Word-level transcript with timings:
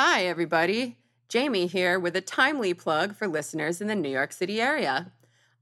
Hi, 0.00 0.26
everybody. 0.26 0.96
Jamie 1.28 1.66
here 1.66 1.98
with 1.98 2.14
a 2.14 2.20
timely 2.20 2.72
plug 2.72 3.16
for 3.16 3.26
listeners 3.26 3.80
in 3.80 3.88
the 3.88 3.96
New 3.96 4.08
York 4.08 4.32
City 4.32 4.60
area. 4.60 5.10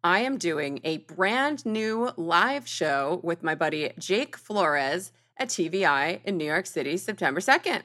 I 0.05 0.19
am 0.19 0.37
doing 0.37 0.79
a 0.85 0.99
brand 0.99 1.65
new 1.65 2.11
live 2.19 2.69
show 2.69 3.19
with 3.23 3.43
my 3.43 3.55
buddy 3.55 3.93
Jake 3.99 4.37
Flores 4.37 5.11
at 5.39 5.49
TV 5.49 5.87
Eye 5.87 6.21
in 6.23 6.37
New 6.37 6.45
York 6.45 6.67
City, 6.67 6.99
September 6.99 7.41
2nd. 7.41 7.85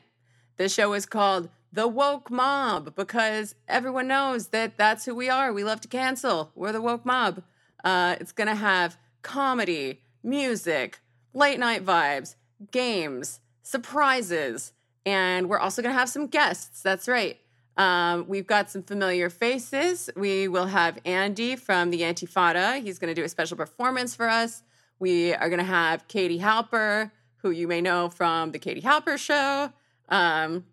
This 0.58 0.74
show 0.74 0.92
is 0.92 1.06
called 1.06 1.48
The 1.72 1.87
Woke 1.87 2.29
Mob 2.29 2.97
because 2.97 3.56
everyone 3.70 4.10
knows 4.10 4.47
that 4.47 4.76
that's 4.76 5.06
who 5.06 5.15
we 5.15 5.29
are. 5.29 5.54
We 5.54 5.63
love 5.63 5.79
to 5.79 5.88
cancel. 5.88 6.52
We're 6.54 6.74
the 6.74 6.81
woke 6.81 7.06
mob. 7.06 7.44
Uh, 7.81 8.18
it's 8.20 8.33
going 8.33 8.49
to 8.49 8.56
have 8.56 8.97
comedy, 9.22 10.02
music, 10.22 10.99
late 11.33 11.60
night 11.60 11.86
vibes, 11.86 12.36
games, 12.72 13.40
surprises 13.63 14.74
and 15.06 15.49
we're 15.49 15.60
also 15.60 15.81
going 15.81 15.94
to 15.94 15.99
have 15.99 16.09
some 16.09 16.27
guests. 16.27 16.81
That's 16.81 17.08
right. 17.08 17.40
Um, 17.77 18.25
we've 18.27 18.48
got 18.48 18.70
some 18.70 18.84
familiar 18.84 19.30
faces. 19.30 20.09
We 20.16 20.48
will 20.48 20.67
have 20.67 20.99
Andy 21.05 21.55
from 21.55 21.89
the 21.89 22.02
Antifada. 22.02 22.81
He's 22.81 22.99
going 22.99 23.13
to 23.13 23.20
do 23.20 23.23
a 23.23 23.30
special 23.30 23.58
performance 23.58 24.16
for 24.16 24.27
us. 24.27 24.63
We 24.99 25.34
are 25.34 25.49
going 25.49 25.59
to 25.59 25.66
have 25.66 26.08
Katie 26.08 26.39
Halper, 26.39 27.11
who 27.38 27.49
you 27.49 27.67
may 27.67 27.81
know 27.81 28.09
from 28.09 28.52
the 28.52 28.59
Katie 28.59 28.81
Halper 28.81 29.17
Show. 29.17 29.72
Um, 30.09 30.66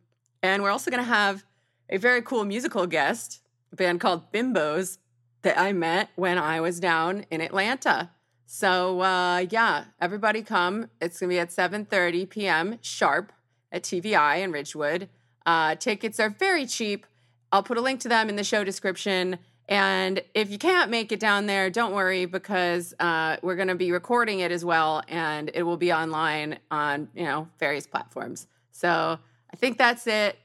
and 0.43 0.63
we're 0.63 0.71
also 0.71 0.91
going 0.91 1.03
to 1.03 1.09
have 1.09 1.45
a 1.89 1.97
very 1.97 2.21
cool 2.21 2.45
musical 2.45 2.87
guest, 2.87 3.41
a 3.73 3.77
band 3.77 4.01
called 4.01 4.31
Bimbos, 4.33 4.99
that 5.43 5.59
I 5.59 5.73
met 5.73 6.11
when 6.17 6.37
I 6.37 6.61
was 6.61 6.81
down 6.81 7.25
in 7.31 7.41
Atlanta. 7.41 8.11
So 8.45 9.01
uh, 9.01 9.47
yeah, 9.51 9.85
everybody 10.01 10.43
come. 10.43 10.91
It's 11.01 11.21
going 11.21 11.31
to 11.31 11.35
be 11.35 11.39
at 11.39 11.51
7:30 11.51 12.29
p.m. 12.29 12.79
sharp 12.81 13.33
at 13.73 13.83
TV 13.83 14.19
Eye 14.19 14.37
in 14.37 14.53
Ridgewood. 14.53 15.09
Uh, 15.47 15.75
tickets 15.75 16.21
are 16.21 16.31
very 16.31 16.67
cheap. 16.67 17.07
I'll 17.53 17.63
put 17.63 17.79
a 17.79 17.81
link 17.81 18.01
to 18.01 18.09
them 18.09 18.29
in 18.29 18.37
the 18.37 18.45
show 18.45 18.65
description. 18.65 19.39
And 19.69 20.23
if 20.35 20.51
you 20.51 20.59
can't 20.59 20.91
make 20.91 21.13
it 21.13 21.21
down 21.21 21.47
there, 21.47 21.69
don't 21.69 21.93
worry 21.95 22.25
because 22.25 22.95
uh, 22.99 23.37
we're 23.43 23.57
going 23.57 23.69
to 23.69 23.75
be 23.75 23.93
recording 23.93 24.41
it 24.41 24.51
as 24.51 24.65
well, 24.65 25.03
and 25.09 25.51
it 25.53 25.63
will 25.63 25.77
be 25.77 25.93
online 25.93 26.59
on 26.71 27.09
you 27.15 27.25
know 27.25 27.49
various 27.59 27.87
platforms. 27.87 28.47
So 28.73 29.19
I 29.53 29.57
think 29.57 29.77
that's 29.77 30.07
it. 30.07 30.39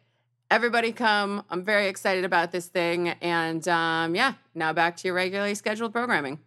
Everybody 0.51 0.91
come! 0.91 1.43
I'm 1.49 1.63
very 1.63 1.87
excited 1.87 2.25
about 2.25 2.51
this 2.51 2.67
thing, 2.67 3.09
and 3.21 3.65
um, 3.69 4.13
yeah, 4.13 4.33
now 4.53 4.73
back 4.73 4.97
to 4.97 5.07
your 5.07 5.15
regularly 5.15 5.55
scheduled 5.55 5.93
programming. 5.93 6.39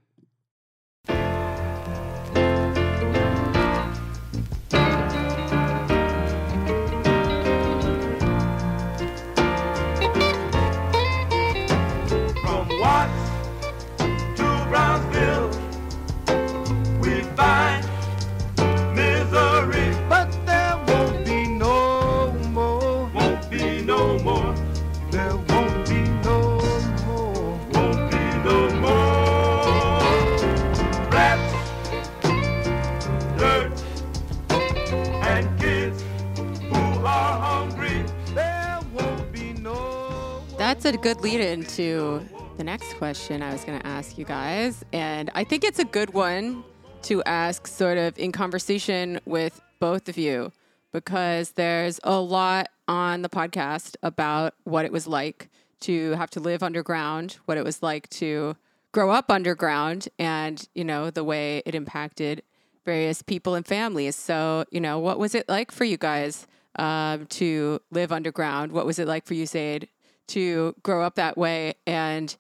Good 41.07 41.21
lead 41.21 41.39
into 41.39 42.21
the 42.57 42.65
next 42.65 42.95
question 42.95 43.41
I 43.41 43.53
was 43.53 43.63
going 43.63 43.79
to 43.79 43.87
ask 43.87 44.19
you 44.19 44.25
guys. 44.25 44.85
And 44.93 45.31
I 45.37 45.45
think 45.45 45.63
it's 45.63 45.79
a 45.79 45.85
good 45.85 46.13
one 46.15 46.65
to 47.03 47.23
ask 47.23 47.69
sort 47.69 47.97
of 47.97 48.19
in 48.19 48.33
conversation 48.33 49.21
with 49.25 49.61
both 49.79 50.09
of 50.09 50.19
you 50.19 50.51
because 50.91 51.53
there's 51.53 52.01
a 52.03 52.19
lot 52.19 52.71
on 52.89 53.23
the 53.23 53.29
podcast 53.29 53.95
about 54.03 54.55
what 54.65 54.85
it 54.85 54.91
was 54.91 55.07
like 55.07 55.49
to 55.83 56.11
have 56.15 56.29
to 56.31 56.41
live 56.41 56.65
underground, 56.65 57.39
what 57.45 57.57
it 57.57 57.63
was 57.63 57.85
like 57.85 58.09
to 58.09 58.57
grow 58.91 59.13
up 59.13 59.31
underground, 59.31 60.09
and, 60.19 60.69
you 60.75 60.83
know, 60.83 61.11
the 61.13 61.23
way 61.23 61.63
it 61.65 61.77
impacted 61.77 62.43
various 62.85 63.23
people 63.23 63.55
and 63.55 63.65
families. 63.65 64.17
So, 64.17 64.65
you 64.73 64.81
know, 64.81 64.99
what 64.99 65.21
was 65.21 65.37
it 65.37 65.49
like 65.49 65.71
for 65.71 65.85
you 65.85 65.99
guys 65.99 66.49
um, 66.81 67.27
to 67.27 67.81
live 67.93 68.11
underground? 68.11 68.73
What 68.73 68.87
was 68.87 68.99
it 68.99 69.07
like 69.07 69.25
for 69.25 69.35
you, 69.35 69.47
Zayd, 69.47 69.89
to 70.29 70.75
grow 70.83 71.03
up 71.03 71.15
that 71.17 71.37
way. 71.37 71.75
And 71.87 72.37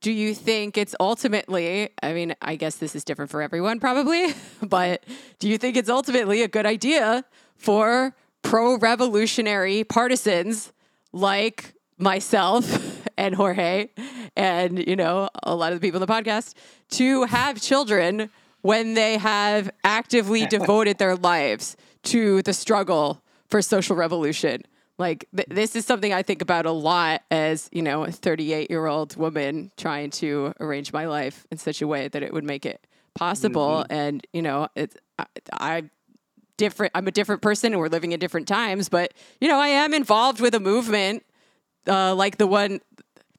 do 0.00 0.10
you 0.10 0.34
think 0.34 0.76
it's 0.78 0.94
ultimately 0.98 1.90
i 2.02 2.12
mean 2.12 2.34
i 2.42 2.56
guess 2.56 2.76
this 2.76 2.94
is 2.94 3.04
different 3.04 3.30
for 3.30 3.42
everyone 3.42 3.78
probably 3.78 4.34
but 4.62 5.04
do 5.38 5.48
you 5.48 5.58
think 5.58 5.76
it's 5.76 5.88
ultimately 5.88 6.42
a 6.42 6.48
good 6.48 6.66
idea 6.66 7.24
for 7.56 8.14
pro-revolutionary 8.42 9.84
partisans 9.84 10.72
like 11.12 11.74
myself 11.98 13.06
and 13.18 13.34
jorge 13.34 13.88
and 14.36 14.86
you 14.86 14.96
know 14.96 15.28
a 15.42 15.54
lot 15.54 15.72
of 15.72 15.80
the 15.80 15.86
people 15.86 16.02
in 16.02 16.06
the 16.06 16.12
podcast 16.12 16.54
to 16.88 17.24
have 17.24 17.60
children 17.60 18.30
when 18.62 18.94
they 18.94 19.18
have 19.18 19.70
actively 19.84 20.46
devoted 20.50 20.98
their 20.98 21.16
lives 21.16 21.76
to 22.02 22.42
the 22.42 22.52
struggle 22.52 23.22
for 23.48 23.60
social 23.60 23.96
revolution 23.96 24.62
like 25.00 25.26
th- 25.34 25.48
this 25.48 25.74
is 25.74 25.86
something 25.86 26.12
I 26.12 26.22
think 26.22 26.42
about 26.42 26.66
a 26.66 26.70
lot 26.70 27.22
as 27.30 27.68
you 27.72 27.82
know 27.82 28.04
a 28.04 28.12
38 28.12 28.70
year 28.70 28.86
old 28.86 29.16
woman 29.16 29.72
trying 29.76 30.10
to 30.10 30.52
arrange 30.60 30.92
my 30.92 31.06
life 31.06 31.46
in 31.50 31.58
such 31.58 31.82
a 31.82 31.86
way 31.86 32.06
that 32.08 32.22
it 32.22 32.32
would 32.32 32.44
make 32.44 32.66
it 32.66 32.86
possible. 33.14 33.82
Mm-hmm. 33.82 33.92
And 33.92 34.26
you 34.32 34.42
know, 34.42 34.68
it's 34.76 34.96
I, 35.18 35.26
I 35.52 35.82
different. 36.56 36.92
I'm 36.94 37.08
a 37.08 37.10
different 37.10 37.42
person, 37.42 37.72
and 37.72 37.80
we're 37.80 37.88
living 37.88 38.12
in 38.12 38.20
different 38.20 38.46
times. 38.46 38.88
But 38.88 39.14
you 39.40 39.48
know, 39.48 39.58
I 39.58 39.68
am 39.68 39.94
involved 39.94 40.40
with 40.40 40.54
a 40.54 40.60
movement 40.60 41.24
uh, 41.86 42.14
like 42.14 42.36
the 42.36 42.46
one 42.46 42.80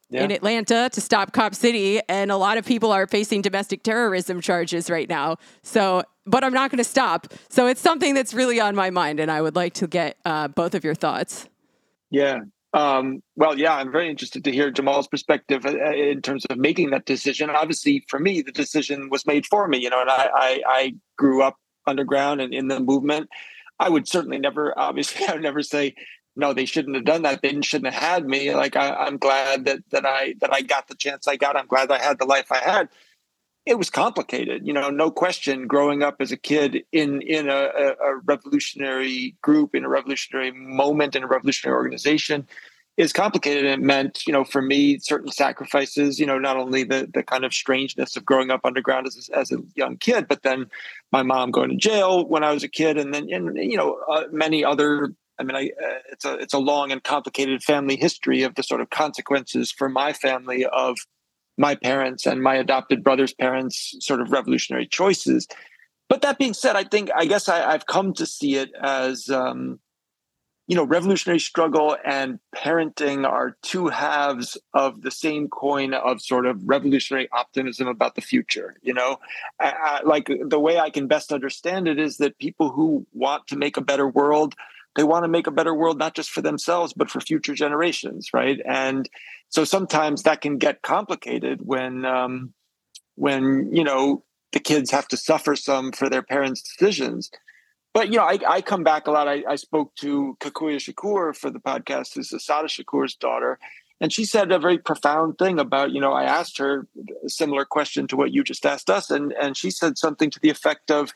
yeah. 0.09 0.23
in 0.23 0.31
Atlanta 0.31 0.89
to 0.91 0.99
stop 0.99 1.31
Cop 1.31 1.55
City, 1.55 2.01
and 2.09 2.31
a 2.31 2.37
lot 2.37 2.57
of 2.57 2.65
people 2.65 2.91
are 2.91 3.07
facing 3.07 3.41
domestic 3.41 3.83
terrorism 3.83 4.41
charges 4.41 4.89
right 4.89 5.07
now. 5.07 5.37
So, 5.63 6.03
but 6.25 6.43
I'm 6.43 6.53
not 6.53 6.71
going 6.71 6.79
to 6.79 6.83
stop. 6.83 7.33
So 7.49 7.67
it's 7.67 7.81
something 7.81 8.13
that's 8.13 8.33
really 8.33 8.59
on 8.59 8.75
my 8.75 8.89
mind, 8.89 9.19
and 9.19 9.31
I 9.31 9.41
would 9.41 9.55
like 9.55 9.73
to 9.75 9.87
get 9.87 10.17
uh, 10.25 10.47
both 10.47 10.75
of 10.75 10.83
your 10.83 10.95
thoughts. 10.95 11.47
Yeah. 12.11 12.41
Um, 12.73 13.21
well, 13.35 13.57
yeah, 13.57 13.75
I'm 13.75 13.91
very 13.91 14.09
interested 14.09 14.43
to 14.45 14.51
hear 14.51 14.71
Jamal's 14.71 15.07
perspective 15.07 15.65
uh, 15.65 15.69
uh, 15.69 15.91
in 15.91 16.21
terms 16.21 16.45
of 16.45 16.57
making 16.57 16.91
that 16.91 17.05
decision. 17.05 17.49
Obviously, 17.49 18.05
for 18.07 18.19
me, 18.19 18.41
the 18.41 18.51
decision 18.51 19.09
was 19.09 19.25
made 19.25 19.45
for 19.45 19.67
me. 19.67 19.79
You 19.79 19.89
know, 19.89 20.01
and 20.01 20.09
I, 20.09 20.29
I, 20.33 20.61
I 20.65 20.95
grew 21.17 21.41
up 21.41 21.57
underground 21.87 22.39
and 22.39 22.53
in 22.53 22.67
the 22.67 22.79
movement. 22.79 23.29
I 23.79 23.89
would 23.89 24.07
certainly 24.07 24.37
never, 24.37 24.77
obviously, 24.79 25.25
I 25.27 25.33
would 25.33 25.41
never 25.41 25.63
say 25.63 25.95
no, 26.37 26.53
they 26.53 26.65
shouldn't 26.65 26.95
have 26.95 27.03
done 27.03 27.23
that. 27.23 27.41
They 27.41 27.59
shouldn't 27.61 27.93
have 27.93 28.01
had 28.01 28.25
me. 28.25 28.55
Like 28.55 28.77
I, 28.77 29.07
am 29.07 29.17
glad 29.17 29.65
that 29.65 29.79
that 29.91 30.05
I 30.05 30.35
that 30.39 30.53
I 30.53 30.61
got 30.61 30.87
the 30.87 30.95
chance 30.95 31.27
I 31.27 31.35
got. 31.35 31.57
I'm 31.57 31.67
glad 31.67 31.91
I 31.91 31.99
had 31.99 32.19
the 32.19 32.25
life 32.25 32.51
I 32.51 32.59
had 32.59 32.87
it 33.65 33.77
was 33.77 33.89
complicated 33.89 34.65
you 34.65 34.73
know 34.73 34.89
no 34.89 35.11
question 35.11 35.67
growing 35.67 36.03
up 36.03 36.15
as 36.19 36.31
a 36.31 36.37
kid 36.37 36.83
in 36.91 37.21
in 37.21 37.49
a, 37.49 37.93
a, 38.01 38.17
revolutionary 38.23 39.35
group 39.41 39.75
in 39.75 39.85
a 39.85 39.89
revolutionary 39.89 40.51
moment 40.51 41.15
in 41.15 41.23
a 41.23 41.27
revolutionary 41.27 41.75
organization 41.75 42.47
is 42.97 43.13
complicated. 43.13 43.65
And 43.65 43.81
it 43.81 43.85
meant 43.85 44.27
you 44.27 44.33
know 44.33 44.43
for 44.43 44.61
me 44.61 44.99
certain 44.99 45.31
sacrifices 45.31 46.19
you 46.19 46.25
know 46.25 46.39
not 46.39 46.57
only 46.57 46.83
the 46.83 47.09
the 47.13 47.23
kind 47.23 47.45
of 47.45 47.53
strangeness 47.53 48.17
of 48.17 48.25
growing 48.25 48.51
up 48.51 48.61
underground 48.63 49.07
as, 49.07 49.29
as 49.33 49.51
a 49.51 49.57
young 49.75 49.97
kid 49.97 50.27
but 50.27 50.43
then 50.43 50.67
my 51.11 51.23
mom 51.23 51.51
going 51.51 51.69
to 51.69 51.75
jail 51.75 52.27
when 52.27 52.43
i 52.43 52.51
was 52.51 52.63
a 52.63 52.67
kid 52.67 52.97
and 52.97 53.13
then 53.13 53.31
and 53.31 53.57
you 53.57 53.77
know 53.77 53.99
uh, 54.09 54.23
many 54.31 54.63
other 54.63 55.13
I 55.39 55.43
mean, 55.43 55.55
I, 55.55 55.71
uh, 55.83 55.99
it's 56.11 56.23
a 56.23 56.33
it's 56.35 56.53
a 56.53 56.59
long 56.59 56.91
and 56.91 57.03
complicated 57.03 57.63
family 57.63 57.95
history 57.95 58.43
of 58.43 58.53
the 58.53 58.61
sort 58.61 58.79
of 58.79 58.91
consequences 58.91 59.71
for 59.71 59.89
my 59.89 60.13
family 60.13 60.67
of 60.67 60.99
my 61.57 61.75
parents 61.75 62.25
and 62.25 62.41
my 62.41 62.55
adopted 62.55 63.03
brother's 63.03 63.33
parents' 63.33 63.95
sort 63.99 64.21
of 64.21 64.31
revolutionary 64.31 64.87
choices. 64.87 65.47
But 66.09 66.21
that 66.23 66.37
being 66.37 66.53
said, 66.53 66.75
I 66.75 66.83
think 66.83 67.09
I 67.15 67.25
guess 67.25 67.47
I, 67.47 67.71
have 67.71 67.85
come 67.85 68.13
to 68.15 68.25
see 68.25 68.55
it 68.55 68.71
as 68.81 69.29
um, 69.29 69.79
you 70.71 70.77
know, 70.77 70.85
revolutionary 70.85 71.39
struggle 71.39 71.97
and 72.05 72.39
parenting 72.55 73.27
are 73.27 73.57
two 73.61 73.89
halves 73.89 74.57
of 74.73 75.01
the 75.01 75.11
same 75.11 75.49
coin 75.49 75.93
of 75.93 76.21
sort 76.21 76.45
of 76.45 76.61
revolutionary 76.63 77.27
optimism 77.33 77.89
about 77.89 78.15
the 78.15 78.21
future. 78.21 78.77
You 78.81 78.93
know, 78.93 79.17
I, 79.59 79.71
I, 79.71 80.01
like 80.05 80.31
the 80.47 80.59
way 80.61 80.79
I 80.79 80.89
can 80.89 81.07
best 81.07 81.33
understand 81.33 81.89
it 81.89 81.99
is 81.99 82.17
that 82.17 82.37
people 82.37 82.71
who 82.71 83.05
want 83.11 83.47
to 83.47 83.57
make 83.57 83.75
a 83.75 83.81
better 83.81 84.07
world 84.07 84.55
they 84.95 85.03
want 85.03 85.23
to 85.23 85.29
make 85.29 85.47
a 85.47 85.51
better 85.51 85.73
world 85.73 85.97
not 85.97 86.15
just 86.15 86.29
for 86.29 86.41
themselves 86.41 86.93
but 86.93 87.09
for 87.09 87.19
future 87.19 87.53
generations 87.53 88.29
right 88.33 88.59
and 88.65 89.09
so 89.49 89.63
sometimes 89.63 90.23
that 90.23 90.41
can 90.41 90.57
get 90.57 90.81
complicated 90.81 91.61
when 91.63 92.05
um, 92.05 92.53
when 93.15 93.73
you 93.73 93.83
know 93.83 94.23
the 94.51 94.59
kids 94.59 94.91
have 94.91 95.07
to 95.07 95.17
suffer 95.17 95.55
some 95.55 95.91
for 95.91 96.09
their 96.09 96.23
parents 96.23 96.61
decisions 96.61 97.31
but 97.93 98.07
you 98.07 98.17
know, 98.17 98.23
I, 98.23 98.39
I 98.47 98.61
come 98.61 98.83
back 98.83 99.07
a 99.07 99.11
lot. 99.11 99.27
I, 99.27 99.43
I 99.47 99.55
spoke 99.55 99.93
to 99.95 100.37
Kakuya 100.39 100.77
Shakur 100.77 101.35
for 101.35 101.49
the 101.49 101.59
podcast, 101.59 102.13
who's 102.15 102.31
Assata 102.31 102.67
Shakur's 102.67 103.15
daughter, 103.15 103.59
and 103.99 104.13
she 104.13 104.23
said 104.25 104.51
a 104.51 104.59
very 104.59 104.77
profound 104.77 105.37
thing 105.37 105.59
about, 105.59 105.91
you 105.91 105.99
know, 105.99 106.13
I 106.13 106.23
asked 106.23 106.57
her 106.57 106.87
a 107.23 107.29
similar 107.29 107.65
question 107.65 108.07
to 108.07 108.15
what 108.15 108.31
you 108.31 108.43
just 108.43 108.65
asked 108.65 108.89
us, 108.89 109.11
and 109.11 109.33
and 109.33 109.57
she 109.57 109.71
said 109.71 109.97
something 109.97 110.29
to 110.29 110.39
the 110.39 110.49
effect 110.49 110.89
of, 110.89 111.13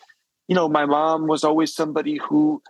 you 0.48 0.56
know, 0.56 0.68
my 0.68 0.86
mom 0.86 1.28
was 1.28 1.44
always 1.44 1.74
somebody 1.74 2.18
who 2.18 2.62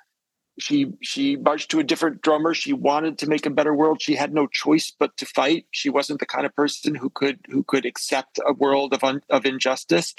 she 0.57 0.93
she 1.01 1.35
marched 1.35 1.71
to 1.71 1.79
a 1.79 1.83
different 1.83 2.21
drummer. 2.21 2.53
She 2.53 2.73
wanted 2.73 3.17
to 3.19 3.27
make 3.27 3.45
a 3.45 3.49
better 3.49 3.73
world. 3.73 4.01
She 4.01 4.15
had 4.15 4.33
no 4.33 4.47
choice 4.47 4.91
but 4.97 5.15
to 5.17 5.25
fight. 5.25 5.65
She 5.71 5.89
wasn't 5.89 6.19
the 6.19 6.25
kind 6.25 6.45
of 6.45 6.55
person 6.55 6.95
who 6.95 7.09
could 7.09 7.39
who 7.49 7.63
could 7.63 7.85
accept 7.85 8.39
a 8.45 8.53
world 8.53 8.93
of 8.93 9.03
un, 9.03 9.21
of 9.29 9.45
injustice. 9.45 10.15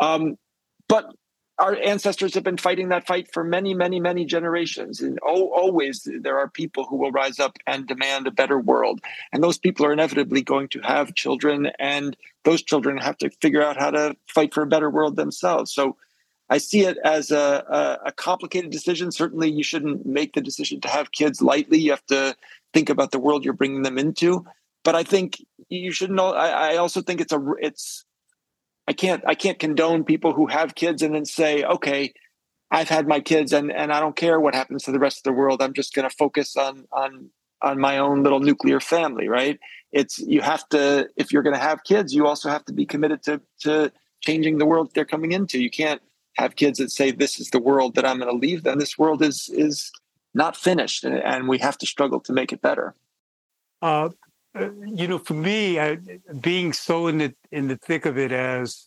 Um, 0.00 0.36
but 0.88 1.14
our 1.58 1.74
ancestors 1.74 2.34
have 2.34 2.44
been 2.44 2.58
fighting 2.58 2.90
that 2.90 3.06
fight 3.06 3.32
for 3.32 3.42
many, 3.42 3.72
many, 3.72 3.98
many 3.98 4.26
generations. 4.26 5.00
And 5.00 5.18
always 5.20 6.06
there 6.20 6.38
are 6.38 6.48
people 6.48 6.84
who 6.84 6.96
will 6.96 7.12
rise 7.12 7.40
up 7.40 7.56
and 7.66 7.86
demand 7.86 8.26
a 8.26 8.30
better 8.30 8.58
world. 8.58 9.00
And 9.32 9.42
those 9.42 9.56
people 9.56 9.86
are 9.86 9.92
inevitably 9.92 10.42
going 10.42 10.68
to 10.68 10.80
have 10.80 11.14
children, 11.14 11.70
and 11.78 12.14
those 12.44 12.62
children 12.62 12.98
have 12.98 13.16
to 13.18 13.30
figure 13.40 13.62
out 13.62 13.78
how 13.78 13.90
to 13.90 14.16
fight 14.28 14.52
for 14.52 14.62
a 14.62 14.66
better 14.66 14.90
world 14.90 15.16
themselves. 15.16 15.72
So 15.72 15.96
I 16.48 16.58
see 16.58 16.82
it 16.82 16.96
as 17.04 17.30
a, 17.30 17.64
a, 17.68 18.08
a 18.08 18.12
complicated 18.12 18.70
decision. 18.70 19.10
Certainly, 19.10 19.50
you 19.50 19.64
shouldn't 19.64 20.06
make 20.06 20.34
the 20.34 20.40
decision 20.40 20.80
to 20.82 20.88
have 20.88 21.12
kids 21.12 21.42
lightly. 21.42 21.78
You 21.78 21.90
have 21.90 22.06
to 22.06 22.36
think 22.72 22.88
about 22.88 23.10
the 23.10 23.18
world 23.18 23.44
you're 23.44 23.54
bringing 23.54 23.82
them 23.82 23.98
into. 23.98 24.46
But 24.84 24.94
I 24.94 25.02
think 25.02 25.44
you 25.68 25.90
should 25.90 26.10
know. 26.10 26.32
I, 26.32 26.74
I 26.74 26.76
also 26.76 27.02
think 27.02 27.20
it's 27.20 27.32
a 27.32 27.42
it's 27.60 28.04
I 28.86 28.92
can't 28.92 29.24
I 29.26 29.34
can't 29.34 29.58
condone 29.58 30.04
people 30.04 30.32
who 30.32 30.46
have 30.46 30.76
kids 30.76 31.02
and 31.02 31.14
then 31.14 31.24
say, 31.24 31.64
okay, 31.64 32.12
I've 32.70 32.88
had 32.88 33.08
my 33.08 33.20
kids 33.20 33.52
and 33.52 33.72
and 33.72 33.92
I 33.92 33.98
don't 33.98 34.16
care 34.16 34.38
what 34.38 34.54
happens 34.54 34.84
to 34.84 34.92
the 34.92 35.00
rest 35.00 35.18
of 35.18 35.22
the 35.24 35.32
world. 35.32 35.60
I'm 35.60 35.72
just 35.72 35.94
going 35.94 36.08
to 36.08 36.14
focus 36.14 36.56
on 36.56 36.86
on 36.92 37.30
on 37.62 37.80
my 37.80 37.98
own 37.98 38.22
little 38.22 38.40
nuclear 38.40 38.78
family, 38.78 39.28
right? 39.28 39.58
It's 39.90 40.18
you 40.18 40.40
have 40.42 40.68
to 40.68 41.08
if 41.16 41.32
you're 41.32 41.42
going 41.42 41.56
to 41.56 41.60
have 41.60 41.82
kids, 41.82 42.14
you 42.14 42.26
also 42.26 42.48
have 42.48 42.64
to 42.66 42.72
be 42.72 42.86
committed 42.86 43.22
to 43.24 43.40
to 43.62 43.92
changing 44.20 44.58
the 44.58 44.66
world 44.66 44.92
they're 44.94 45.04
coming 45.04 45.32
into. 45.32 45.60
You 45.60 45.70
can't 45.70 46.00
have 46.36 46.56
kids 46.56 46.78
that 46.78 46.90
say 46.90 47.10
this 47.10 47.40
is 47.40 47.50
the 47.50 47.60
world 47.60 47.94
that 47.94 48.04
I'm 48.04 48.18
going 48.18 48.30
to 48.30 48.46
leave 48.46 48.62
them. 48.62 48.78
This 48.78 48.98
world 48.98 49.22
is 49.22 49.48
is 49.52 49.90
not 50.34 50.56
finished, 50.56 51.04
and, 51.04 51.48
we 51.48 51.58
have 51.58 51.78
to 51.78 51.86
struggle 51.86 52.20
to 52.20 52.32
make 52.32 52.52
it 52.52 52.60
better. 52.60 52.94
Uh, 53.80 54.10
uh, 54.54 54.68
you 54.84 55.08
know, 55.08 55.18
for 55.18 55.32
me, 55.32 55.80
I, 55.80 55.96
being 56.40 56.74
so 56.74 57.06
in 57.06 57.18
the 57.18 57.34
in 57.50 57.68
the 57.68 57.76
thick 57.76 58.04
of 58.04 58.18
it 58.18 58.32
as, 58.32 58.86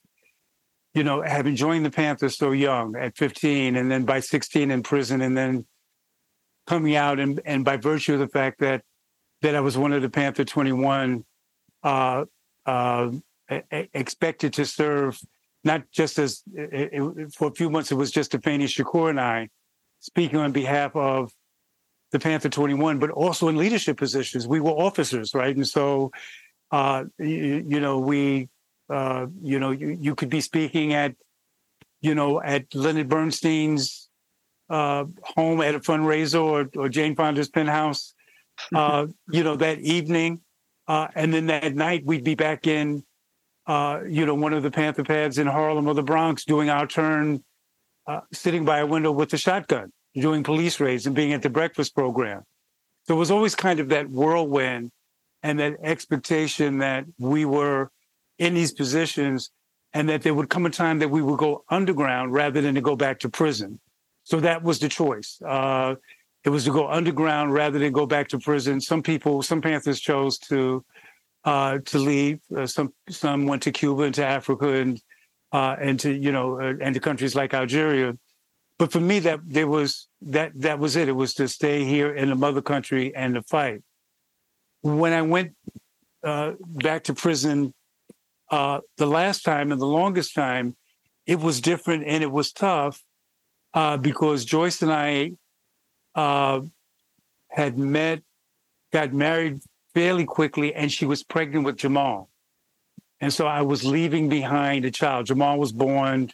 you 0.93 1.03
know, 1.03 1.23
having 1.23 1.55
joined 1.55 1.85
the 1.85 1.91
Panthers 1.91 2.37
so 2.37 2.51
young 2.51 2.95
at 2.95 3.17
15, 3.17 3.75
and 3.75 3.89
then 3.89 4.05
by 4.05 4.19
16 4.19 4.69
in 4.69 4.83
prison, 4.83 5.21
and 5.21 5.35
then 5.35 5.65
coming 6.67 6.95
out, 6.95 7.19
and 7.19 7.41
and 7.45 7.65
by 7.65 7.77
virtue 7.77 8.13
of 8.13 8.19
the 8.19 8.27
fact 8.27 8.59
that 8.59 8.83
that 9.41 9.55
I 9.55 9.61
was 9.61 9.77
one 9.77 9.93
of 9.93 10.03
the 10.03 10.09
Panther 10.09 10.45
21, 10.45 11.25
uh, 11.81 12.25
uh, 12.65 13.11
expected 13.93 14.53
to 14.53 14.65
serve 14.65 15.19
not 15.63 15.83
just 15.91 16.19
as 16.19 16.41
it, 16.53 16.89
it, 16.93 17.33
for 17.33 17.49
a 17.49 17.53
few 17.53 17.69
months, 17.69 17.91
it 17.91 17.95
was 17.95 18.11
just 18.11 18.31
Afeni 18.31 18.63
Shakur 18.63 19.09
and 19.09 19.19
I 19.19 19.49
speaking 19.99 20.39
on 20.39 20.51
behalf 20.51 20.95
of 20.95 21.31
the 22.11 22.19
Panther 22.19 22.49
21, 22.49 22.99
but 22.99 23.11
also 23.11 23.47
in 23.47 23.57
leadership 23.57 23.97
positions. 23.97 24.47
We 24.47 24.59
were 24.59 24.71
officers, 24.71 25.33
right? 25.33 25.55
And 25.55 25.67
so, 25.67 26.11
uh, 26.71 27.05
you, 27.17 27.65
you, 27.67 27.79
know, 27.79 27.99
we, 27.99 28.49
uh, 28.89 29.27
you 29.41 29.59
know, 29.59 29.71
you, 29.71 29.97
you 29.99 30.15
could 30.15 30.29
be 30.29 30.41
speaking 30.41 30.93
at, 30.93 31.15
you 32.01 32.15
know, 32.15 32.41
at 32.41 32.73
Leonard 32.73 33.09
Bernstein's 33.09 34.09
uh, 34.69 35.05
home 35.23 35.61
at 35.61 35.75
a 35.75 35.79
fundraiser 35.79 36.41
or, 36.41 36.69
or 36.75 36.89
Jane 36.89 37.15
Fonda's 37.15 37.49
penthouse, 37.49 38.13
uh, 38.75 39.05
you 39.31 39.43
know, 39.43 39.55
that 39.55 39.79
evening. 39.79 40.41
Uh, 40.87 41.07
and 41.13 41.33
then 41.33 41.47
that 41.47 41.75
night 41.75 42.03
we'd 42.05 42.23
be 42.23 42.35
back 42.35 42.65
in, 42.65 43.03
uh, 43.69 44.01
you 44.07 44.25
know, 44.25 44.33
one 44.33 44.53
of 44.53 44.63
the 44.63 44.71
Panther 44.71 45.03
pads 45.03 45.37
in 45.37 45.45
Harlem 45.45 45.87
or 45.87 45.93
the 45.93 46.03
Bronx 46.03 46.43
doing 46.43 46.69
our 46.69 46.87
turn, 46.87 47.43
sitting 48.33 48.65
by 48.65 48.79
a 48.79 48.85
window 48.85 49.11
with 49.11 49.31
a 49.33 49.37
shotgun 49.37 49.91
doing 50.15 50.43
police 50.43 50.79
raids 50.79 51.05
and 51.05 51.15
being 51.15 51.33
at 51.33 51.43
the 51.43 51.49
breakfast 51.49 51.93
program. 51.93 52.41
So 53.03 53.15
it 53.15 53.19
was 53.19 53.31
always 53.31 53.55
kind 53.55 53.79
of 53.79 53.89
that 53.89 54.09
whirlwind 54.09 54.91
and 55.43 55.59
that 55.59 55.77
expectation 55.83 56.79
that 56.79 57.05
we 57.19 57.45
were 57.45 57.91
in 58.37 58.55
these 58.55 58.71
positions 58.71 59.51
and 59.93 60.09
that 60.09 60.23
there 60.23 60.33
would 60.33 60.49
come 60.49 60.65
a 60.65 60.69
time 60.69 60.99
that 60.99 61.09
we 61.09 61.21
would 61.21 61.37
go 61.37 61.63
underground 61.69 62.33
rather 62.33 62.61
than 62.61 62.75
to 62.75 62.81
go 62.81 62.95
back 62.95 63.19
to 63.19 63.29
prison. 63.29 63.79
So 64.23 64.39
that 64.39 64.63
was 64.63 64.79
the 64.79 64.89
choice. 64.89 65.41
Uh, 65.45 65.95
it 66.43 66.49
was 66.49 66.65
to 66.65 66.71
go 66.71 66.87
underground 66.87 67.53
rather 67.53 67.79
than 67.79 67.91
go 67.91 68.05
back 68.05 68.29
to 68.29 68.39
prison. 68.39 68.79
Some 68.81 69.01
people, 69.01 69.41
some 69.41 69.61
Panthers 69.61 69.99
chose 69.99 70.37
to 70.39 70.83
uh, 71.45 71.79
to 71.85 71.99
leave. 71.99 72.39
Uh, 72.55 72.67
some 72.67 72.93
some 73.09 73.45
went 73.45 73.63
to 73.63 73.71
Cuba 73.71 74.03
and 74.03 74.15
to 74.15 74.25
Africa 74.25 74.73
and 74.73 75.01
uh, 75.51 75.75
and 75.79 75.99
to 76.01 76.11
you 76.11 76.31
know 76.31 76.59
uh, 76.59 76.73
and 76.81 76.93
to 76.93 76.99
countries 76.99 77.35
like 77.35 77.53
Algeria 77.53 78.13
but 78.79 78.93
for 78.93 79.01
me, 79.01 79.19
that 79.19 79.41
there 79.45 79.67
was 79.67 80.07
that 80.21 80.53
that 80.55 80.79
was 80.79 80.95
it. 80.95 81.09
It 81.09 81.11
was 81.11 81.33
to 81.35 81.49
stay 81.49 81.83
here 81.83 82.15
in 82.15 82.29
the 82.29 82.35
mother 82.35 82.61
country 82.61 83.13
and 83.13 83.35
to 83.35 83.43
fight. 83.43 83.83
When 84.81 85.11
I 85.11 85.21
went 85.21 85.53
uh, 86.23 86.53
back 86.61 87.03
to 87.03 87.13
prison 87.13 87.73
uh, 88.49 88.79
the 88.95 89.05
last 89.05 89.43
time 89.43 89.73
and 89.73 89.81
the 89.81 89.85
longest 89.85 90.33
time, 90.33 90.77
it 91.27 91.39
was 91.39 91.59
different 91.59 92.05
and 92.07 92.23
it 92.23 92.31
was 92.31 92.53
tough 92.53 93.03
uh, 93.73 93.97
because 93.97 94.45
Joyce 94.45 94.81
and 94.81 94.93
I 94.93 95.33
uh, 96.15 96.61
had 97.49 97.77
met, 97.77 98.21
got 98.93 99.13
married 99.13 99.59
fairly 99.93 100.25
quickly, 100.25 100.73
and 100.73 100.91
she 100.91 101.05
was 101.05 101.23
pregnant 101.23 101.65
with 101.65 101.77
Jamal. 101.77 102.29
And 103.21 103.33
so 103.33 103.47
I 103.47 103.61
was 103.61 103.83
leaving 103.83 104.29
behind 104.29 104.85
a 104.85 104.91
child. 104.91 105.25
Jamal 105.25 105.59
was 105.59 105.71
born 105.71 106.31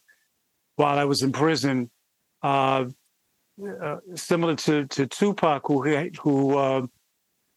while 0.75 0.97
I 0.97 1.05
was 1.05 1.23
in 1.23 1.31
prison 1.31 1.89
uh, 2.43 2.85
uh, 3.81 3.97
similar 4.15 4.55
to 4.55 4.85
to 4.87 5.07
Tupac, 5.07 5.65
who 5.65 5.81
who 6.21 6.57
uh, 6.57 6.85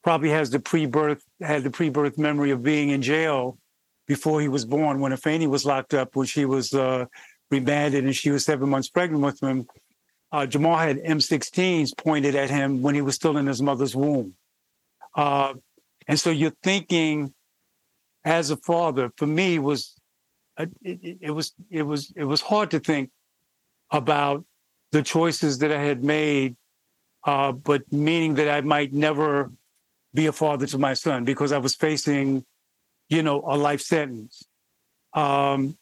probably 0.02 0.30
has 0.30 0.50
the 0.50 0.60
pre-birth 0.60 1.22
had 1.42 1.64
the 1.64 1.70
pre-birth 1.70 2.16
memory 2.16 2.52
of 2.52 2.62
being 2.62 2.90
in 2.90 3.02
jail 3.02 3.58
before 4.06 4.40
he 4.40 4.48
was 4.48 4.64
born. 4.64 5.00
When 5.00 5.12
Afeni 5.12 5.46
was 5.46 5.66
locked 5.66 5.94
up, 5.94 6.14
when 6.14 6.26
she 6.26 6.44
was 6.44 6.72
uh, 6.72 7.06
remanded 7.50 8.04
and 8.04 8.14
she 8.14 8.30
was 8.30 8.44
seven 8.44 8.68
months 8.70 8.88
pregnant 8.88 9.22
with 9.22 9.42
him, 9.42 9.66
uh, 10.32 10.46
Jamal 10.46 10.78
had 10.78 10.98
M16s 11.02 11.96
pointed 11.96 12.34
at 12.34 12.48
him 12.48 12.80
when 12.80 12.94
he 12.94 13.02
was 13.02 13.16
still 13.16 13.36
in 13.36 13.46
his 13.46 13.60
mother's 13.60 13.96
womb. 13.96 14.34
Uh, 16.08 16.12
and 16.12 16.20
so 16.20 16.30
you're 16.30 16.52
thinking, 16.62 17.34
as 18.24 18.50
a 18.50 18.56
father, 18.56 19.12
for 19.16 19.26
me 19.26 19.58
was 19.58 19.94
it, 20.58 21.18
it 21.20 21.30
was 21.30 21.52
it 21.70 21.82
was 21.82 22.12
it 22.16 22.24
was 22.24 22.40
hard 22.40 22.70
to 22.72 22.80
think 22.80 23.10
about 23.92 24.44
the 24.90 25.02
choices 25.02 25.58
that 25.58 25.70
I 25.70 25.82
had 25.82 26.02
made, 26.02 26.56
uh, 27.24 27.52
but 27.52 27.90
meaning 27.92 28.34
that 28.34 28.48
I 28.48 28.60
might 28.60 28.92
never 28.92 29.52
be 30.14 30.26
a 30.26 30.32
father 30.32 30.66
to 30.66 30.78
my 30.78 30.94
son 30.94 31.24
because 31.24 31.52
I 31.52 31.58
was 31.58 31.74
facing, 31.74 32.44
you 33.08 33.22
know, 33.22 33.42
a 33.46 33.56
life 33.56 33.80
sentence. 33.80 34.42
Um, 35.12 35.78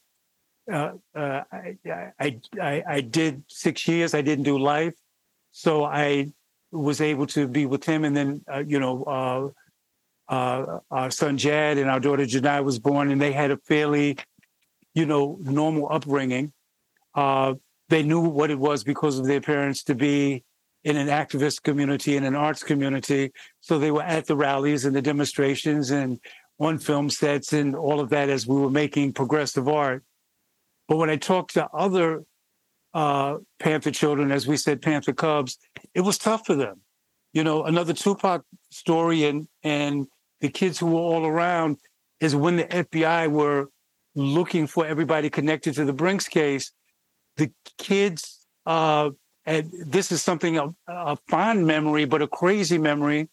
uh, 0.70 0.92
uh, 1.14 1.42
I, 1.52 1.76
I, 2.18 2.40
I, 2.60 2.82
I 2.86 3.00
did 3.00 3.44
six 3.48 3.86
years. 3.88 4.14
I 4.14 4.20
didn't 4.20 4.44
do 4.44 4.58
life, 4.58 4.94
so 5.52 5.84
I 5.84 6.32
was 6.72 7.00
able 7.00 7.26
to 7.28 7.46
be 7.48 7.64
with 7.64 7.84
him. 7.84 8.04
And 8.04 8.16
then, 8.16 8.44
uh, 8.52 8.64
you 8.66 8.80
know, 8.80 9.54
uh, 10.28 10.78
our 10.90 11.10
son 11.10 11.38
Jad 11.38 11.78
and 11.78 11.88
our 11.88 12.00
daughter 12.00 12.24
Janai 12.24 12.64
was 12.64 12.78
born, 12.78 13.10
and 13.10 13.20
they 13.20 13.32
had 13.32 13.50
a 13.50 13.56
fairly, 13.58 14.16
you 14.94 15.06
know, 15.06 15.38
normal 15.40 15.88
upbringing. 15.90 16.52
Uh, 17.14 17.54
they 17.88 18.02
knew 18.02 18.20
what 18.20 18.50
it 18.50 18.58
was 18.58 18.84
because 18.84 19.18
of 19.18 19.26
their 19.26 19.40
parents 19.40 19.84
to 19.84 19.94
be 19.94 20.44
in 20.84 20.96
an 20.96 21.08
activist 21.08 21.62
community 21.62 22.16
and 22.16 22.26
an 22.26 22.36
arts 22.36 22.62
community. 22.62 23.32
So 23.60 23.78
they 23.78 23.90
were 23.90 24.02
at 24.02 24.26
the 24.26 24.36
rallies 24.36 24.84
and 24.84 24.94
the 24.94 25.02
demonstrations 25.02 25.90
and 25.90 26.20
on 26.58 26.78
film 26.78 27.10
sets 27.10 27.52
and 27.52 27.74
all 27.74 28.00
of 28.00 28.10
that 28.10 28.28
as 28.28 28.46
we 28.46 28.56
were 28.56 28.70
making 28.70 29.12
progressive 29.12 29.68
art. 29.68 30.04
But 30.88 30.96
when 30.96 31.10
I 31.10 31.16
talked 31.16 31.54
to 31.54 31.68
other 31.68 32.24
uh, 32.94 33.38
Panther 33.58 33.90
children, 33.90 34.30
as 34.32 34.46
we 34.46 34.56
said, 34.56 34.80
Panther 34.80 35.12
Cubs, 35.12 35.58
it 35.94 36.00
was 36.00 36.18
tough 36.18 36.46
for 36.46 36.54
them. 36.54 36.80
You 37.32 37.44
know, 37.44 37.64
another 37.64 37.92
Tupac 37.92 38.42
story 38.70 39.24
and 39.24 39.46
and 39.62 40.06
the 40.40 40.48
kids 40.48 40.78
who 40.78 40.86
were 40.86 41.00
all 41.00 41.26
around 41.26 41.78
is 42.20 42.34
when 42.34 42.56
the 42.56 42.64
FBI 42.64 43.30
were 43.30 43.68
looking 44.14 44.66
for 44.66 44.86
everybody 44.86 45.30
connected 45.30 45.74
to 45.74 45.84
the 45.84 45.92
Brinks 45.92 46.28
case, 46.28 46.72
the 47.36 47.50
kids, 47.78 48.46
uh, 48.64 49.10
and 49.44 49.70
this 49.72 50.10
is 50.10 50.22
something 50.22 50.58
a, 50.58 50.74
a 50.88 51.16
fond 51.28 51.66
memory, 51.66 52.04
but 52.04 52.22
a 52.22 52.26
crazy 52.26 52.78
memory, 52.78 53.28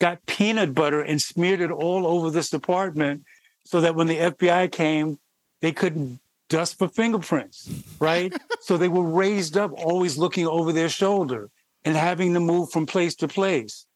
got 0.00 0.24
peanut 0.26 0.74
butter 0.74 1.00
and 1.00 1.20
smeared 1.20 1.60
it 1.60 1.70
all 1.70 2.06
over 2.06 2.30
this 2.30 2.52
apartment 2.52 3.24
so 3.64 3.80
that 3.80 3.94
when 3.94 4.06
the 4.06 4.18
FBI 4.18 4.70
came, 4.70 5.18
they 5.60 5.72
couldn't 5.72 6.20
dust 6.48 6.78
for 6.78 6.88
fingerprints, 6.88 7.70
right? 7.98 8.34
so 8.60 8.76
they 8.76 8.88
were 8.88 9.04
raised 9.04 9.56
up 9.56 9.72
always 9.72 10.18
looking 10.18 10.46
over 10.46 10.72
their 10.72 10.88
shoulder 10.88 11.48
and 11.84 11.96
having 11.96 12.34
to 12.34 12.40
move 12.40 12.70
from 12.70 12.84
place 12.86 13.14
to 13.16 13.28
place. 13.28 13.86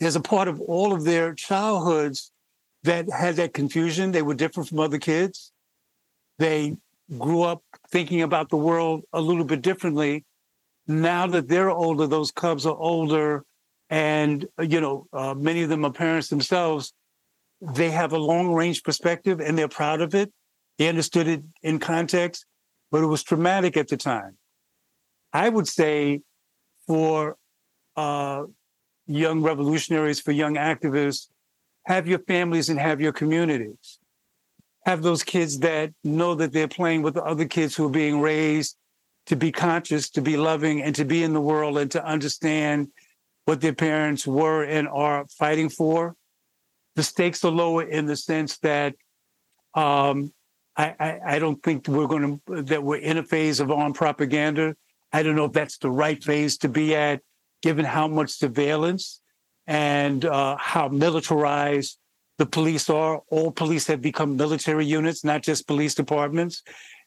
There's 0.00 0.16
a 0.16 0.20
part 0.20 0.48
of 0.48 0.60
all 0.60 0.92
of 0.92 1.04
their 1.04 1.34
childhoods 1.34 2.30
that 2.84 3.10
had 3.10 3.36
that 3.36 3.52
confusion. 3.52 4.12
They 4.12 4.22
were 4.22 4.34
different 4.34 4.68
from 4.68 4.80
other 4.80 4.98
kids. 4.98 5.52
They 6.38 6.76
grew 7.18 7.42
up 7.42 7.62
thinking 7.90 8.22
about 8.22 8.50
the 8.50 8.56
world 8.56 9.04
a 9.12 9.20
little 9.20 9.44
bit 9.44 9.62
differently. 9.62 10.24
Now 10.86 11.26
that 11.26 11.48
they're 11.48 11.70
older, 11.70 12.06
those 12.06 12.30
cubs 12.30 12.64
are 12.64 12.76
older, 12.76 13.44
and 13.90 14.46
you 14.60 14.80
know, 14.80 15.06
uh, 15.12 15.34
many 15.34 15.62
of 15.62 15.68
them 15.68 15.84
are 15.84 15.92
parents 15.92 16.28
themselves. 16.28 16.92
They 17.60 17.90
have 17.90 18.12
a 18.12 18.18
long 18.18 18.54
range 18.54 18.82
perspective, 18.82 19.40
and 19.40 19.58
they're 19.58 19.68
proud 19.68 20.00
of 20.00 20.14
it. 20.14 20.32
They 20.78 20.88
understood 20.88 21.26
it 21.26 21.42
in 21.62 21.78
context, 21.80 22.46
but 22.90 23.02
it 23.02 23.06
was 23.06 23.22
traumatic 23.22 23.76
at 23.76 23.88
the 23.88 23.96
time. 23.96 24.38
I 25.32 25.48
would 25.48 25.66
say 25.66 26.22
for 26.86 27.36
uh, 27.96 28.44
young 29.08 29.42
revolutionaries, 29.42 30.20
for 30.20 30.32
young 30.32 30.54
activists, 30.54 31.28
have 31.86 32.06
your 32.06 32.20
families 32.20 32.68
and 32.68 32.78
have 32.78 33.00
your 33.00 33.12
communities. 33.12 33.98
Have 34.84 35.02
those 35.02 35.24
kids 35.24 35.58
that 35.60 35.92
know 36.04 36.34
that 36.34 36.52
they're 36.52 36.68
playing 36.68 37.02
with 37.02 37.14
the 37.14 37.24
other 37.24 37.46
kids 37.46 37.74
who 37.74 37.86
are 37.86 37.90
being 37.90 38.20
raised 38.20 38.76
to 39.26 39.36
be 39.36 39.52
conscious, 39.52 40.08
to 40.10 40.22
be 40.22 40.36
loving, 40.36 40.82
and 40.82 40.94
to 40.94 41.04
be 41.04 41.22
in 41.22 41.32
the 41.32 41.40
world 41.40 41.76
and 41.78 41.90
to 41.90 42.04
understand 42.04 42.88
what 43.44 43.60
their 43.60 43.74
parents 43.74 44.26
were 44.26 44.62
and 44.62 44.88
are 44.88 45.26
fighting 45.38 45.68
for. 45.68 46.14
The 46.96 47.02
stakes 47.02 47.44
are 47.44 47.50
lower 47.50 47.82
in 47.82 48.06
the 48.06 48.16
sense 48.16 48.58
that 48.58 48.94
um, 49.74 50.32
I, 50.76 50.94
I, 50.98 51.20
I 51.26 51.38
don't 51.38 51.62
think 51.62 51.88
we're 51.88 52.06
going 52.06 52.40
to 52.46 52.62
that 52.62 52.82
we're 52.82 52.96
in 52.96 53.18
a 53.18 53.22
phase 53.22 53.60
of 53.60 53.70
armed 53.70 53.94
propaganda. 53.94 54.76
I 55.12 55.22
don't 55.22 55.36
know 55.36 55.46
if 55.46 55.52
that's 55.52 55.78
the 55.78 55.90
right 55.90 56.22
phase 56.22 56.58
to 56.58 56.68
be 56.68 56.94
at, 56.94 57.20
given 57.62 57.84
how 57.84 58.08
much 58.08 58.30
surveillance 58.30 59.20
and 59.66 60.24
uh, 60.24 60.56
how 60.58 60.88
militarized 60.88 61.98
the 62.38 62.46
police 62.46 62.88
are. 62.88 63.20
All 63.30 63.50
police 63.50 63.86
have 63.88 64.00
become 64.00 64.36
military 64.36 64.86
units, 64.86 65.24
not 65.24 65.42
just 65.42 65.66
police 65.66 65.94
departments. 65.94 66.62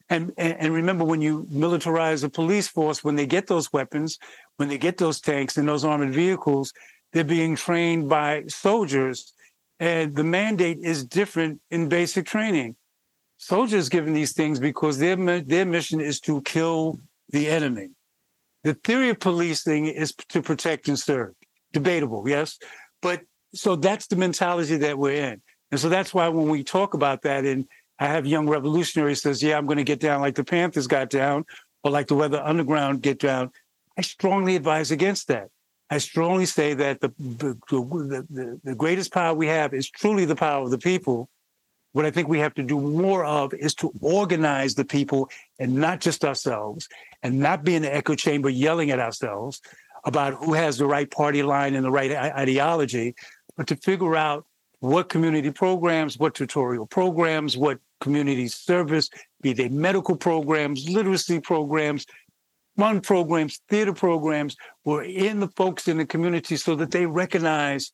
And, 0.10 0.34
and, 0.38 0.74
remember, 0.74 1.05
when 1.05 1.22
you 1.22 1.48
militarize 1.50 2.25
a 2.25 2.29
police 2.29 2.67
force, 2.67 3.01
when 3.01 3.15
they 3.15 3.25
get 3.25 3.48
those 3.48 3.72
weapons, 3.72 4.20
when 4.58 4.67
they 4.67 4.77
get 4.77 4.98
those 4.98 5.22
tanks 5.22 5.58
and 5.58 5.65
those 5.65 5.86
armored 5.86 6.13
vehicles, 6.13 6.74
they're 7.13 7.24
being 7.24 7.55
trained 7.55 8.10
by 8.10 8.43
soldiers. 8.48 9.34
And 9.79 10.13
the 10.13 10.25
mandate 10.25 10.79
is 10.84 11.05
different 11.05 11.62
in 11.72 11.88
basic 11.88 12.25
training. 12.25 12.75
Soldiers 13.38 13.88
given 13.88 14.13
these 14.13 14.34
things 14.34 14.60
because 14.60 15.00
their 15.00 15.15
their 15.41 15.65
mission 15.65 16.01
is 16.01 16.20
to 16.22 16.41
kill 16.41 17.00
the 17.29 17.48
enemy. 17.48 17.91
The 18.63 18.75
theory 18.75 19.10
of 19.10 19.20
policing 19.20 19.88
is 19.88 20.13
to 20.30 20.41
protect 20.41 20.88
and 20.88 20.98
serve. 20.98 21.34
Debatable, 21.74 22.27
yes, 22.27 22.58
but 23.01 23.22
so 23.53 23.75
that's 23.75 24.08
the 24.08 24.15
mentality 24.15 24.77
that 24.77 24.98
we're 24.98 25.32
in. 25.32 25.41
And 25.72 25.80
so 25.80 25.89
that's 25.89 26.13
why 26.13 26.27
when 26.27 26.50
we 26.50 26.63
talk 26.63 26.94
about 26.94 27.22
that, 27.24 27.46
and 27.46 27.65
I 28.00 28.08
have 28.08 28.25
young 28.25 28.48
revolutionaries 28.48 29.22
says, 29.22 29.41
"Yeah, 29.41 29.58
I'm 29.58 29.65
going 29.65 29.77
to 29.77 29.84
get 29.84 30.00
down 30.00 30.22
like 30.22 30.36
the 30.36 30.44
Panthers 30.44 30.88
got 30.88 31.10
down, 31.10 31.46
or 31.84 31.91
like 31.91 32.08
the 32.08 32.15
Weather 32.15 32.41
Underground 32.44 33.01
get 33.01 33.20
down." 33.20 33.51
I 33.98 34.01
strongly 34.01 34.56
advise 34.56 34.91
against 34.91 35.27
that. 35.30 35.50
I 35.89 35.98
strongly 35.98 36.46
say 36.46 36.74
that 36.74 37.00
the 37.00 37.10
the, 37.20 37.58
the, 37.70 38.60
the 38.63 38.75
greatest 38.75 39.13
power 39.13 39.34
we 39.34 39.48
have 39.48 39.74
is 39.74 39.89
truly 39.89 40.25
the 40.25 40.36
power 40.36 40.63
of 40.63 40.72
the 40.72 40.77
people. 40.77 41.30
What 41.93 42.05
I 42.05 42.12
think 42.12 42.27
we 42.27 42.39
have 42.39 42.53
to 42.55 42.63
do 42.63 42.79
more 42.79 43.25
of 43.25 43.53
is 43.53 43.75
to 43.75 43.91
organize 44.00 44.75
the 44.75 44.86
people 44.86 45.29
and 45.60 45.75
not 45.75 46.00
just 46.00 46.24
ourselves, 46.24 46.88
and 47.24 47.39
not 47.39 47.63
be 47.63 47.75
in 47.75 47.81
the 47.81 47.93
echo 47.93 48.15
chamber 48.15 48.50
yelling 48.50 48.91
at 48.91 49.00
ourselves 49.00 49.62
about 50.05 50.33
who 50.33 50.53
has 50.53 50.77
the 50.77 50.86
right 50.86 51.10
party 51.12 51.43
line 51.43 51.75
and 51.75 51.86
the 51.86 51.91
right 51.91 52.12
ideology, 52.12 53.13
but 53.57 53.67
to 53.67 53.75
figure 53.75 54.15
out 54.15 54.45
what 54.79 55.10
community 55.10 55.51
programs, 55.51 56.17
what 56.17 56.33
tutorial 56.33 56.88
programs, 56.88 57.55
what 57.55 57.79
community 58.00 58.48
service, 58.48 59.10
be 59.41 59.53
they 59.53 59.69
medical 59.69 60.15
programs, 60.15 60.89
literacy 60.89 61.39
programs, 61.39 62.05
fun 62.77 63.00
programs, 63.00 63.62
theater 63.69 63.93
programs, 63.93 64.55
were 64.83 65.03
in 65.03 65.39
the 65.39 65.48
folks 65.50 65.88
in 65.88 65.98
the 65.98 66.05
community 66.05 66.55
so 66.55 66.75
that 66.75 66.89
they 66.89 67.05
recognize 67.05 67.91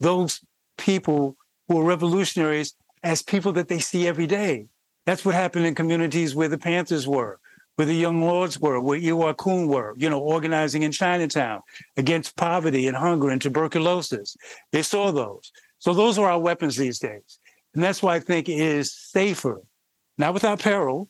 those 0.00 0.40
people 0.76 1.34
who 1.66 1.80
are 1.80 1.84
revolutionaries 1.84 2.74
as 3.02 3.22
people 3.22 3.52
that 3.52 3.68
they 3.68 3.78
see 3.78 4.06
every 4.06 4.26
day. 4.26 4.66
That's 5.06 5.24
what 5.24 5.34
happened 5.34 5.66
in 5.66 5.74
communities 5.74 6.34
where 6.34 6.48
the 6.48 6.58
Panthers 6.58 7.06
were, 7.08 7.40
where 7.76 7.86
the 7.86 7.94
Young 7.94 8.22
Lords 8.22 8.60
were, 8.60 8.80
where 8.80 9.00
I 9.00 9.12
Wor 9.12 9.34
Kuen 9.34 9.68
were, 9.68 9.94
you 9.96 10.10
know, 10.10 10.20
organizing 10.20 10.82
in 10.82 10.92
Chinatown 10.92 11.62
against 11.96 12.36
poverty 12.36 12.88
and 12.88 12.96
hunger 12.96 13.30
and 13.30 13.40
tuberculosis. 13.40 14.36
They 14.72 14.82
saw 14.82 15.12
those. 15.12 15.50
So 15.78 15.94
those 15.94 16.18
are 16.18 16.30
our 16.30 16.38
weapons 16.38 16.76
these 16.76 16.98
days. 16.98 17.38
And 17.74 17.82
that's 17.82 18.02
why 18.02 18.16
I 18.16 18.20
think 18.20 18.48
it 18.48 18.58
is 18.58 18.92
safer, 18.92 19.62
not 20.18 20.34
without 20.34 20.60
peril, 20.60 21.08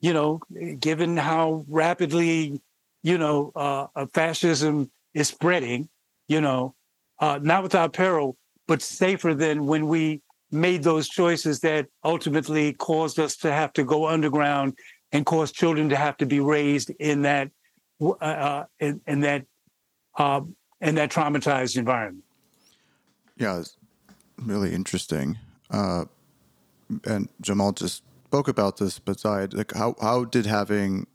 you 0.00 0.12
know, 0.12 0.40
given 0.78 1.16
how 1.16 1.64
rapidly, 1.68 2.60
you 3.02 3.18
know, 3.18 3.52
uh, 3.56 4.06
fascism 4.12 4.90
is 5.14 5.28
spreading, 5.28 5.88
you 6.28 6.40
know, 6.40 6.74
uh, 7.18 7.38
not 7.42 7.62
without 7.62 7.92
peril, 7.92 8.36
but 8.66 8.82
safer 8.82 9.34
than 9.34 9.66
when 9.66 9.88
we 9.88 10.22
made 10.50 10.82
those 10.82 11.08
choices 11.08 11.60
that 11.60 11.86
ultimately 12.04 12.72
caused 12.74 13.18
us 13.18 13.36
to 13.38 13.52
have 13.52 13.72
to 13.74 13.84
go 13.84 14.06
underground 14.06 14.74
and 15.12 15.24
cause 15.26 15.52
children 15.52 15.88
to 15.88 15.96
have 15.96 16.16
to 16.18 16.26
be 16.26 16.40
raised 16.40 16.90
in 16.98 17.22
that 17.22 17.50
uh, 18.00 18.10
uh, 18.20 18.64
in, 18.80 19.00
in, 19.06 19.20
that 19.20 19.44
uh, 20.18 20.40
in 20.80 20.94
that 20.96 21.10
traumatized 21.10 21.76
environment. 21.76 22.24
Yeah, 23.36 23.60
it's 23.60 23.76
really 24.36 24.74
interesting. 24.74 25.38
Uh, 25.70 26.04
and 27.04 27.28
Jamal 27.40 27.72
just 27.72 28.02
spoke 28.24 28.48
about 28.48 28.76
this, 28.76 28.98
but 28.98 29.14
beside 29.14 29.54
like 29.54 29.72
how 29.72 29.94
how 30.00 30.24
did 30.24 30.46
having 30.46 31.06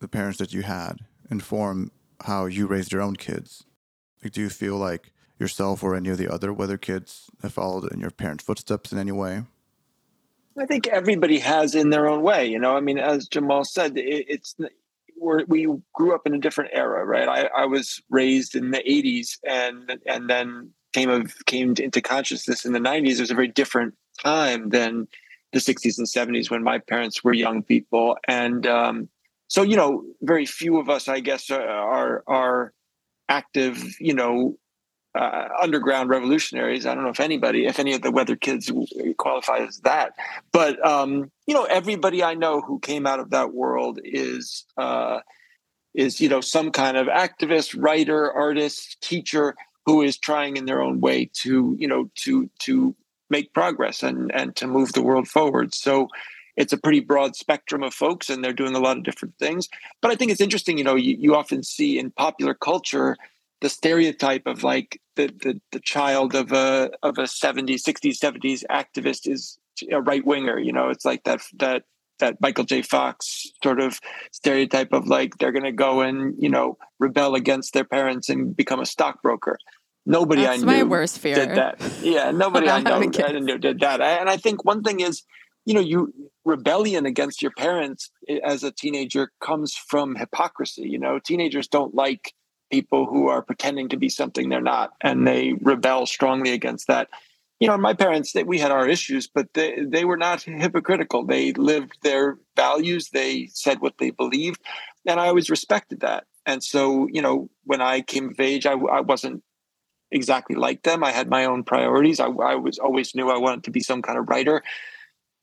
the 0.00 0.08
parents 0.08 0.38
that 0.38 0.52
you 0.52 0.62
had 0.62 1.00
inform 1.30 1.90
how 2.22 2.46
you 2.46 2.66
raised 2.66 2.92
your 2.92 3.02
own 3.02 3.16
kids? 3.16 3.64
Like, 4.22 4.32
do 4.32 4.40
you 4.40 4.50
feel 4.50 4.76
like 4.76 5.12
yourself 5.38 5.82
or 5.82 5.94
any 5.94 6.08
of 6.08 6.18
the 6.18 6.32
other 6.32 6.52
weather 6.52 6.78
kids 6.78 7.30
have 7.42 7.52
followed 7.52 7.90
in 7.92 8.00
your 8.00 8.10
parents' 8.10 8.44
footsteps 8.44 8.92
in 8.92 8.98
any 8.98 9.12
way? 9.12 9.44
I 10.58 10.66
think 10.66 10.86
everybody 10.86 11.38
has 11.40 11.74
in 11.74 11.90
their 11.90 12.08
own 12.08 12.22
way. 12.22 12.46
You 12.46 12.58
know, 12.58 12.76
I 12.76 12.80
mean, 12.80 12.98
as 12.98 13.26
Jamal 13.26 13.64
said, 13.64 13.96
it, 13.96 14.26
it's 14.28 14.54
we 15.20 15.68
grew 15.92 16.14
up 16.14 16.26
in 16.26 16.34
a 16.34 16.38
different 16.38 16.70
era, 16.72 17.04
right? 17.04 17.28
I, 17.28 17.62
I 17.62 17.66
was 17.66 18.00
raised 18.08 18.54
in 18.54 18.70
the 18.70 18.78
'80s, 18.78 19.38
and 19.44 19.98
and 20.06 20.30
then 20.30 20.70
came 20.92 21.10
of 21.10 21.34
came 21.46 21.74
into 21.78 22.00
consciousness 22.00 22.64
in 22.64 22.72
the 22.72 22.78
'90s. 22.78 23.16
It 23.16 23.20
was 23.20 23.30
a 23.30 23.34
very 23.34 23.48
different 23.48 23.94
time 24.22 24.68
than 24.68 25.08
the 25.52 25.58
'60s 25.58 25.98
and 25.98 26.06
'70s 26.06 26.50
when 26.50 26.62
my 26.62 26.78
parents 26.78 27.24
were 27.24 27.32
young 27.32 27.62
people, 27.62 28.16
and 28.28 28.66
um, 28.66 29.08
so 29.48 29.62
you 29.62 29.76
know, 29.76 30.04
very 30.22 30.46
few 30.46 30.78
of 30.78 30.88
us, 30.88 31.08
I 31.08 31.20
guess, 31.20 31.50
are 31.50 32.22
are 32.28 32.72
active, 33.28 33.82
you 33.98 34.14
know, 34.14 34.56
uh, 35.14 35.48
underground 35.60 36.10
revolutionaries. 36.10 36.86
I 36.86 36.94
don't 36.94 37.04
know 37.04 37.10
if 37.10 37.20
anybody, 37.20 37.66
if 37.66 37.78
any 37.78 37.94
of 37.94 38.02
the 38.02 38.10
weather 38.10 38.36
kids 38.36 38.70
qualify 39.16 39.58
as 39.58 39.80
that, 39.80 40.14
but 40.52 40.84
um, 40.84 41.30
you 41.46 41.54
know, 41.54 41.64
everybody 41.64 42.22
I 42.22 42.34
know 42.34 42.60
who 42.60 42.78
came 42.80 43.06
out 43.06 43.20
of 43.20 43.30
that 43.30 43.54
world 43.54 44.00
is 44.02 44.64
uh, 44.76 45.20
is 45.94 46.20
you 46.20 46.28
know 46.28 46.40
some 46.40 46.70
kind 46.72 46.96
of 46.96 47.06
activist, 47.06 47.80
writer, 47.80 48.32
artist, 48.32 49.00
teacher 49.00 49.54
who 49.86 50.02
is 50.02 50.16
trying 50.16 50.56
in 50.56 50.64
their 50.64 50.82
own 50.82 51.00
way 51.00 51.30
to 51.34 51.76
you 51.78 51.86
know 51.86 52.10
to 52.16 52.50
to 52.60 52.94
make 53.30 53.52
progress 53.54 54.02
and 54.02 54.34
and 54.34 54.56
to 54.56 54.66
move 54.66 54.92
the 54.92 55.02
world 55.02 55.28
forward. 55.28 55.74
So 55.74 56.08
it's 56.56 56.72
a 56.72 56.78
pretty 56.78 57.00
broad 57.00 57.34
spectrum 57.34 57.82
of 57.82 57.92
folks 57.92 58.30
and 58.30 58.42
they're 58.42 58.52
doing 58.52 58.74
a 58.74 58.80
lot 58.80 58.96
of 58.96 59.02
different 59.02 59.36
things 59.38 59.68
but 60.00 60.10
i 60.10 60.14
think 60.14 60.30
it's 60.30 60.40
interesting 60.40 60.78
you 60.78 60.84
know 60.84 60.94
you, 60.94 61.16
you 61.18 61.34
often 61.34 61.62
see 61.62 61.98
in 61.98 62.10
popular 62.12 62.54
culture 62.54 63.16
the 63.60 63.68
stereotype 63.68 64.46
of 64.46 64.62
like 64.62 65.00
the, 65.16 65.26
the, 65.26 65.60
the 65.72 65.80
child 65.80 66.34
of 66.34 66.52
a 66.52 66.90
of 67.02 67.18
a 67.18 67.22
70s 67.22 67.82
60s 67.82 68.18
70s 68.18 68.62
activist 68.70 69.30
is 69.30 69.58
a 69.90 70.00
right 70.00 70.24
winger 70.24 70.58
you 70.58 70.72
know 70.72 70.88
it's 70.88 71.04
like 71.04 71.24
that 71.24 71.40
that 71.58 71.82
that 72.20 72.40
Michael 72.40 72.64
J. 72.64 72.82
Fox 72.82 73.50
sort 73.62 73.80
of 73.80 73.98
stereotype 74.32 74.92
of 74.92 75.06
like 75.06 75.36
they're 75.38 75.52
going 75.52 75.64
to 75.64 75.72
go 75.72 76.00
and 76.00 76.34
you 76.38 76.48
know 76.48 76.76
rebel 76.98 77.34
against 77.34 77.72
their 77.74 77.84
parents 77.84 78.28
and 78.28 78.56
become 78.56 78.80
a 78.80 78.86
stockbroker. 78.86 79.58
Nobody 80.06 80.42
That's 80.42 80.62
I 80.62 80.66
knew 80.66 80.66
my 80.66 80.82
worst 80.82 81.18
fear. 81.18 81.34
did 81.34 81.50
that. 81.50 81.80
Yeah, 82.02 82.30
nobody 82.34 82.68
I 82.68 82.80
know 82.80 82.96
I 82.96 83.38
knew 83.38 83.58
did 83.58 83.80
that. 83.80 84.00
And 84.00 84.28
I 84.28 84.36
think 84.36 84.64
one 84.64 84.82
thing 84.82 85.00
is, 85.00 85.22
you 85.64 85.74
know, 85.74 85.80
you 85.80 86.12
rebellion 86.44 87.06
against 87.06 87.40
your 87.40 87.52
parents 87.52 88.10
eh, 88.28 88.38
as 88.44 88.62
a 88.62 88.70
teenager 88.70 89.30
comes 89.42 89.74
from 89.74 90.14
hypocrisy. 90.14 90.82
You 90.82 90.98
know, 90.98 91.18
teenagers 91.18 91.68
don't 91.68 91.94
like 91.94 92.34
people 92.74 93.06
who 93.06 93.28
are 93.28 93.42
pretending 93.50 93.88
to 93.88 93.96
be 93.96 94.08
something 94.08 94.48
they're 94.48 94.60
not, 94.76 94.88
and 95.00 95.26
they 95.26 95.52
rebel 95.60 96.06
strongly 96.06 96.52
against 96.52 96.86
that. 96.88 97.08
you 97.60 97.68
know, 97.68 97.78
my 97.78 97.94
parents, 97.94 98.32
they, 98.32 98.42
we 98.42 98.58
had 98.58 98.72
our 98.72 98.88
issues, 98.88 99.28
but 99.36 99.46
they, 99.54 99.84
they 99.94 100.04
were 100.04 100.16
not 100.16 100.42
hypocritical. 100.64 101.24
They 101.24 101.52
lived 101.52 101.92
their 102.02 102.38
values. 102.56 103.10
They 103.10 103.48
said 103.52 103.80
what 103.80 103.98
they 103.98 104.10
believed. 104.10 104.60
And 105.06 105.20
I 105.20 105.28
always 105.28 105.50
respected 105.50 106.00
that. 106.00 106.24
And 106.46 106.62
so, 106.62 107.08
you 107.16 107.22
know, 107.22 107.48
when 107.64 107.80
I 107.80 108.00
came 108.00 108.30
of 108.30 108.40
age, 108.40 108.66
I, 108.66 108.72
I 108.72 109.00
wasn't 109.00 109.42
exactly 110.10 110.56
like 110.56 110.82
them. 110.82 111.04
I 111.04 111.12
had 111.12 111.28
my 111.28 111.44
own 111.44 111.62
priorities. 111.64 112.20
I, 112.20 112.26
I 112.26 112.54
was 112.56 112.78
always 112.78 113.14
knew 113.14 113.30
I 113.30 113.38
wanted 113.38 113.64
to 113.64 113.70
be 113.70 113.80
some 113.80 114.02
kind 114.02 114.18
of 114.18 114.28
writer. 114.28 114.62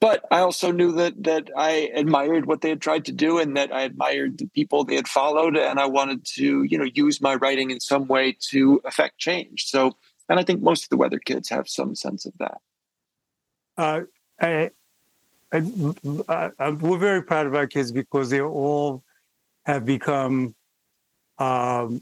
But 0.01 0.25
I 0.31 0.39
also 0.39 0.71
knew 0.71 0.91
that 0.93 1.23
that 1.23 1.49
I 1.55 1.91
admired 1.93 2.47
what 2.47 2.61
they 2.61 2.69
had 2.69 2.81
tried 2.81 3.05
to 3.05 3.11
do 3.11 3.37
and 3.37 3.55
that 3.55 3.71
I 3.71 3.83
admired 3.83 4.39
the 4.39 4.47
people 4.47 4.83
they 4.83 4.95
had 4.95 5.07
followed. 5.07 5.55
And 5.55 5.79
I 5.79 5.85
wanted 5.85 6.25
to, 6.35 6.63
you 6.63 6.77
know, 6.77 6.89
use 6.93 7.21
my 7.21 7.35
writing 7.35 7.69
in 7.69 7.79
some 7.79 8.07
way 8.07 8.35
to 8.49 8.81
affect 8.83 9.19
change. 9.19 9.67
So 9.67 9.95
and 10.31 10.39
I 10.39 10.43
think 10.43 10.61
most 10.61 10.85
of 10.85 10.89
the 10.89 10.95
weather 10.95 11.19
kids 11.19 11.49
have 11.49 11.67
some 11.67 11.93
sense 11.93 12.25
of 12.25 12.31
that. 12.39 12.57
Uh, 13.77 14.01
I, 14.39 14.71
I, 15.51 16.51
I, 16.57 16.69
we're 16.69 16.97
very 16.97 17.21
proud 17.21 17.47
of 17.47 17.53
our 17.53 17.67
kids 17.67 17.91
because 17.91 18.29
they 18.29 18.39
all 18.39 19.03
have 19.65 19.85
become 19.85 20.55
um, 21.37 22.01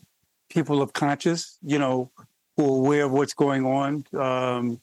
people 0.50 0.84
of 0.84 0.94
conscience 0.94 1.58
you 1.64 1.80
know, 1.80 2.12
who 2.56 2.66
are 2.66 2.78
aware 2.78 3.06
of 3.06 3.12
what's 3.12 3.34
going 3.34 3.66
on 3.66 4.06
um, 4.14 4.80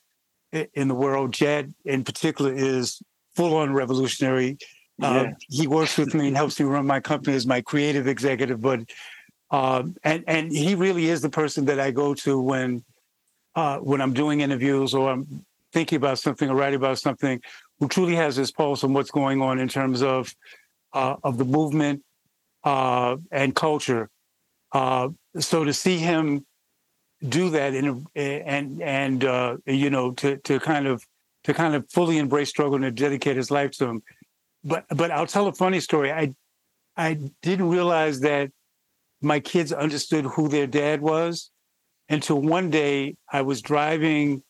in 0.53 0.88
the 0.88 0.95
world. 0.95 1.33
Jed, 1.33 1.75
in 1.85 2.05
particular, 2.05 2.53
is 2.53 3.03
full 3.35 3.57
on 3.57 3.73
revolutionary. 3.73 4.59
Uh, 5.03 5.07
yeah. 5.07 5.21
Uh, 5.21 5.33
he 5.49 5.67
works 5.67 5.99
with 5.99 6.15
me 6.15 6.29
and 6.29 6.37
helps 6.37 6.59
me 6.59 6.67
run 6.67 6.87
my 6.87 7.00
company 7.00 7.37
as 7.37 7.47
my 7.47 7.61
creative 7.61 8.07
executive, 8.07 8.61
but 8.61 8.81
um, 9.50 9.95
and 10.03 10.25
and 10.26 10.50
he 10.50 10.75
really 10.75 11.07
is 11.07 11.21
the 11.21 11.31
person 11.31 11.67
that 11.67 11.79
I 11.79 11.91
go 11.91 12.15
to 12.15 12.41
when 12.41 12.85
uh, 13.55 13.79
when 13.79 14.00
I'm 14.00 14.12
doing 14.12 14.41
interviews 14.41 14.95
or 14.95 15.11
I'm 15.11 15.45
thinking 15.73 15.97
about 15.97 16.19
something 16.19 16.49
or 16.49 16.57
writing 16.57 16.76
about 16.76 16.99
something, 16.99 17.41
who 17.79 17.88
truly 17.88 18.15
has 18.17 18.37
his 18.37 18.50
pulse 18.50 18.83
on 18.83 18.93
what's 18.93 19.11
going 19.11 19.43
on 19.43 19.59
in 19.59 19.69
terms 19.69 20.03
of 20.03 20.35
uh, 20.93 21.17
of 21.23 21.37
the 21.38 21.45
movement 21.45 22.03
uh, 22.65 23.17
and 23.31 23.55
culture. 23.55 24.09
Uh, 24.73 25.09
so 25.38 25.65
to 25.65 25.73
see 25.73 25.99
him 25.99 26.45
do 27.27 27.51
that 27.51 27.75
in 27.75 28.07
and 28.15 28.83
and 28.83 29.25
uh, 29.25 29.57
you 29.67 29.91
know 29.91 30.13
to 30.13 30.37
to 30.39 30.61
kind 30.61 30.87
of 30.87 31.05
to 31.45 31.55
kind 31.55 31.75
of 31.75 31.89
fully 31.91 32.19
embrace 32.19 32.49
struggle 32.49 32.75
and 32.75 32.85
to 32.85 32.91
dedicate 32.91 33.37
his 33.37 33.51
life 33.51 33.71
to 33.73 33.87
him. 33.87 34.03
But 34.65 34.85
but 34.89 35.11
I'll 35.11 35.27
tell 35.27 35.47
a 35.47 35.53
funny 35.53 35.81
story. 35.81 36.13
I 36.13 36.35
I 36.97 37.19
didn't 37.43 37.69
realize 37.69 38.21
that 38.21 38.51
my 39.23 39.41
kids 39.41 39.73
understood 39.73 40.25
who 40.25 40.49
their 40.49 40.67
dad 40.67 41.01
was 41.01 41.51
until 42.09 42.41
one 42.41 42.71
day 42.71 43.17
I 43.33 43.43
was 43.43 43.63
driving 43.63 44.43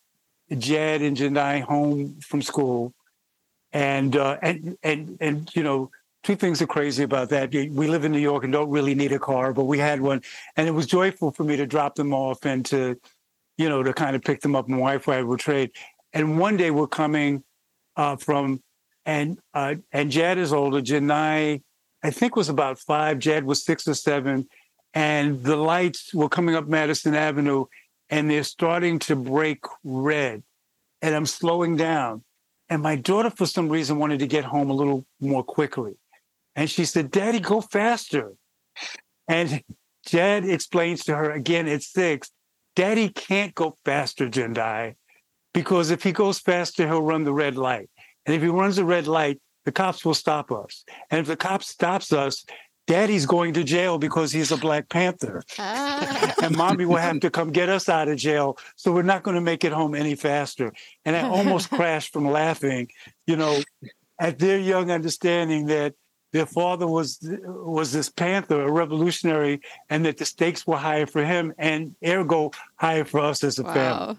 Jed 0.56 1.02
and 1.02 1.16
Janai 1.16 1.62
home 1.62 2.18
from 2.20 2.42
school, 2.42 2.92
and 3.72 4.16
uh, 4.16 4.38
and 4.42 4.76
and 4.82 5.18
and 5.20 5.50
you 5.54 5.62
know 5.62 5.90
two 6.26 6.36
things 6.36 6.60
are 6.60 6.66
crazy 6.66 7.04
about 7.04 7.28
that. 7.28 7.52
We 7.52 7.86
live 7.86 8.04
in 8.04 8.10
New 8.10 8.18
York 8.18 8.44
and 8.44 8.52
don't 8.52 8.68
really 8.68 8.94
need 8.94 9.12
a 9.12 9.18
car, 9.18 9.52
but 9.52 9.64
we 9.64 9.78
had 9.78 10.00
one, 10.00 10.22
and 10.56 10.66
it 10.66 10.72
was 10.72 10.86
joyful 10.86 11.30
for 11.30 11.44
me 11.44 11.56
to 11.56 11.66
drop 11.66 11.94
them 11.94 12.12
off 12.12 12.44
and 12.44 12.64
to, 12.66 13.00
you 13.56 13.68
know, 13.68 13.82
to 13.82 13.92
kind 13.94 14.16
of 14.16 14.22
pick 14.22 14.40
them 14.40 14.56
up. 14.56 14.68
My 14.68 14.76
wife 14.76 15.08
I 15.08 15.22
would 15.22 15.38
trade, 15.38 15.70
and 16.12 16.38
one 16.38 16.56
day 16.56 16.70
we're 16.70 16.88
coming 16.88 17.44
uh, 17.96 18.16
from, 18.16 18.60
and 19.04 19.38
uh, 19.54 19.76
and 19.92 20.10
Jed 20.10 20.38
is 20.38 20.52
older. 20.52 20.82
Janai, 20.82 21.62
I 22.02 22.10
think 22.10 22.34
was 22.34 22.48
about 22.48 22.80
five. 22.80 23.20
Jed 23.20 23.44
was 23.44 23.64
six 23.64 23.86
or 23.86 23.94
seven, 23.94 24.48
and 24.94 25.44
the 25.44 25.56
lights 25.56 26.12
were 26.12 26.28
coming 26.28 26.56
up 26.56 26.66
Madison 26.66 27.14
Avenue 27.14 27.66
and 28.08 28.30
they're 28.30 28.44
starting 28.44 28.98
to 29.00 29.16
break 29.16 29.64
red. 29.84 30.42
And 31.02 31.14
I'm 31.14 31.26
slowing 31.26 31.76
down. 31.76 32.24
And 32.68 32.82
my 32.82 32.96
daughter, 32.96 33.30
for 33.30 33.46
some 33.46 33.68
reason, 33.68 33.98
wanted 33.98 34.18
to 34.20 34.26
get 34.26 34.44
home 34.44 34.70
a 34.70 34.72
little 34.72 35.06
more 35.20 35.44
quickly. 35.44 35.96
And 36.56 36.68
she 36.68 36.86
said, 36.86 37.10
Daddy, 37.10 37.38
go 37.38 37.60
faster. 37.60 38.32
And 39.28 39.62
Jed 40.06 40.44
explains 40.44 41.04
to 41.04 41.14
her 41.14 41.30
again 41.30 41.68
at 41.68 41.82
six, 41.82 42.30
Daddy 42.74 43.08
can't 43.08 43.54
go 43.54 43.76
faster, 43.84 44.28
Jendai, 44.28 44.94
because 45.54 45.90
if 45.90 46.02
he 46.02 46.12
goes 46.12 46.38
faster, 46.38 46.86
he'll 46.86 47.02
run 47.02 47.24
the 47.24 47.32
red 47.32 47.56
light. 47.56 47.88
And 48.24 48.34
if 48.34 48.42
he 48.42 48.48
runs 48.48 48.76
the 48.76 48.84
red 48.84 49.06
light, 49.06 49.40
the 49.64 49.72
cops 49.72 50.04
will 50.04 50.14
stop 50.14 50.50
us. 50.50 50.84
And 51.10 51.20
if 51.20 51.26
the 51.26 51.36
cops 51.36 51.68
stops 51.68 52.12
us, 52.12 52.44
Daddy's 52.86 53.26
going 53.26 53.52
to 53.54 53.64
jail 53.64 53.98
because 53.98 54.30
he's 54.30 54.52
a 54.52 54.56
Black 54.56 54.88
Panther. 54.88 55.42
Ah. 55.58 56.34
and 56.42 56.56
mommy 56.56 56.84
will 56.84 56.96
have 56.96 57.20
to 57.20 57.30
come 57.30 57.50
get 57.50 57.68
us 57.68 57.88
out 57.88 58.08
of 58.08 58.16
jail. 58.18 58.58
So 58.76 58.92
we're 58.92 59.02
not 59.02 59.22
going 59.22 59.34
to 59.34 59.40
make 59.40 59.64
it 59.64 59.72
home 59.72 59.94
any 59.94 60.14
faster. 60.14 60.72
And 61.04 61.16
I 61.16 61.22
almost 61.22 61.70
crashed 61.76 62.12
from 62.12 62.30
laughing, 62.30 62.88
you 63.26 63.36
know, 63.36 63.60
at 64.20 64.38
their 64.38 64.58
young 64.58 64.90
understanding 64.90 65.66
that 65.66 65.94
their 66.32 66.46
father 66.46 66.86
was 66.86 67.18
was 67.22 67.92
this 67.92 68.08
panther, 68.08 68.62
a 68.62 68.70
revolutionary, 68.70 69.60
and 69.90 70.04
that 70.04 70.18
the 70.18 70.24
stakes 70.24 70.66
were 70.66 70.76
higher 70.76 71.06
for 71.06 71.24
him 71.24 71.54
and 71.58 71.94
ergo 72.04 72.50
higher 72.76 73.04
for 73.04 73.20
us 73.20 73.42
as 73.44 73.58
a 73.58 73.62
wow. 73.62 73.74
family. 73.74 74.18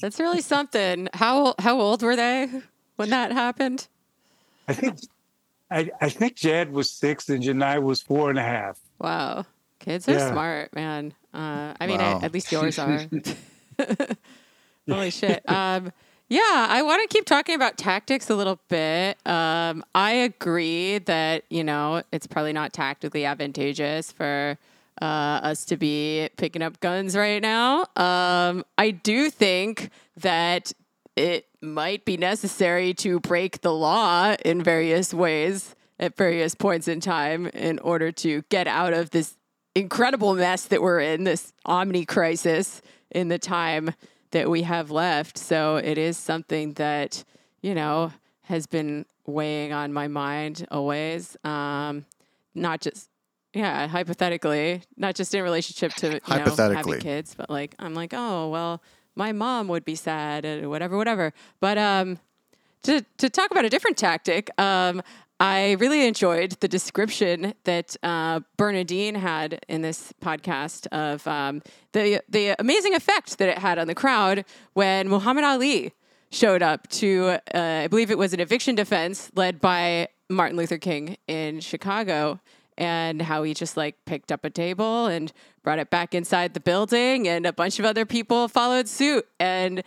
That's 0.00 0.18
really 0.18 0.40
something. 0.40 1.08
How 1.14 1.54
how 1.58 1.80
old 1.80 2.02
were 2.02 2.16
they 2.16 2.48
when 2.96 3.10
that 3.10 3.32
happened? 3.32 3.86
I 4.66 4.72
think 4.72 4.98
I, 5.70 5.90
I 6.00 6.08
think 6.08 6.36
Jed 6.36 6.72
was 6.72 6.90
six 6.90 7.28
and 7.28 7.42
Janai 7.42 7.82
was 7.82 8.02
four 8.02 8.30
and 8.30 8.38
a 8.38 8.42
half. 8.42 8.80
Wow. 8.98 9.46
Kids 9.78 10.08
are 10.08 10.12
yeah. 10.12 10.30
smart, 10.30 10.74
man. 10.74 11.14
Uh, 11.32 11.74
I 11.80 11.86
mean, 11.86 11.98
wow. 11.98 12.18
I, 12.20 12.24
at 12.24 12.34
least 12.34 12.52
yours 12.52 12.78
are. 12.78 13.06
Holy 14.88 15.10
shit. 15.10 15.42
Um, 15.48 15.92
yeah, 16.30 16.68
I 16.70 16.82
want 16.82 17.02
to 17.02 17.12
keep 17.12 17.24
talking 17.26 17.56
about 17.56 17.76
tactics 17.76 18.30
a 18.30 18.36
little 18.36 18.60
bit. 18.68 19.18
Um, 19.26 19.84
I 19.96 20.12
agree 20.12 20.98
that, 20.98 21.42
you 21.50 21.64
know, 21.64 22.04
it's 22.12 22.28
probably 22.28 22.52
not 22.52 22.72
tactically 22.72 23.24
advantageous 23.24 24.12
for 24.12 24.56
uh, 25.02 25.04
us 25.04 25.64
to 25.64 25.76
be 25.76 26.28
picking 26.36 26.62
up 26.62 26.78
guns 26.78 27.16
right 27.16 27.42
now. 27.42 27.80
Um, 27.96 28.64
I 28.78 28.92
do 28.92 29.28
think 29.28 29.90
that 30.18 30.72
it 31.16 31.48
might 31.60 32.04
be 32.04 32.16
necessary 32.16 32.94
to 32.94 33.18
break 33.18 33.62
the 33.62 33.72
law 33.72 34.36
in 34.44 34.62
various 34.62 35.12
ways 35.12 35.74
at 35.98 36.16
various 36.16 36.54
points 36.54 36.86
in 36.86 37.00
time 37.00 37.48
in 37.48 37.80
order 37.80 38.12
to 38.12 38.42
get 38.50 38.68
out 38.68 38.92
of 38.92 39.10
this 39.10 39.36
incredible 39.74 40.34
mess 40.34 40.66
that 40.66 40.80
we're 40.80 41.00
in, 41.00 41.24
this 41.24 41.52
omni 41.66 42.04
crisis 42.04 42.82
in 43.10 43.28
the 43.28 43.38
time 43.38 43.92
that 44.32 44.48
we 44.48 44.62
have 44.62 44.90
left. 44.90 45.38
So 45.38 45.76
it 45.76 45.98
is 45.98 46.16
something 46.16 46.74
that, 46.74 47.24
you 47.62 47.74
know, 47.74 48.12
has 48.42 48.66
been 48.66 49.06
weighing 49.26 49.72
on 49.72 49.92
my 49.92 50.08
mind 50.08 50.66
always. 50.70 51.36
Um, 51.44 52.06
not 52.54 52.80
just, 52.80 53.08
yeah, 53.52 53.86
hypothetically, 53.88 54.82
not 54.96 55.14
just 55.14 55.34
in 55.34 55.42
relationship 55.42 55.92
to 55.94 56.14
you 56.14 56.20
know, 56.28 56.54
having 56.56 57.00
kids, 57.00 57.34
but 57.36 57.50
like, 57.50 57.74
I'm 57.78 57.94
like, 57.94 58.12
oh, 58.14 58.48
well, 58.48 58.82
my 59.14 59.32
mom 59.32 59.68
would 59.68 59.84
be 59.84 59.94
sad 59.94 60.44
or 60.44 60.68
whatever, 60.68 60.96
whatever. 60.96 61.32
But 61.60 61.78
um, 61.78 62.18
to, 62.82 63.04
to 63.18 63.28
talk 63.28 63.50
about 63.50 63.64
a 63.64 63.68
different 63.68 63.96
tactic, 63.96 64.50
um, 64.60 65.02
I 65.40 65.72
really 65.80 66.06
enjoyed 66.06 66.52
the 66.60 66.68
description 66.68 67.54
that 67.64 67.96
uh, 68.02 68.40
Bernadine 68.58 69.14
had 69.14 69.64
in 69.68 69.80
this 69.80 70.12
podcast 70.22 70.86
of 70.88 71.26
um, 71.26 71.62
the 71.92 72.20
the 72.28 72.54
amazing 72.58 72.94
effect 72.94 73.38
that 73.38 73.48
it 73.48 73.56
had 73.56 73.78
on 73.78 73.86
the 73.86 73.94
crowd 73.94 74.44
when 74.74 75.08
Muhammad 75.08 75.44
Ali 75.44 75.94
showed 76.30 76.62
up 76.62 76.86
to, 76.88 77.38
uh, 77.54 77.58
I 77.58 77.86
believe 77.88 78.10
it 78.10 78.18
was 78.18 78.34
an 78.34 78.40
eviction 78.40 78.74
defense 78.74 79.30
led 79.34 79.60
by 79.60 80.08
Martin 80.28 80.58
Luther 80.58 80.76
King 80.76 81.16
in 81.26 81.60
Chicago, 81.60 82.38
and 82.76 83.22
how 83.22 83.42
he 83.42 83.54
just 83.54 83.78
like 83.78 83.96
picked 84.04 84.30
up 84.30 84.44
a 84.44 84.50
table 84.50 85.06
and 85.06 85.32
brought 85.64 85.78
it 85.78 85.88
back 85.88 86.14
inside 86.14 86.52
the 86.52 86.60
building, 86.60 87.26
and 87.26 87.46
a 87.46 87.52
bunch 87.52 87.78
of 87.78 87.86
other 87.86 88.04
people 88.04 88.46
followed 88.46 88.88
suit. 88.88 89.26
And 89.40 89.82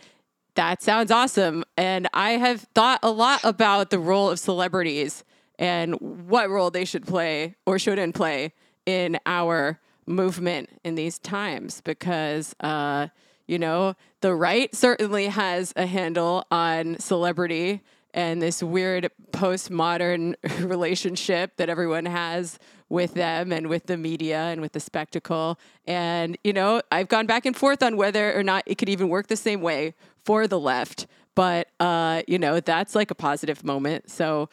that 0.56 0.82
sounds 0.82 1.12
awesome. 1.12 1.62
And 1.76 2.08
I 2.12 2.32
have 2.32 2.62
thought 2.74 2.98
a 3.04 3.10
lot 3.12 3.40
about 3.44 3.90
the 3.90 4.00
role 4.00 4.30
of 4.30 4.40
celebrities 4.40 5.22
and 5.58 5.94
what 6.28 6.50
role 6.50 6.70
they 6.70 6.84
should 6.84 7.06
play 7.06 7.54
or 7.66 7.78
shouldn't 7.78 8.14
play 8.14 8.52
in 8.86 9.18
our 9.26 9.80
movement 10.06 10.68
in 10.84 10.94
these 10.94 11.18
times 11.18 11.80
because 11.80 12.54
uh, 12.60 13.08
you 13.46 13.58
know 13.58 13.94
the 14.20 14.34
right 14.34 14.74
certainly 14.74 15.26
has 15.26 15.72
a 15.76 15.86
handle 15.86 16.44
on 16.50 16.98
celebrity 16.98 17.80
and 18.14 18.40
this 18.40 18.62
weird 18.62 19.10
postmodern 19.32 20.34
relationship 20.60 21.56
that 21.56 21.68
everyone 21.68 22.06
has 22.06 22.58
with 22.88 23.14
them 23.14 23.52
and 23.52 23.66
with 23.66 23.86
the 23.86 23.96
media 23.96 24.38
and 24.38 24.60
with 24.60 24.72
the 24.72 24.80
spectacle. 24.80 25.58
And, 25.86 26.38
you 26.44 26.52
know, 26.52 26.80
I've 26.92 27.08
gone 27.08 27.26
back 27.26 27.44
and 27.44 27.56
forth 27.56 27.82
on 27.82 27.96
whether 27.96 28.32
or 28.38 28.42
not 28.42 28.62
it 28.66 28.78
could 28.78 28.88
even 28.88 29.08
work 29.08 29.26
the 29.26 29.36
same 29.36 29.60
way 29.60 29.94
for 30.24 30.46
the 30.46 30.60
left. 30.60 31.06
But, 31.34 31.68
uh, 31.80 32.22
you 32.28 32.38
know, 32.38 32.60
that's 32.60 32.94
like 32.94 33.10
a 33.10 33.14
positive 33.14 33.64
moment. 33.64 34.08
So, 34.10 34.48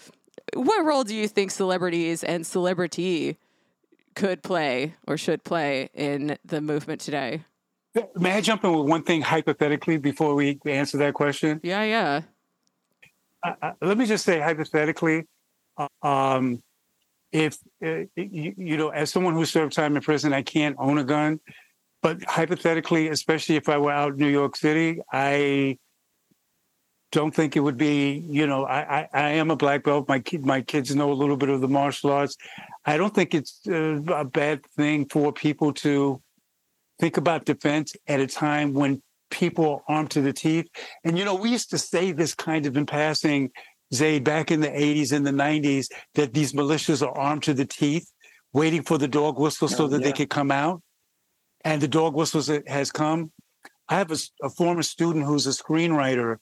what 0.54 0.86
role 0.86 1.04
do 1.04 1.16
you 1.16 1.28
think 1.28 1.52
celebrities 1.52 2.24
and 2.24 2.46
celebrity 2.46 3.38
could 4.16 4.44
play 4.44 4.96
or 5.08 5.18
should 5.18 5.44
play 5.44 5.90
in 5.94 6.38
the 6.46 6.62
movement 6.62 7.02
today? 7.02 7.44
May 8.16 8.34
I 8.34 8.42
jump 8.42 8.64
in 8.64 8.74
with 8.74 8.88
one 8.88 9.04
thing 9.04 9.22
hypothetically 9.22 9.98
before 9.98 10.34
we 10.36 10.60
answer 10.66 10.98
that 10.98 11.14
question? 11.14 11.60
Yeah, 11.64 11.84
yeah. 11.84 12.22
Uh, 13.44 13.54
uh 13.62 13.72
let 13.82 13.98
me 13.98 14.06
just 14.06 14.24
say 14.24 14.40
hypothetically, 14.40 15.26
uh, 15.78 15.88
um, 16.02 16.62
if 17.32 17.58
uh, 17.84 18.06
you, 18.16 18.54
you, 18.58 18.78
know, 18.78 18.90
as 18.90 19.12
someone 19.12 19.34
who 19.34 19.46
served 19.46 19.74
time 19.74 19.96
in 19.96 20.02
prison, 20.02 20.34
I 20.34 20.42
can't 20.42 20.76
own 20.80 20.98
a 20.98 21.04
gun, 21.04 21.40
but 22.02 22.24
hypothetically, 22.24 23.10
especially 23.10 23.56
if 23.56 23.70
I 23.70 23.78
were 23.78 23.92
out 23.92 24.14
in 24.14 24.18
New 24.18 24.30
York 24.30 24.56
City, 24.56 25.02
I 25.12 25.78
don't 27.12 27.36
think 27.36 27.56
it 27.56 27.60
would 27.60 27.78
be. 27.78 28.24
You 28.28 28.48
know, 28.48 28.66
I 28.66 29.00
I, 29.00 29.10
I 29.14 29.30
am 29.32 29.52
a 29.52 29.56
black 29.56 29.84
belt. 29.84 30.08
My 30.08 30.20
kid, 30.20 30.46
my 30.46 30.62
kids 30.62 30.96
know 30.96 31.12
a 31.12 31.14
little 31.14 31.38
bit 31.38 31.50
of 31.50 31.62
the 31.62 31.68
martial 31.68 32.12
arts. 32.12 32.36
I 32.86 32.98
don't 32.98 33.14
think 33.14 33.34
it's 33.34 33.60
uh, 33.68 34.02
a 34.08 34.26
bad 34.26 34.66
thing 34.78 35.08
for 35.08 35.32
people 35.32 35.74
to 35.74 36.22
think 37.00 37.18
about 37.18 37.46
defense 37.46 37.96
at 38.08 38.20
a 38.20 38.28
time 38.28 38.74
when 38.74 39.02
people 39.30 39.84
are 39.88 39.96
armed 39.96 40.12
to 40.12 40.22
the 40.22 40.34
teeth. 40.34 40.68
And 41.04 41.18
you 41.18 41.26
know, 41.26 41.36
we 41.36 41.50
used 41.50 41.70
to 41.72 41.78
say 41.78 42.12
this 42.12 42.36
kind 42.36 42.66
of 42.66 42.78
in 42.78 42.86
passing 42.86 43.52
Zayd, 43.94 44.24
back 44.24 44.52
in 44.52 44.62
the 44.62 44.70
80s 44.70 45.12
and 45.12 45.26
the 45.26 45.32
90s, 45.32 45.88
that 46.16 46.34
these 46.34 46.54
militias 46.54 47.06
are 47.06 47.18
armed 47.18 47.44
to 47.44 47.54
the 47.54 47.66
teeth, 47.66 48.10
waiting 48.54 48.84
for 48.84 48.98
the 48.98 49.08
dog 49.08 49.38
whistle 49.38 49.68
so 49.68 49.86
oh, 49.86 49.88
that 49.88 50.02
yeah. 50.02 50.08
they 50.08 50.14
could 50.14 50.30
come 50.30 50.52
out. 50.52 50.82
And 51.64 51.82
the 51.82 51.88
dog 51.88 52.16
whistle 52.16 52.42
has 52.68 52.92
come. 52.92 53.32
I 53.90 53.96
have 53.96 54.12
a, 54.12 54.18
a 54.44 54.50
former 54.50 54.84
student 54.84 55.26
who's 55.26 55.46
a 55.46 55.50
screenwriter 55.50 56.38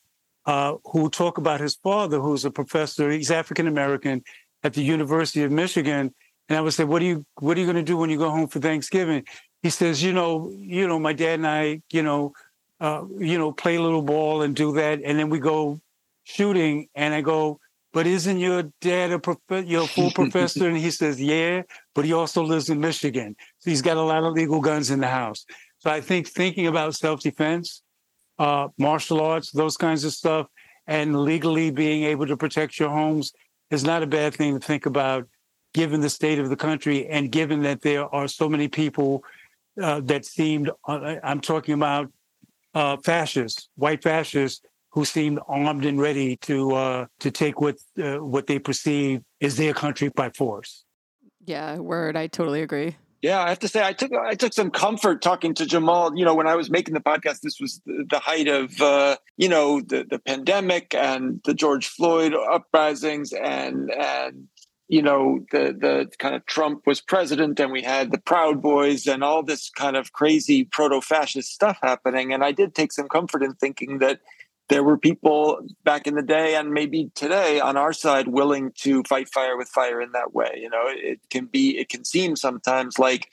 uh, 0.50 0.78
who 0.92 1.12
talk 1.12 1.38
about 1.38 1.60
his 1.62 1.76
father, 1.76 2.20
who's 2.20 2.44
a 2.44 2.50
professor. 2.50 3.12
He's 3.12 3.30
African 3.30 3.68
American 3.68 4.24
at 4.64 4.74
the 4.74 4.82
University 4.82 5.44
of 5.44 5.52
Michigan. 5.52 6.12
And 6.48 6.58
I 6.58 6.62
would 6.62 6.74
say, 6.74 6.86
"What 6.86 7.04
are 7.04 7.06
you 7.06 7.24
What 7.40 7.56
are 7.56 7.60
you 7.60 7.68
going 7.68 7.84
to 7.86 7.92
do 7.92 7.98
when 7.98 8.10
you 8.10 8.18
go 8.18 8.32
home 8.32 8.48
for 8.48 8.60
Thanksgiving?" 8.60 9.26
He 9.62 9.70
says, 9.70 10.02
"You 10.02 10.12
know, 10.12 10.52
you 10.58 10.88
know, 10.88 10.98
my 10.98 11.14
dad 11.14 11.36
and 11.36 11.48
I, 11.48 11.82
you 11.92 12.02
know, 12.02 12.34
uh, 12.80 13.04
you 13.20 13.38
know, 13.38 13.52
play 13.52 13.76
a 13.76 13.82
little 13.82 14.02
ball 14.02 14.42
and 14.42 14.56
do 14.56 14.74
that, 14.74 15.02
and 15.06 15.20
then 15.20 15.30
we 15.30 15.40
go 15.40 15.80
shooting, 16.24 16.88
and 16.96 17.14
I 17.14 17.22
go, 17.22 17.60
but 17.92 18.08
isn't 18.08 18.40
your 18.40 18.64
dad 18.82 19.12
a 19.12 19.20
prof- 19.20 19.66
your 19.66 19.88
full 19.88 20.12
professor? 20.22 20.68
and 20.68 20.78
he 20.78 20.92
says, 20.92 21.20
yeah, 21.20 21.64
but 21.94 22.06
he 22.06 22.14
also 22.14 22.44
lives 22.44 22.70
in 22.70 22.80
Michigan. 22.80 23.36
So 23.60 23.70
he's 23.70 23.82
got 23.82 23.98
a 23.98 24.02
lot 24.02 24.24
of 24.24 24.34
legal 24.34 24.62
guns 24.62 24.92
in 24.92 25.00
the 25.00 25.08
house. 25.08 25.46
So 25.80 25.90
I 25.90 26.02
think 26.02 26.28
thinking 26.28 26.68
about 26.68 26.96
self-defense, 26.96 27.82
uh, 28.40 28.70
martial 28.78 29.22
arts, 29.22 29.52
those 29.52 29.78
kinds 29.78 30.04
of 30.04 30.14
stuff, 30.14 30.48
and 30.88 31.24
legally 31.24 31.70
being 31.70 32.04
able 32.04 32.26
to 32.26 32.38
protect 32.38 32.80
your 32.80 32.90
homes 32.90 33.34
is 33.70 33.84
not 33.84 34.02
a 34.02 34.08
bad 34.08 34.34
thing 34.34 34.60
to 34.60 34.66
think 34.66 34.86
about, 34.86 35.28
given 35.74 36.02
the 36.02 36.10
state 36.10 36.40
of 36.40 36.50
the 36.50 36.56
country 36.56 37.08
and 37.08 37.32
given 37.32 37.62
that 37.62 37.82
there 37.82 38.14
are 38.16 38.28
so 38.28 38.50
many 38.50 38.68
people 38.68 39.24
uh, 39.82 40.02
that 40.02 40.26
seemed, 40.26 40.72
uh, 40.88 41.16
I'm 41.24 41.42
talking 41.42 41.76
about 41.76 42.12
uh, 42.74 42.98
fascists, 42.98 43.70
white 43.76 44.02
fascists, 44.02 44.62
who 44.92 45.06
seemed 45.06 45.40
armed 45.48 45.86
and 45.86 46.02
ready 46.02 46.36
to 46.38 46.72
uh, 46.74 47.06
to 47.20 47.30
take 47.30 47.62
what 47.62 47.76
uh, 48.02 48.18
what 48.18 48.48
they 48.48 48.58
perceive 48.58 49.22
is 49.40 49.56
their 49.56 49.74
country 49.74 50.10
by 50.10 50.30
force. 50.32 50.84
Yeah, 51.46 51.78
word. 51.78 52.18
I 52.18 52.28
totally 52.28 52.64
agree. 52.64 52.96
Yeah, 53.22 53.42
I 53.42 53.50
have 53.50 53.60
to 53.60 53.68
say, 53.68 53.84
I 53.84 53.92
took 53.92 54.12
I 54.14 54.36
took 54.36 54.54
some 54.54 54.72
comfort 54.72 55.22
talking 55.22 55.54
to 55.56 55.66
Jamal. 55.66 56.18
You 56.18 56.24
know, 56.24 56.36
when 56.36 56.48
I 56.48 56.56
was 56.56 56.70
making 56.70 56.94
the 56.94 57.02
podcast, 57.02 57.42
this 57.42 57.60
was 57.60 57.82
the, 57.86 58.06
the 58.10 58.20
height 58.20 58.48
of 58.48 58.82
uh, 58.82 59.18
you 59.36 59.50
know 59.50 59.82
the 59.82 60.06
the 60.10 60.20
pandemic 60.20 60.96
and 60.96 61.42
the 61.44 61.54
George 61.54 61.88
Floyd 61.88 62.34
uprisings, 62.34 63.34
and 63.34 63.92
and 63.92 64.48
you 64.88 65.02
know 65.02 65.46
the 65.52 65.76
the 65.78 66.10
kind 66.18 66.34
of 66.34 66.46
Trump 66.46 66.88
was 66.88 67.02
president, 67.02 67.60
and 67.60 67.74
we 67.74 67.82
had 67.82 68.12
the 68.12 68.20
Proud 68.20 68.62
Boys 68.62 69.06
and 69.06 69.22
all 69.22 69.44
this 69.44 69.70
kind 69.70 69.98
of 69.98 70.14
crazy 70.14 70.64
proto 70.64 71.02
fascist 71.02 71.52
stuff 71.52 71.78
happening. 71.82 72.34
And 72.34 72.42
I 72.42 72.54
did 72.54 72.74
take 72.74 72.94
some 72.94 73.10
comfort 73.10 73.44
in 73.44 73.54
thinking 73.56 74.00
that 74.00 74.22
there 74.70 74.84
were 74.84 74.98
people 74.98 75.60
back 75.84 76.08
in 76.08 76.16
the 76.16 76.22
day 76.22 76.56
and 76.56 76.72
maybe 76.72 77.12
today 77.16 77.60
on 77.60 77.76
our 77.76 77.94
side 77.94 78.28
willing 78.28 78.72
to 78.76 79.04
fight 79.04 79.30
fire 79.30 79.58
with 79.58 79.68
fire 79.70 80.02
in 80.02 80.12
that 80.14 80.34
way 80.34 80.52
you 80.58 80.70
know? 80.70 80.84
It 80.88 81.20
can 81.30 81.46
be 81.46 81.78
it 81.78 81.90
can 81.90 82.06
seem 82.06 82.36
sometimes 82.36 83.00
like 83.00 83.30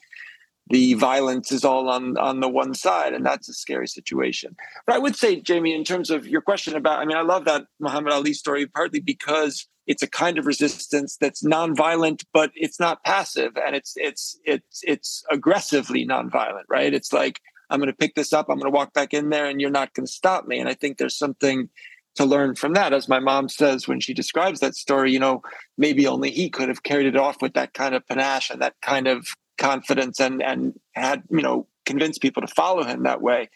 the 0.69 0.95
violence 0.95 1.53
is 1.53 1.65
all 1.65 1.89
on 1.89 2.19
on 2.19 2.41
the 2.41 2.49
one 2.49 2.75
side 2.75 3.13
and 3.15 3.25
that's 3.25 3.49
a 3.49 3.55
scary 3.55 3.87
situation. 3.87 4.57
But 4.87 4.97
i 4.97 4.99
would 4.99 5.17
say 5.17 5.41
jamie 5.41 5.75
in 5.75 5.85
terms 5.85 6.11
of 6.11 6.27
your 6.27 6.41
question 6.41 6.75
about 6.75 6.99
i 6.99 7.05
mean 7.05 7.17
i 7.17 7.23
love 7.23 7.45
that 7.45 7.67
muhammad 7.79 8.13
ali 8.13 8.33
story 8.33 8.67
partly 8.67 9.01
because 9.01 9.69
it's 9.87 10.03
a 10.03 10.09
kind 10.09 10.39
of 10.39 10.47
resistance 10.47 11.17
that's 11.17 11.45
nonviolent 11.45 12.25
but 12.33 12.51
it's 12.55 12.81
not 12.81 13.05
passive 13.05 13.57
and 13.57 13.77
it's 13.77 13.93
it's 13.97 14.39
it's 14.45 14.81
it's 14.83 15.25
aggressively 15.31 16.07
nonviolent 16.07 16.65
right? 16.69 16.93
It's 16.93 17.13
like 17.13 17.41
I'm 17.71 17.79
going 17.81 17.91
to 17.91 17.97
pick 17.97 18.15
this 18.15 18.33
up. 18.33 18.47
I'm 18.49 18.59
going 18.59 18.71
to 18.71 18.77
walk 18.77 18.93
back 18.93 19.13
in 19.13 19.31
there 19.31 19.47
and 19.47 19.61
you're 19.61 19.71
not 19.71 19.95
going 19.95 20.07
to 20.07 20.13
stop 20.13 20.47
me. 20.47 20.59
And 20.59 20.69
I 20.69 20.75
think 20.75 20.99
there's 20.99 21.17
something 21.17 21.69
to 22.17 22.25
learn 22.25 22.55
from 22.55 22.73
that. 22.75 22.93
As 22.93 23.09
my 23.09 23.19
mom 23.19 23.49
says 23.49 23.87
when 23.87 24.01
she 24.01 24.15
describes 24.15 24.61
that 24.61 24.75
story, 24.75 25.13
you 25.13 25.19
know, 25.19 25.43
maybe 25.77 26.07
only 26.07 26.31
he 26.31 26.49
could 26.49 26.69
have 26.69 26.83
carried 26.83 27.07
it 27.07 27.17
off 27.17 27.43
with 27.43 27.55
that 27.55 27.75
kind 27.75 27.95
of 27.95 28.07
panache 28.07 28.51
and 28.51 28.63
that 28.63 28.75
kind 28.83 29.07
of 29.07 29.29
confidence 29.59 30.21
and, 30.21 30.43
and 30.43 30.79
had, 30.93 31.23
you 31.31 31.43
know, 31.43 31.67
convinced 31.85 32.23
people 32.23 32.43
to 32.43 32.49
follow 32.49 32.85
him 32.85 33.03
that 33.05 33.21
way. 33.21 33.49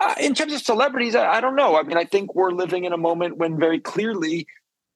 Uh, 0.00 0.14
in 0.20 0.34
terms 0.34 0.52
of 0.52 0.60
celebrities, 0.60 1.14
I, 1.14 1.34
I, 1.34 1.40
don't 1.40 1.54
know. 1.54 1.76
I 1.76 1.82
mean, 1.82 1.96
I 1.96 2.04
think 2.04 2.34
we're 2.34 2.50
living 2.50 2.84
in 2.84 2.92
a 2.92 2.98
moment 2.98 3.36
when 3.36 3.58
very 3.58 3.78
clearly 3.78 4.46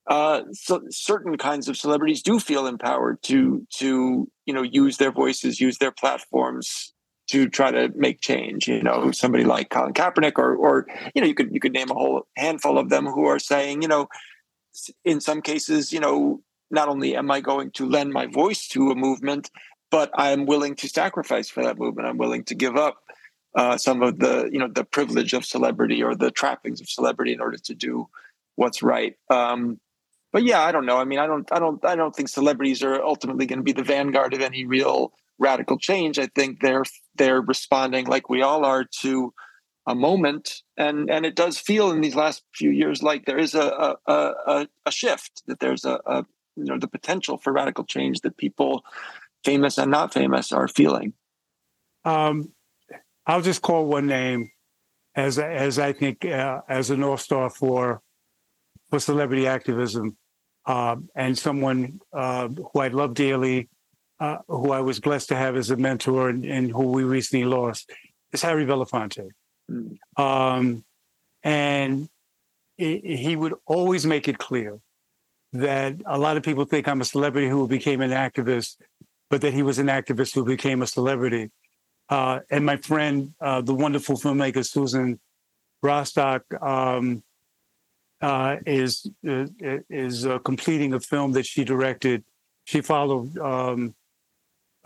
uh, 0.08 0.42
so 0.52 0.82
certain 0.90 1.36
kinds 1.36 1.68
of 1.68 1.76
celebrities 1.76 2.22
do 2.22 2.40
feel 2.40 2.66
empowered 2.66 3.22
to 3.22 3.66
to 3.74 4.28
you 4.46 4.54
know 4.54 4.62
use 4.62 4.96
their 4.96 5.12
voices, 5.12 5.60
use 5.60 5.78
their 5.78 5.92
platforms 5.92 6.94
to 7.28 7.48
try 7.48 7.70
to 7.70 7.90
make 7.94 8.20
change. 8.20 8.68
You 8.68 8.82
know, 8.82 9.10
somebody 9.12 9.44
like 9.44 9.70
Colin 9.70 9.92
Kaepernick, 9.92 10.38
or 10.38 10.54
or 10.56 10.86
you 11.14 11.22
know, 11.22 11.28
you 11.28 11.34
could 11.34 11.52
you 11.52 11.60
could 11.60 11.72
name 11.72 11.90
a 11.90 11.94
whole 11.94 12.26
handful 12.36 12.78
of 12.78 12.88
them 12.88 13.06
who 13.06 13.26
are 13.26 13.38
saying, 13.38 13.82
you 13.82 13.88
know, 13.88 14.08
in 15.04 15.20
some 15.20 15.42
cases, 15.42 15.92
you 15.92 16.00
know, 16.00 16.40
not 16.70 16.88
only 16.88 17.16
am 17.16 17.30
I 17.30 17.40
going 17.40 17.70
to 17.72 17.88
lend 17.88 18.12
my 18.12 18.26
voice 18.26 18.68
to 18.68 18.90
a 18.90 18.94
movement, 18.94 19.50
but 19.90 20.10
I'm 20.14 20.46
willing 20.46 20.74
to 20.76 20.88
sacrifice 20.88 21.48
for 21.48 21.62
that 21.62 21.78
movement. 21.78 22.08
I'm 22.08 22.18
willing 22.18 22.44
to 22.44 22.54
give 22.54 22.76
up 22.76 23.02
uh, 23.54 23.76
some 23.76 24.02
of 24.02 24.18
the 24.18 24.48
you 24.52 24.58
know 24.58 24.68
the 24.68 24.84
privilege 24.84 25.32
of 25.32 25.44
celebrity 25.44 26.02
or 26.02 26.14
the 26.14 26.30
trappings 26.30 26.80
of 26.80 26.88
celebrity 26.88 27.32
in 27.32 27.40
order 27.40 27.58
to 27.58 27.74
do 27.74 28.08
what's 28.56 28.82
right. 28.82 29.16
Um, 29.30 29.80
but 30.32 30.44
yeah, 30.44 30.60
I 30.60 30.72
don't 30.72 30.84
know. 30.84 30.98
I 30.98 31.04
mean, 31.04 31.18
I 31.18 31.26
don't, 31.26 31.50
I 31.52 31.58
don't, 31.58 31.82
I 31.84 31.96
don't 31.96 32.14
think 32.14 32.28
celebrities 32.28 32.82
are 32.82 33.02
ultimately 33.02 33.46
going 33.46 33.60
to 33.60 33.62
be 33.62 33.72
the 33.72 33.82
vanguard 33.82 34.34
of 34.34 34.40
any 34.40 34.66
real 34.66 35.12
radical 35.38 35.78
change. 35.78 36.18
I 36.18 36.26
think 36.26 36.60
they're 36.60 36.84
they're 37.16 37.40
responding 37.40 38.06
like 38.06 38.28
we 38.28 38.42
all 38.42 38.64
are 38.64 38.84
to 39.00 39.32
a 39.86 39.94
moment, 39.94 40.62
and 40.76 41.10
and 41.10 41.24
it 41.24 41.34
does 41.34 41.58
feel 41.58 41.90
in 41.90 42.00
these 42.00 42.14
last 42.14 42.42
few 42.54 42.70
years 42.70 43.02
like 43.02 43.24
there 43.24 43.38
is 43.38 43.54
a 43.54 43.96
a, 44.06 44.12
a, 44.12 44.68
a 44.86 44.90
shift 44.90 45.42
that 45.46 45.60
there's 45.60 45.84
a, 45.84 46.00
a 46.06 46.24
you 46.56 46.64
know 46.64 46.78
the 46.78 46.88
potential 46.88 47.38
for 47.38 47.52
radical 47.52 47.84
change 47.84 48.20
that 48.20 48.36
people 48.36 48.84
famous 49.44 49.78
and 49.78 49.90
not 49.90 50.12
famous 50.12 50.52
are 50.52 50.68
feeling. 50.68 51.14
Um, 52.04 52.52
I'll 53.26 53.42
just 53.42 53.62
call 53.62 53.86
one 53.86 54.06
name 54.06 54.50
as 55.14 55.38
as 55.38 55.78
I 55.78 55.92
think 55.92 56.24
uh, 56.24 56.60
as 56.68 56.90
a 56.90 56.96
north 56.96 57.20
star 57.20 57.50
for 57.50 58.02
for 58.90 58.98
celebrity 58.98 59.46
activism, 59.46 60.16
uh, 60.66 60.96
and 61.14 61.36
someone 61.36 62.00
uh, 62.12 62.48
who 62.48 62.80
I 62.80 62.88
love 62.88 63.14
dearly, 63.14 63.68
uh, 64.20 64.38
who 64.48 64.72
I 64.72 64.80
was 64.80 65.00
blessed 65.00 65.28
to 65.28 65.36
have 65.36 65.56
as 65.56 65.70
a 65.70 65.76
mentor 65.76 66.28
and, 66.28 66.44
and 66.44 66.70
who 66.70 66.92
we 66.92 67.04
recently 67.04 67.44
lost, 67.44 67.90
is 68.32 68.42
Harry 68.42 68.66
Belafonte. 68.66 69.30
Mm. 69.70 69.98
Um, 70.16 70.84
and 71.42 72.08
it, 72.76 73.04
he 73.04 73.36
would 73.36 73.54
always 73.66 74.06
make 74.06 74.28
it 74.28 74.38
clear 74.38 74.78
that 75.52 75.96
a 76.06 76.18
lot 76.18 76.36
of 76.36 76.42
people 76.42 76.64
think 76.64 76.88
I'm 76.88 77.00
a 77.00 77.04
celebrity 77.04 77.48
who 77.48 77.66
became 77.68 78.00
an 78.00 78.10
activist, 78.10 78.76
but 79.30 79.40
that 79.40 79.54
he 79.54 79.62
was 79.62 79.78
an 79.78 79.86
activist 79.86 80.34
who 80.34 80.44
became 80.44 80.82
a 80.82 80.86
celebrity. 80.86 81.50
Uh, 82.08 82.40
and 82.50 82.64
my 82.64 82.76
friend, 82.76 83.34
uh, 83.40 83.60
the 83.60 83.74
wonderful 83.74 84.16
filmmaker 84.16 84.66
Susanne 84.66 85.18
Rostock, 85.82 86.42
um, 86.62 87.22
uh, 88.20 88.56
is 88.66 89.08
uh, 89.28 89.46
is 89.88 90.26
completing 90.44 90.92
a 90.92 91.00
film 91.00 91.32
that 91.32 91.46
she 91.46 91.62
directed. 91.64 92.24
She 92.64 92.80
followed 92.80 93.38
um, 93.38 93.94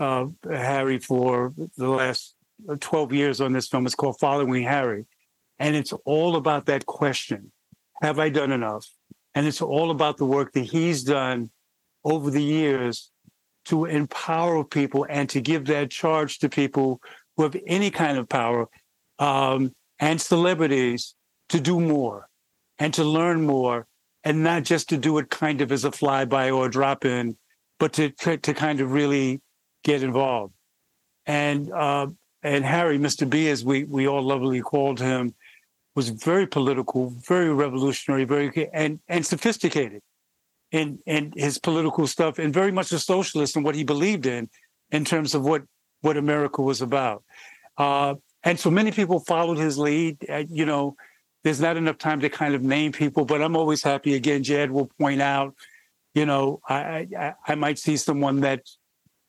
uh, 0.02 0.26
Harry 0.50 0.98
for 0.98 1.54
the 1.76 1.88
last 1.88 2.34
12 2.80 3.12
years 3.12 3.40
on 3.40 3.52
this 3.52 3.68
film. 3.68 3.86
It's 3.86 3.94
called 3.94 4.18
Following 4.18 4.64
Harry. 4.64 5.06
And 5.58 5.76
it's 5.76 5.92
all 6.04 6.36
about 6.36 6.66
that 6.66 6.86
question 6.86 7.52
Have 8.02 8.18
I 8.18 8.28
done 8.28 8.52
enough? 8.52 8.86
And 9.34 9.46
it's 9.46 9.62
all 9.62 9.90
about 9.90 10.16
the 10.16 10.26
work 10.26 10.52
that 10.52 10.64
he's 10.64 11.04
done 11.04 11.50
over 12.04 12.30
the 12.30 12.42
years 12.42 13.10
to 13.66 13.84
empower 13.84 14.64
people 14.64 15.06
and 15.08 15.28
to 15.30 15.40
give 15.40 15.66
that 15.66 15.90
charge 15.90 16.40
to 16.40 16.48
people 16.48 17.00
who 17.36 17.44
have 17.44 17.56
any 17.66 17.90
kind 17.90 18.18
of 18.18 18.28
power 18.28 18.68
um, 19.20 19.72
and 20.00 20.20
celebrities 20.20 21.14
to 21.48 21.60
do 21.60 21.78
more 21.80 22.28
and 22.78 22.92
to 22.94 23.04
learn 23.04 23.46
more 23.46 23.86
and 24.24 24.42
not 24.42 24.64
just 24.64 24.88
to 24.88 24.96
do 24.96 25.16
it 25.18 25.30
kind 25.30 25.60
of 25.60 25.70
as 25.70 25.84
a 25.84 25.90
flyby 25.90 26.54
or 26.54 26.66
a 26.66 26.70
drop 26.70 27.04
in, 27.04 27.36
but 27.78 27.92
to, 27.92 28.10
to, 28.10 28.36
to 28.36 28.52
kind 28.52 28.80
of 28.80 28.90
really 28.90 29.40
get 29.82 30.02
involved. 30.02 30.54
And 31.26 31.72
uh, 31.72 32.08
and 32.42 32.64
Harry, 32.64 32.98
Mr. 32.98 33.28
B, 33.28 33.48
as 33.48 33.64
we 33.64 33.84
we 33.84 34.08
all 34.08 34.22
lovingly 34.22 34.60
called 34.60 34.98
him, 34.98 35.34
was 35.94 36.08
very 36.08 36.46
political, 36.46 37.10
very 37.10 37.52
revolutionary, 37.52 38.24
very 38.24 38.68
and 38.72 38.98
and 39.08 39.24
sophisticated 39.24 40.02
in 40.72 40.98
in 41.06 41.32
his 41.36 41.58
political 41.58 42.06
stuff, 42.06 42.38
and 42.38 42.52
very 42.52 42.72
much 42.72 42.92
a 42.92 42.98
socialist 42.98 43.56
in 43.56 43.62
what 43.62 43.74
he 43.74 43.84
believed 43.84 44.26
in, 44.26 44.48
in 44.90 45.04
terms 45.04 45.34
of 45.34 45.44
what 45.44 45.62
what 46.00 46.16
America 46.16 46.62
was 46.62 46.82
about. 46.82 47.22
Uh, 47.78 48.14
and 48.42 48.58
so 48.58 48.70
many 48.70 48.90
people 48.90 49.20
followed 49.20 49.58
his 49.58 49.78
lead. 49.78 50.18
Uh, 50.28 50.44
you 50.48 50.66
know, 50.66 50.96
there's 51.44 51.60
not 51.60 51.76
enough 51.76 51.98
time 51.98 52.20
to 52.20 52.28
kind 52.28 52.54
of 52.54 52.62
name 52.62 52.90
people, 52.90 53.24
but 53.24 53.40
I'm 53.40 53.56
always 53.56 53.82
happy. 53.82 54.14
Again, 54.14 54.42
Jed 54.42 54.70
will 54.70 54.90
point 54.98 55.22
out, 55.22 55.54
you 56.14 56.26
know, 56.26 56.60
I 56.68 57.06
I, 57.16 57.34
I 57.46 57.54
might 57.54 57.78
see 57.78 57.96
someone 57.96 58.40
that 58.40 58.68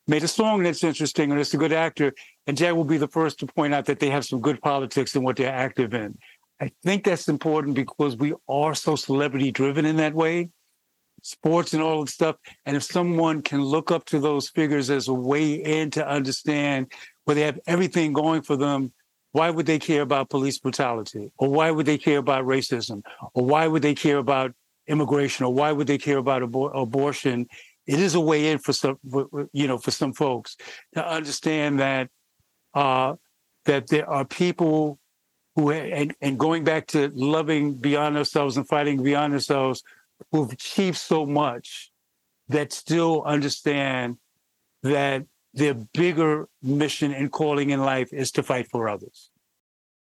made 0.07 0.23
a 0.23 0.27
song 0.27 0.63
that's 0.63 0.83
interesting 0.83 1.31
or 1.31 1.37
is 1.37 1.53
a 1.53 1.57
good 1.57 1.73
actor, 1.73 2.13
and 2.47 2.57
Jad 2.57 2.73
will 2.73 2.83
be 2.83 2.97
the 2.97 3.07
first 3.07 3.39
to 3.39 3.47
point 3.47 3.73
out 3.73 3.85
that 3.85 3.99
they 3.99 4.09
have 4.09 4.25
some 4.25 4.41
good 4.41 4.61
politics 4.61 5.15
in 5.15 5.23
what 5.23 5.37
they're 5.37 5.53
active 5.53 5.93
in. 5.93 6.17
I 6.59 6.71
think 6.83 7.03
that's 7.03 7.27
important 7.27 7.75
because 7.75 8.15
we 8.15 8.33
are 8.47 8.75
so 8.75 8.95
celebrity 8.95 9.51
driven 9.51 9.85
in 9.85 9.97
that 9.97 10.13
way, 10.13 10.49
sports 11.21 11.73
and 11.73 11.81
all 11.81 12.05
the 12.05 12.11
stuff. 12.11 12.35
And 12.65 12.75
if 12.77 12.83
someone 12.83 13.41
can 13.41 13.61
look 13.61 13.91
up 13.91 14.05
to 14.05 14.19
those 14.19 14.49
figures 14.49 14.89
as 14.89 15.07
a 15.07 15.13
way 15.13 15.53
in 15.53 15.91
to 15.91 16.07
understand 16.07 16.91
where 17.25 17.35
they 17.35 17.41
have 17.41 17.59
everything 17.65 18.13
going 18.13 18.41
for 18.41 18.55
them, 18.55 18.93
why 19.31 19.49
would 19.49 19.65
they 19.65 19.79
care 19.79 20.03
about 20.03 20.29
police 20.29 20.59
brutality? 20.59 21.31
Or 21.37 21.49
why 21.49 21.71
would 21.71 21.85
they 21.85 21.97
care 21.97 22.19
about 22.19 22.45
racism? 22.45 23.01
Or 23.33 23.45
why 23.45 23.67
would 23.67 23.81
they 23.81 23.95
care 23.95 24.19
about 24.19 24.53
immigration? 24.87 25.45
Or 25.45 25.53
why 25.53 25.71
would 25.71 25.87
they 25.87 25.97
care 25.97 26.17
about 26.17 26.43
abor- 26.43 26.79
abortion? 26.79 27.47
It 27.85 27.99
is 27.99 28.15
a 28.15 28.19
way 28.19 28.51
in 28.51 28.59
for 28.59 28.73
some, 28.73 28.97
you 29.51 29.67
know, 29.67 29.77
for 29.77 29.91
some 29.91 30.13
folks 30.13 30.55
to 30.93 31.05
understand 31.05 31.79
that 31.79 32.09
uh, 32.73 33.15
that 33.65 33.87
there 33.87 34.09
are 34.09 34.25
people 34.25 34.99
who 35.55 35.71
and, 35.71 36.15
and 36.21 36.39
going 36.39 36.63
back 36.63 36.87
to 36.87 37.11
loving 37.13 37.75
beyond 37.75 38.17
ourselves 38.17 38.57
and 38.57 38.67
fighting 38.67 39.03
beyond 39.03 39.33
ourselves 39.33 39.83
who've 40.31 40.51
achieved 40.51 40.97
so 40.97 41.25
much 41.25 41.91
that 42.49 42.73
still 42.73 43.23
understand 43.23 44.17
that 44.81 45.25
their 45.53 45.73
bigger 45.73 46.47
mission 46.61 47.13
and 47.13 47.31
calling 47.31 47.69
in 47.69 47.79
life 47.81 48.11
is 48.11 48.31
to 48.31 48.43
fight 48.43 48.67
for 48.69 48.89
others. 48.89 49.29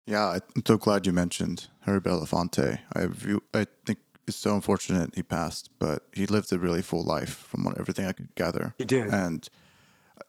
Yeah, 0.07 0.38
I'm 0.55 0.62
so 0.66 0.76
glad 0.76 1.07
you 1.07 1.12
mentioned 1.12 1.66
Harry 1.81 2.00
Belafonte. 2.00 2.79
I 2.94 3.59
I 3.59 3.66
think 3.85 3.98
it's 4.26 4.36
so 4.36 4.54
unfortunate 4.54 5.14
he 5.14 5.22
passed, 5.22 5.70
but 5.78 6.02
he 6.12 6.26
lived 6.26 6.52
a 6.52 6.58
really 6.58 6.82
full 6.82 7.04
life 7.04 7.34
from 7.34 7.64
what, 7.64 7.78
everything 7.78 8.06
I 8.06 8.12
could 8.12 8.34
gather. 8.34 8.74
He 8.78 8.84
did. 8.84 9.08
And 9.08 9.48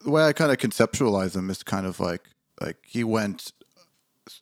the 0.04 0.10
way 0.10 0.24
I 0.24 0.32
kind 0.32 0.52
of 0.52 0.58
conceptualize 0.58 1.34
him 1.34 1.50
is 1.50 1.62
kind 1.62 1.86
of 1.86 2.00
like 2.00 2.22
like 2.60 2.76
he 2.86 3.04
went 3.04 3.52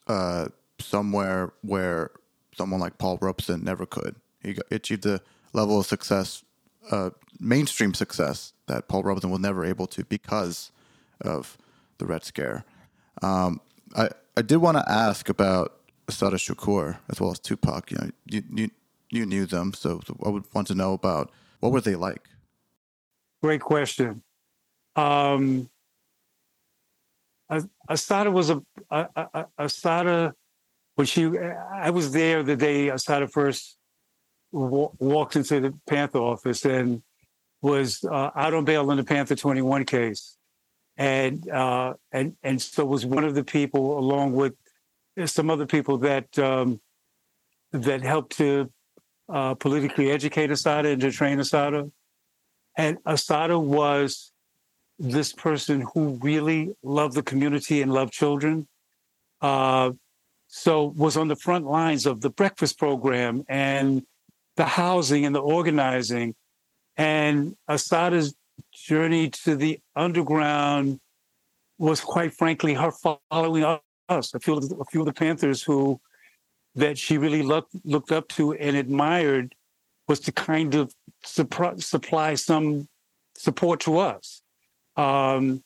uh, 0.07 0.47
somewhere 0.79 1.53
where 1.61 2.11
someone 2.55 2.79
like 2.79 2.97
Paul 2.97 3.17
Robeson 3.21 3.63
never 3.63 3.85
could. 3.85 4.15
He 4.41 4.53
got, 4.53 4.65
achieved 4.71 5.05
a 5.05 5.21
level 5.53 5.79
of 5.79 5.85
success, 5.85 6.43
uh, 6.91 7.11
mainstream 7.39 7.93
success, 7.93 8.53
that 8.67 8.87
Paul 8.87 9.03
Robeson 9.03 9.29
was 9.29 9.39
never 9.39 9.65
able 9.65 9.87
to 9.87 10.03
because 10.05 10.71
of 11.21 11.57
the 11.97 12.05
Red 12.05 12.23
Scare. 12.23 12.63
Um, 13.21 13.61
I 13.95 14.09
I 14.35 14.41
did 14.43 14.57
want 14.57 14.77
to 14.77 14.91
ask 14.91 15.29
about 15.29 15.79
Assata 16.07 16.37
Shakur 16.37 16.97
as 17.09 17.19
well 17.19 17.31
as 17.31 17.39
Tupac. 17.39 17.91
You 17.91 17.97
know, 17.97 18.09
you, 18.25 18.43
you 18.53 18.71
you 19.09 19.25
knew 19.25 19.45
them, 19.45 19.73
so, 19.73 20.01
I 20.25 20.29
would 20.29 20.43
want 20.53 20.67
to 20.67 20.75
know 20.75 20.93
about 20.93 21.31
what 21.59 21.71
were 21.71 21.81
they 21.81 21.95
like. 21.95 22.27
Great 23.41 23.61
question. 23.61 24.23
Um, 24.95 25.69
Assata 27.87 28.31
was 28.31 28.49
a, 28.49 28.61
a, 28.89 29.07
a 29.15 29.45
Assata 29.57 30.33
when 30.95 31.07
she 31.07 31.29
I 31.37 31.91
was 31.91 32.11
there 32.11 32.43
the 32.43 32.57
day 32.57 32.89
Assata 32.89 33.27
first 33.27 33.77
walked 34.51 35.35
into 35.35 35.59
the 35.59 35.73
Panther 35.87 36.19
office 36.19 36.65
and 36.65 37.01
was 37.61 38.03
uh, 38.03 38.31
out 38.35 38.53
on 38.53 38.65
bail 38.65 38.89
in 38.91 38.97
the 38.97 39.03
Panther 39.03 39.35
21 39.35 39.85
case, 39.85 40.37
and 40.97 41.47
uh, 41.49 41.93
and 42.11 42.35
and 42.43 42.61
so 42.61 42.85
was 42.85 43.05
one 43.05 43.23
of 43.23 43.35
the 43.35 43.43
people 43.43 43.97
along 43.97 44.33
with 44.33 44.53
some 45.25 45.49
other 45.49 45.65
people 45.65 45.99
that 45.99 46.37
um, 46.37 46.81
that 47.71 48.01
helped 48.01 48.37
to 48.37 48.69
uh, 49.29 49.55
politically 49.55 50.11
educate 50.11 50.51
Assata 50.51 50.89
and 50.89 51.01
to 51.01 51.11
train 51.11 51.39
Assata, 51.39 51.91
and 52.77 52.97
Assata 53.05 53.57
was 53.57 54.31
this 54.99 55.33
person 55.33 55.85
who 55.93 56.19
really 56.21 56.75
loved 56.83 57.15
the 57.15 57.23
community 57.23 57.81
and 57.81 57.91
loved 57.91 58.13
children. 58.13 58.67
Uh, 59.41 59.91
so 60.47 60.85
was 60.85 61.17
on 61.17 61.27
the 61.27 61.35
front 61.35 61.65
lines 61.65 62.05
of 62.05 62.21
the 62.21 62.29
breakfast 62.29 62.79
program 62.79 63.43
and 63.47 64.03
the 64.55 64.65
housing 64.65 65.25
and 65.25 65.35
the 65.35 65.41
organizing. 65.41 66.35
And 66.95 67.55
Assata's 67.67 68.33
journey 68.73 69.29
to 69.43 69.55
the 69.55 69.79
underground 69.95 70.99
was 71.77 72.01
quite 72.01 72.33
frankly 72.33 72.73
her 72.73 72.91
following 73.29 73.63
us. 74.09 74.33
A 74.33 74.39
few 74.39 74.55
of 74.55 74.67
the, 74.67 74.75
a 74.77 74.85
few 74.85 75.01
of 75.01 75.05
the 75.05 75.13
Panthers 75.13 75.61
who 75.61 75.99
that 76.77 76.97
she 76.97 77.17
really 77.17 77.41
looked 77.41 77.73
looked 77.83 78.11
up 78.11 78.27
to 78.29 78.53
and 78.53 78.77
admired 78.77 79.53
was 80.07 80.19
to 80.21 80.31
kind 80.31 80.75
of 80.75 80.93
supply 81.25 82.35
some 82.35 82.87
support 83.35 83.81
to 83.81 83.97
us. 83.97 84.41
Um, 84.95 85.63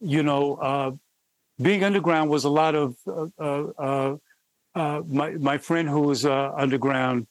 you 0.00 0.22
know, 0.22 0.54
uh, 0.56 0.90
being 1.62 1.84
underground 1.84 2.30
was 2.30 2.44
a 2.44 2.50
lot 2.50 2.74
of 2.74 2.96
uh, 3.06 3.26
uh, 3.38 3.64
uh, 3.78 4.16
uh 4.74 5.02
my 5.06 5.30
my 5.32 5.58
friend 5.58 5.88
who 5.88 6.00
was 6.00 6.26
uh, 6.26 6.52
underground, 6.56 7.26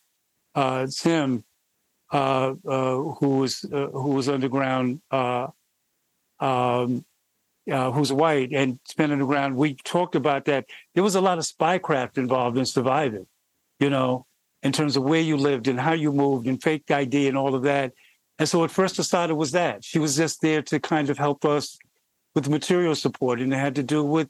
Tim, 0.55 1.43
who 2.11 3.09
was 3.19 3.65
who 3.69 4.09
was 4.09 4.29
underground, 4.29 5.01
um, 5.11 7.05
who's 7.67 8.13
white 8.13 8.51
and 8.51 8.79
spent 8.87 9.11
underground. 9.11 9.55
We 9.55 9.75
talked 9.75 10.15
about 10.15 10.45
that. 10.45 10.65
There 10.93 11.03
was 11.03 11.15
a 11.15 11.21
lot 11.21 11.37
of 11.37 11.43
spycraft 11.43 12.17
involved 12.17 12.57
in 12.57 12.65
surviving, 12.65 13.25
you 13.79 13.89
know, 13.89 14.25
in 14.61 14.71
terms 14.71 14.95
of 14.97 15.03
where 15.03 15.21
you 15.21 15.37
lived 15.37 15.67
and 15.67 15.79
how 15.79 15.93
you 15.93 16.11
moved 16.11 16.47
and 16.47 16.61
fake 16.61 16.89
ID 16.89 17.27
and 17.27 17.37
all 17.37 17.55
of 17.55 17.63
that. 17.63 17.93
And 18.37 18.47
so 18.47 18.63
at 18.63 18.71
first 18.71 18.99
Assata 18.99 19.33
was 19.33 19.51
that. 19.51 19.83
She 19.83 19.99
was 19.99 20.17
just 20.17 20.41
there 20.41 20.61
to 20.63 20.79
kind 20.79 21.09
of 21.09 21.17
help 21.17 21.45
us 21.45 21.77
with 22.33 22.49
material 22.49 22.95
support. 22.95 23.39
And 23.39 23.53
it 23.53 23.57
had 23.57 23.75
to 23.75 23.83
do 23.83 24.03
with, 24.03 24.29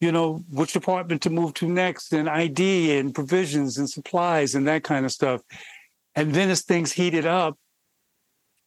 you 0.00 0.12
know, 0.12 0.44
which 0.50 0.72
department 0.72 1.22
to 1.22 1.30
move 1.30 1.54
to 1.54 1.68
next 1.68 2.12
and 2.12 2.28
ID 2.28 2.98
and 2.98 3.14
provisions 3.14 3.78
and 3.78 3.88
supplies 3.88 4.54
and 4.54 4.66
that 4.66 4.82
kind 4.82 5.06
of 5.06 5.12
stuff. 5.12 5.42
And 6.14 6.34
then 6.34 6.50
as 6.50 6.62
things 6.62 6.92
heated 6.92 7.24
up, 7.24 7.56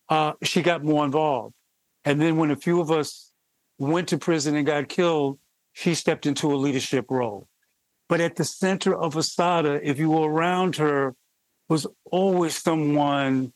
uh, 0.09 0.33
she 0.43 0.61
got 0.61 0.83
more 0.83 1.03
involved. 1.05 1.53
And 2.05 2.21
then 2.21 2.37
when 2.37 2.51
a 2.51 2.55
few 2.55 2.79
of 2.79 2.89
us 2.89 3.26
went 3.77 4.09
to 4.09 4.17
prison 4.17 4.55
and 4.55 4.65
got 4.65 4.89
killed, 4.89 5.39
she 5.73 5.93
stepped 5.93 6.25
into 6.25 6.53
a 6.53 6.55
leadership 6.55 7.05
role. 7.09 7.47
But 8.09 8.21
at 8.21 8.35
the 8.35 8.45
center 8.45 8.95
of 8.95 9.15
Assata, 9.15 9.79
if 9.87 9.99
you 9.99 10.09
were 10.09 10.29
around 10.29 10.77
her, 10.77 11.15
was 11.69 11.85
always 12.09 12.57
someone 12.57 13.53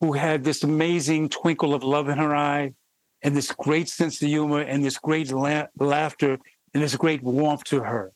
who 0.00 0.12
had 0.12 0.44
this 0.44 0.62
amazing 0.62 1.28
twinkle 1.28 1.74
of 1.74 1.82
love 1.82 2.08
in 2.08 2.18
her 2.18 2.34
eye 2.34 2.74
and 3.22 3.36
this 3.36 3.50
great 3.52 3.88
sense 3.88 4.22
of 4.22 4.28
humor 4.28 4.60
and 4.60 4.84
this 4.84 4.98
great 4.98 5.32
la- 5.32 5.66
laughter 5.78 6.38
and 6.74 6.82
this 6.82 6.94
great 6.96 7.22
warmth 7.22 7.64
to 7.64 7.82
her. 7.82 8.12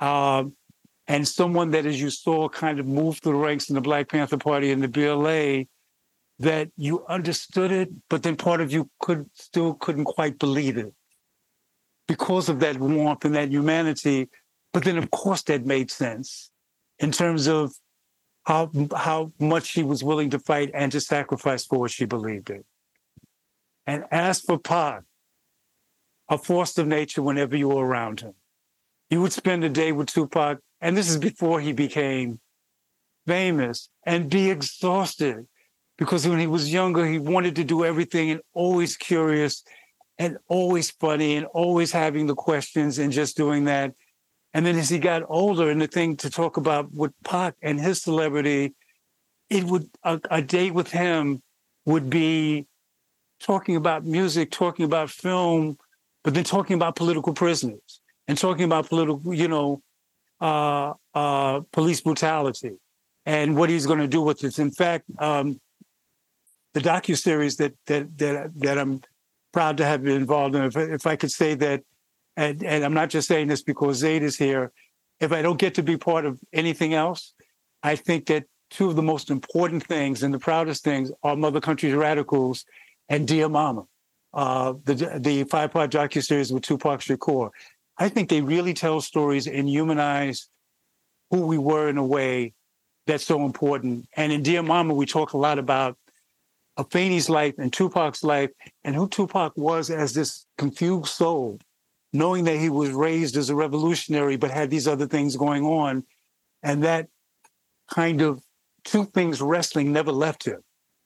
Um, 0.00 0.54
and 1.06 1.26
someone 1.26 1.70
that, 1.72 1.86
as 1.86 2.00
you 2.00 2.10
saw, 2.10 2.48
kind 2.48 2.78
of 2.78 2.86
moved 2.86 3.22
through 3.22 3.32
the 3.32 3.38
ranks 3.38 3.68
in 3.68 3.74
the 3.74 3.80
Black 3.80 4.08
Panther 4.08 4.38
Party 4.38 4.70
and 4.70 4.82
the 4.82 4.88
BLA, 4.88 5.64
that 6.38 6.70
you 6.76 7.04
understood 7.06 7.70
it, 7.70 7.90
but 8.08 8.22
then 8.22 8.36
part 8.36 8.60
of 8.60 8.72
you 8.72 8.90
could 9.00 9.30
still 9.34 9.74
couldn't 9.74 10.04
quite 10.04 10.38
believe 10.38 10.76
it 10.76 10.92
because 12.08 12.48
of 12.48 12.60
that 12.60 12.78
warmth 12.78 13.24
and 13.24 13.34
that 13.34 13.50
humanity. 13.50 14.28
But 14.72 14.84
then, 14.84 14.98
of 14.98 15.10
course, 15.10 15.42
that 15.42 15.64
made 15.64 15.90
sense 15.90 16.50
in 16.98 17.12
terms 17.12 17.46
of 17.46 17.72
how 18.44 18.70
how 18.94 19.32
much 19.38 19.66
she 19.66 19.82
was 19.82 20.02
willing 20.02 20.30
to 20.30 20.38
fight 20.38 20.70
and 20.74 20.90
to 20.92 21.00
sacrifice 21.00 21.64
for 21.64 21.78
what 21.78 21.90
she 21.90 22.04
believed 22.04 22.50
in. 22.50 22.64
And 23.86 24.04
as 24.10 24.40
for 24.40 24.58
Pac, 24.58 25.02
a 26.28 26.38
force 26.38 26.76
of 26.78 26.86
nature 26.86 27.22
whenever 27.22 27.56
you 27.56 27.68
were 27.68 27.84
around 27.84 28.20
him. 28.20 28.34
You 29.10 29.20
would 29.20 29.32
spend 29.32 29.62
a 29.64 29.68
day 29.68 29.92
with 29.92 30.08
Tupac, 30.08 30.58
and 30.80 30.96
this 30.96 31.08
is 31.08 31.18
before 31.18 31.60
he 31.60 31.72
became 31.72 32.40
famous, 33.26 33.88
and 34.04 34.30
be 34.30 34.50
exhausted 34.50 35.46
because 35.98 36.26
when 36.26 36.38
he 36.38 36.46
was 36.46 36.72
younger, 36.72 37.06
he 37.06 37.18
wanted 37.18 37.56
to 37.56 37.64
do 37.64 37.84
everything 37.84 38.30
and 38.30 38.40
always 38.52 38.96
curious 38.96 39.62
and 40.18 40.38
always 40.48 40.90
funny 40.90 41.36
and 41.36 41.46
always 41.46 41.92
having 41.92 42.26
the 42.26 42.34
questions 42.34 42.98
and 42.98 43.12
just 43.12 43.36
doing 43.36 43.64
that. 43.64 43.92
And 44.52 44.64
then 44.64 44.78
as 44.78 44.88
he 44.88 44.98
got 44.98 45.22
older, 45.28 45.70
and 45.70 45.80
the 45.80 45.88
thing 45.88 46.16
to 46.18 46.30
talk 46.30 46.56
about 46.56 46.92
with 46.92 47.12
Pac 47.24 47.54
and 47.60 47.80
his 47.80 48.02
celebrity, 48.02 48.74
it 49.50 49.64
would 49.64 49.90
a, 50.04 50.20
a 50.30 50.42
date 50.42 50.74
with 50.74 50.90
him 50.90 51.42
would 51.86 52.08
be 52.08 52.66
talking 53.40 53.76
about 53.76 54.04
music, 54.04 54.50
talking 54.50 54.84
about 54.84 55.10
film, 55.10 55.76
but 56.22 56.34
then 56.34 56.44
talking 56.44 56.74
about 56.74 56.96
political 56.96 57.34
prisoners 57.34 58.00
and 58.28 58.38
talking 58.38 58.64
about 58.64 58.88
political, 58.88 59.34
you 59.34 59.48
know, 59.48 59.82
uh, 60.40 60.94
uh, 61.14 61.60
police 61.72 62.00
brutality 62.00 62.72
and 63.26 63.56
what 63.56 63.70
he's 63.70 63.86
going 63.86 63.98
to 63.98 64.06
do 64.06 64.22
with 64.22 64.38
this. 64.38 64.58
In 64.58 64.70
fact, 64.70 65.04
um, 65.18 65.60
the 66.74 66.80
docu 66.80 67.16
series 67.16 67.56
that 67.56 67.72
that 67.86 68.18
that 68.18 68.50
that 68.56 68.78
I'm 68.78 69.00
proud 69.52 69.78
to 69.78 69.86
have 69.86 70.02
been 70.02 70.16
involved 70.16 70.54
in. 70.54 70.64
If, 70.64 70.76
if 70.76 71.06
I 71.06 71.16
could 71.16 71.30
say 71.30 71.54
that, 71.54 71.82
and, 72.36 72.62
and 72.64 72.84
I'm 72.84 72.92
not 72.92 73.08
just 73.08 73.28
saying 73.28 73.46
this 73.46 73.62
because 73.62 73.98
Zayd 73.98 74.22
is 74.22 74.36
here. 74.36 74.72
If 75.20 75.32
I 75.32 75.42
don't 75.42 75.58
get 75.58 75.74
to 75.76 75.82
be 75.82 75.96
part 75.96 76.26
of 76.26 76.40
anything 76.52 76.92
else, 76.92 77.32
I 77.82 77.94
think 77.94 78.26
that 78.26 78.44
two 78.70 78.90
of 78.90 78.96
the 78.96 79.02
most 79.02 79.30
important 79.30 79.86
things 79.86 80.24
and 80.24 80.34
the 80.34 80.38
proudest 80.40 80.82
things 80.82 81.12
are 81.22 81.36
Mother 81.36 81.60
Country's 81.60 81.94
Radicals 81.94 82.64
and 83.08 83.28
Dear 83.28 83.48
Mama, 83.48 83.84
uh, 84.34 84.74
the 84.84 85.18
the 85.20 85.44
five 85.44 85.70
part 85.70 85.92
docu 85.92 86.22
series 86.22 86.52
with 86.52 86.64
Tupac 86.64 87.00
Shakur. 87.00 87.50
I 87.96 88.08
think 88.08 88.28
they 88.28 88.40
really 88.40 88.74
tell 88.74 89.00
stories 89.00 89.46
and 89.46 89.68
humanize 89.68 90.48
who 91.30 91.46
we 91.46 91.58
were 91.58 91.88
in 91.88 91.96
a 91.96 92.04
way 92.04 92.54
that's 93.06 93.24
so 93.24 93.44
important. 93.44 94.08
And 94.16 94.32
in 94.32 94.42
Dear 94.42 94.62
Mama, 94.62 94.94
we 94.94 95.06
talk 95.06 95.34
a 95.34 95.38
lot 95.38 95.60
about 95.60 95.96
Afeni's 96.78 97.28
life 97.28 97.54
and 97.58 97.72
Tupac's 97.72 98.24
life 98.24 98.50
and 98.82 98.94
who 98.94 99.08
Tupac 99.08 99.52
was 99.56 99.90
as 99.90 100.12
this 100.12 100.46
confused 100.58 101.06
soul, 101.06 101.58
knowing 102.12 102.44
that 102.44 102.58
he 102.58 102.68
was 102.68 102.90
raised 102.90 103.36
as 103.36 103.50
a 103.50 103.54
revolutionary 103.54 104.36
but 104.36 104.50
had 104.50 104.70
these 104.70 104.88
other 104.88 105.06
things 105.06 105.36
going 105.36 105.64
on. 105.64 106.04
And 106.62 106.82
that 106.82 107.08
kind 107.92 108.22
of 108.22 108.42
two 108.84 109.04
things 109.06 109.40
wrestling 109.40 109.92
never 109.92 110.12
left 110.12 110.44
him. 110.44 110.60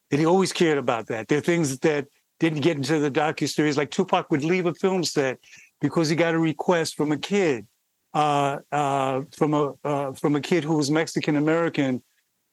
That 0.09 0.19
he 0.19 0.25
always 0.25 0.51
cared 0.51 0.79
about 0.79 1.07
that. 1.07 1.27
There 1.27 1.37
are 1.37 1.41
things 1.41 1.77
that 1.79 2.07
didn't 2.39 2.61
get 2.61 2.77
into 2.77 2.99
the 2.99 3.11
docu 3.11 3.47
series, 3.47 3.77
like 3.77 3.91
Tupac 3.91 4.31
would 4.31 4.43
leave 4.43 4.65
a 4.65 4.73
film 4.73 5.03
set 5.03 5.39
because 5.81 6.09
he 6.09 6.15
got 6.15 6.33
a 6.33 6.39
request 6.39 6.95
from 6.95 7.11
a 7.11 7.17
kid, 7.17 7.67
uh, 8.13 8.57
uh, 8.71 9.21
from 9.37 9.53
a 9.53 9.73
uh, 9.83 10.13
from 10.13 10.35
a 10.35 10.41
kid 10.41 10.63
who 10.63 10.77
was 10.77 10.89
Mexican 10.89 11.35
American, 11.35 12.01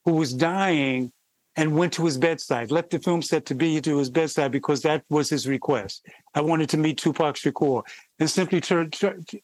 who 0.05 0.13
was 0.13 0.35
dying, 0.35 1.13
and 1.57 1.75
went 1.75 1.93
to 1.95 2.05
his 2.05 2.19
bedside, 2.19 2.71
left 2.71 2.91
the 2.91 2.99
film 2.99 3.23
set 3.23 3.47
to 3.47 3.55
be 3.55 3.81
to 3.81 3.99
his 3.99 4.11
bedside 4.11 4.53
because 4.53 4.83
that 4.83 5.03
was 5.09 5.31
his 5.31 5.49
request. 5.49 6.07
I 6.35 6.43
wanted 6.43 6.69
to 6.71 6.77
meet 6.77 6.99
Tupac 6.99 7.37
Shakur, 7.37 7.83
and 8.19 8.31
simply 8.31 8.61
tur- 8.61 8.91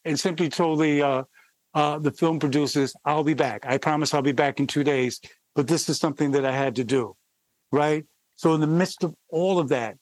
and 0.05 0.20
simply 0.20 0.48
told 0.48 0.81
the 0.81 1.03
uh, 1.03 1.22
uh, 1.75 1.98
the 1.98 2.12
film 2.12 2.38
producers, 2.38 2.94
"I'll 3.05 3.25
be 3.25 3.35
back. 3.35 3.64
I 3.66 3.79
promise 3.79 4.12
I'll 4.12 4.22
be 4.22 4.33
back 4.33 4.61
in 4.61 4.66
two 4.66 4.85
days." 4.85 5.20
But 5.55 5.66
this 5.66 5.88
is 5.88 5.98
something 5.98 6.31
that 6.33 6.44
I 6.44 6.53
had 6.53 6.77
to 6.77 6.85
do, 6.85 7.16
right? 7.72 8.05
So 8.37 8.55
in 8.55 8.61
the 8.61 8.66
midst 8.66 9.05
of 9.05 9.14
all 9.29 9.59
of 9.59 9.68
that 9.68 9.96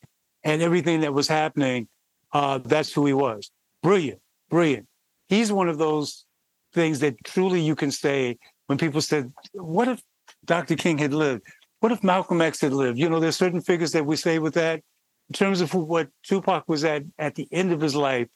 and 0.44 0.62
everything 0.62 1.00
that 1.00 1.12
was 1.12 1.28
happening, 1.28 1.88
uh, 2.32 2.58
that's 2.58 2.92
who 2.92 3.04
he 3.06 3.12
was. 3.12 3.50
Brilliant, 3.82 4.20
brilliant. 4.48 4.86
He's 5.28 5.52
one 5.52 5.68
of 5.68 5.78
those 5.78 6.24
things 6.72 7.00
that 7.00 7.16
truly 7.24 7.60
you 7.60 7.74
can 7.74 7.90
say 7.90 8.38
when 8.66 8.78
people 8.78 9.00
said, 9.00 9.32
"What 9.52 9.86
if 9.86 10.02
Dr. 10.44 10.74
King 10.74 10.98
had 10.98 11.14
lived?" 11.14 11.44
What 11.80 11.92
if 11.92 12.04
Malcolm 12.04 12.42
X 12.42 12.60
had 12.60 12.74
lived? 12.74 12.98
You 12.98 13.08
know, 13.08 13.20
there's 13.20 13.36
certain 13.36 13.62
figures 13.62 13.92
that 13.92 14.04
we 14.04 14.16
say 14.16 14.38
with 14.38 14.54
that 14.54 14.82
in 15.28 15.32
terms 15.32 15.62
of 15.62 15.72
what 15.72 16.08
Tupac 16.22 16.68
was 16.68 16.84
at 16.84 17.04
at 17.18 17.34
the 17.34 17.48
end 17.52 17.72
of 17.72 17.80
his 17.80 17.96
life, 17.96 18.28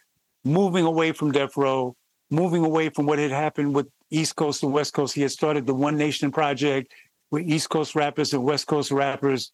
moving 0.45 0.87
away 0.87 1.13
from 1.13 1.31
death 1.31 1.57
row, 1.57 1.95
moving 2.31 2.65
away 2.65 2.89
from 2.89 3.05
what 3.05 3.19
had 3.19 3.31
happened 3.31 3.75
with 3.75 3.87
East 4.11 4.37
Coast 4.37 4.63
and 4.63 4.73
West 4.73 4.95
Coast. 4.95 5.15
He 5.15 5.23
had 5.23 5.31
started 5.31 5.67
the 5.67 5.75
One 5.75 5.99
Nation 5.99 6.31
Project, 6.31 6.93
where 7.29 7.43
East 7.43 7.69
Coast 7.69 7.95
rappers 7.95 8.33
and 8.33 8.45
West 8.45 8.67
Coast 8.67 8.91
rappers 8.91 9.53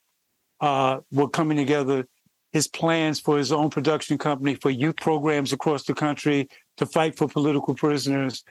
uh, 0.60 0.98
were 1.10 1.28
coming 1.28 1.56
together. 1.56 2.06
His 2.52 2.68
plans 2.68 3.18
for 3.20 3.38
his 3.38 3.52
own 3.52 3.70
production 3.70 4.18
company 4.18 4.54
for 4.54 4.70
youth 4.70 4.96
programs 4.96 5.52
across 5.52 5.84
the 5.84 5.94
country 5.94 6.48
to 6.76 6.86
fight 6.86 7.16
for 7.16 7.28
political 7.28 7.74
prisoners. 7.74 8.44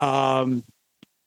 Um, 0.00 0.64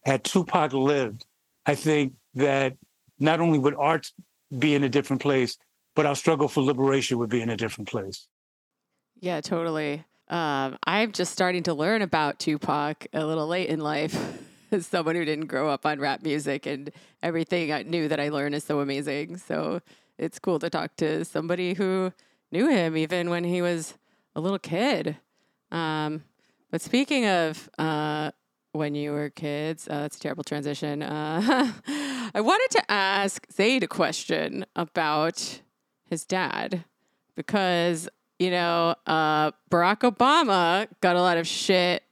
had 0.03 0.23
Tupac 0.23 0.73
lived, 0.73 1.25
I 1.65 1.75
think 1.75 2.13
that 2.35 2.75
not 3.19 3.39
only 3.39 3.59
would 3.59 3.75
art 3.75 4.11
be 4.57 4.75
in 4.75 4.83
a 4.83 4.89
different 4.89 5.21
place, 5.21 5.57
but 5.95 6.05
our 6.05 6.15
struggle 6.15 6.47
for 6.47 6.61
liberation 6.61 7.17
would 7.17 7.29
be 7.29 7.41
in 7.41 7.49
a 7.49 7.57
different 7.57 7.89
place. 7.89 8.27
Yeah, 9.19 9.41
totally. 9.41 10.05
Um, 10.29 10.77
I'm 10.83 11.11
just 11.11 11.31
starting 11.31 11.63
to 11.63 11.73
learn 11.73 12.01
about 12.01 12.39
Tupac 12.39 13.07
a 13.13 13.25
little 13.25 13.47
late 13.47 13.69
in 13.69 13.79
life 13.79 14.15
as 14.71 14.85
someone 14.85 15.15
who 15.15 15.25
didn't 15.25 15.47
grow 15.47 15.69
up 15.69 15.85
on 15.85 15.99
rap 15.99 16.21
music 16.21 16.65
and 16.65 16.91
everything 17.23 17.71
I 17.71 17.83
knew 17.83 18.07
that 18.07 18.19
I 18.19 18.29
learned 18.29 18.55
is 18.55 18.63
so 18.63 18.79
amazing. 18.79 19.37
So 19.37 19.81
it's 20.17 20.39
cool 20.39 20.59
to 20.59 20.69
talk 20.69 20.95
to 20.97 21.23
somebody 21.25 21.73
who 21.73 22.11
knew 22.51 22.67
him 22.67 22.97
even 22.97 23.29
when 23.29 23.43
he 23.43 23.61
was 23.61 23.95
a 24.35 24.41
little 24.41 24.59
kid. 24.59 25.17
Um, 25.71 26.23
but 26.71 26.81
speaking 26.81 27.25
of 27.25 27.69
uh, 27.79 28.31
when 28.77 28.95
you 28.95 29.11
were 29.11 29.29
kids, 29.29 29.87
uh, 29.87 30.01
that's 30.01 30.17
a 30.17 30.19
terrible 30.19 30.43
transition. 30.43 31.01
Uh, 31.01 31.71
I 32.33 32.41
wanted 32.41 32.77
to 32.77 32.91
ask 32.91 33.45
Zayd 33.51 33.83
a 33.83 33.87
question 33.87 34.65
about 34.75 35.61
his 36.05 36.25
dad 36.25 36.85
because, 37.35 38.07
you 38.39 38.51
know, 38.51 38.95
uh, 39.05 39.51
Barack 39.69 40.09
Obama 40.09 40.87
got 41.01 41.15
a 41.15 41.21
lot 41.21 41.37
of 41.37 41.47
shit 41.47 42.03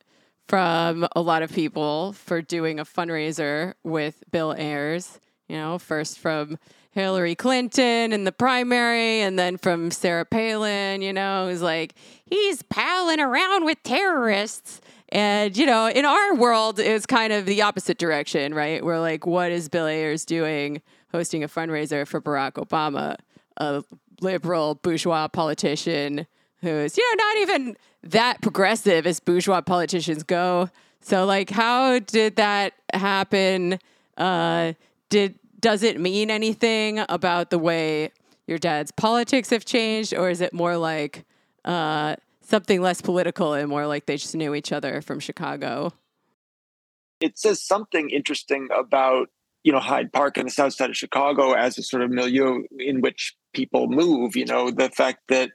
from 0.48 1.08
a 1.16 1.22
lot 1.22 1.42
of 1.44 1.52
people 1.52 2.14
for 2.14 2.42
doing 2.42 2.80
a 2.80 2.86
fundraiser 2.86 3.74
with 3.84 4.24
Bill 4.32 4.54
Ayers, 4.58 5.20
you 5.48 5.56
know, 5.56 5.80
first 5.80 6.20
from 6.20 6.58
Hillary 6.92 7.36
Clinton 7.36 8.14
in 8.14 8.24
the 8.24 8.32
primary 8.32 9.20
and 9.20 9.38
then 9.38 9.58
from 9.58 9.92
Sarah 9.92 10.26
Palin, 10.26 11.02
you 11.02 11.12
know, 11.12 11.50
who's 11.50 11.62
like, 11.62 11.94
he's 12.26 12.62
palling 12.64 13.20
around 13.20 13.66
with 13.66 13.84
terrorists. 13.84 14.80
And, 15.10 15.56
you 15.56 15.66
know, 15.66 15.88
in 15.88 16.04
our 16.06 16.36
world, 16.36 16.80
it's 16.80 17.06
kind 17.06 17.32
of 17.32 17.46
the 17.46 17.62
opposite 17.62 17.98
direction, 17.98 18.54
right? 18.54 18.84
We're 18.84 19.00
like, 19.00 19.26
what 19.26 19.52
is 19.52 19.70
Bill 19.70 19.86
Ayers 19.86 20.26
doing 20.26 20.82
hosting 21.12 21.44
a 21.44 21.48
fundraiser 21.48 22.08
for 22.08 22.20
Barack 22.20 22.54
Obama, 22.54 23.16
a 23.58 23.84
liberal 24.22 24.76
bourgeois 24.76 25.28
politician 25.28 26.28
who's, 26.62 26.98
you 26.98 27.16
know, 27.16 27.24
not 27.24 27.38
even 27.38 27.78
that 28.04 28.42
progressive 28.42 29.06
as 29.06 29.20
bourgeois 29.20 29.62
politicians 29.62 30.24
go. 30.24 30.70
So, 31.02 31.26
like, 31.26 31.52
how 31.52 32.00
did 32.00 32.36
that 32.38 32.74
happen? 32.94 33.80
Uh, 34.18 34.74
did 35.10 35.36
does 35.60 35.84
it 35.84 36.00
mean 36.00 36.30
anything 36.30 37.04
about 37.10 37.50
the 37.50 37.60
way 37.60 38.12
your 38.48 38.58
dad's 38.58 38.92
politics 38.92 39.50
have 39.50 39.66
changed, 39.66 40.14
or 40.14 40.30
is 40.30 40.42
it 40.42 40.54
more 40.54 40.78
like 40.78 41.26
uh, 41.64 42.16
something 42.48 42.82
less 42.82 43.02
political 43.02 43.54
and 43.54 43.70
more 43.70 43.88
like 43.88 44.06
they 44.06 44.18
just 44.18 44.36
knew 44.36 44.56
each 44.56 44.72
other 44.72 45.02
from 45.02 45.20
Chicago. 45.20 45.94
It 47.20 47.38
says 47.38 47.62
something 47.62 48.10
interesting 48.10 48.68
about 48.78 49.30
you 49.64 49.72
know 49.72 49.80
Hyde 49.80 50.14
Park 50.14 50.38
and 50.38 50.48
the 50.48 50.52
south 50.52 50.74
side 50.74 50.90
of 50.90 50.98
Chicago 50.98 51.54
as 51.54 51.78
a 51.78 51.84
sort 51.84 52.04
of 52.04 52.12
milieu 52.12 52.64
in 52.78 53.02
which 53.02 53.36
people 53.54 53.88
move. 53.88 54.36
You 54.36 54.46
know 54.46 54.70
the 54.70 54.90
fact 54.90 55.20
that 55.30 55.52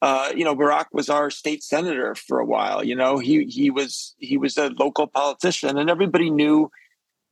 uh, 0.00 0.32
you 0.34 0.44
know 0.44 0.56
Barack 0.56 0.86
was 0.92 1.08
our 1.08 1.30
state 1.30 1.62
senator 1.62 2.14
for 2.14 2.40
a 2.40 2.46
while. 2.46 2.84
You 2.84 2.96
know 2.96 3.18
he 3.18 3.44
he 3.44 3.70
was 3.70 4.14
he 4.18 4.36
was 4.36 4.56
a 4.56 4.70
local 4.70 5.06
politician, 5.06 5.78
and 5.78 5.88
everybody 5.88 6.30
knew 6.30 6.70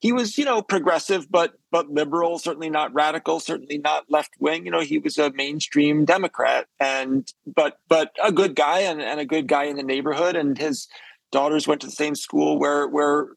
he 0.00 0.12
was 0.12 0.36
you 0.36 0.44
know 0.44 0.62
progressive 0.62 1.30
but 1.30 1.54
but 1.70 1.88
liberal 1.90 2.38
certainly 2.38 2.70
not 2.70 2.92
radical 2.92 3.38
certainly 3.38 3.78
not 3.78 4.04
left 4.08 4.32
wing 4.40 4.64
you 4.64 4.70
know 4.70 4.80
he 4.80 4.98
was 4.98 5.18
a 5.18 5.30
mainstream 5.32 6.04
democrat 6.04 6.66
and 6.80 7.32
but 7.46 7.78
but 7.88 8.16
a 8.22 8.32
good 8.32 8.56
guy 8.56 8.80
and, 8.80 9.00
and 9.00 9.20
a 9.20 9.24
good 9.24 9.46
guy 9.46 9.64
in 9.64 9.76
the 9.76 9.82
neighborhood. 9.82 10.36
And 10.36 10.56
his 10.56 10.88
daughters 11.30 11.68
went 11.68 11.80
to 11.82 11.86
the 11.86 11.92
same 11.92 12.14
school 12.14 12.58
where 12.58 12.88
where 12.88 13.28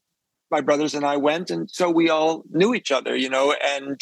my 0.50 0.60
brothers 0.60 0.94
and 0.94 1.04
i 1.04 1.16
went. 1.16 1.50
And 1.50 1.70
so 1.70 1.90
we 1.90 2.10
all 2.10 2.44
knew 2.50 2.74
each 2.74 2.90
other 2.90 3.14
you 3.14 3.28
know 3.28 3.54
and 3.62 4.00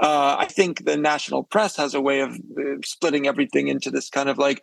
uh, 0.00 0.36
i 0.38 0.46
think 0.46 0.84
the 0.84 0.96
national 0.96 1.42
press 1.42 1.76
has 1.76 1.94
a 1.94 2.00
way 2.00 2.20
of 2.20 2.30
uh, 2.34 2.76
splitting 2.84 3.26
everything 3.26 3.68
into 3.68 3.90
this 3.90 4.08
kind 4.10 4.28
of 4.28 4.38
like 4.38 4.62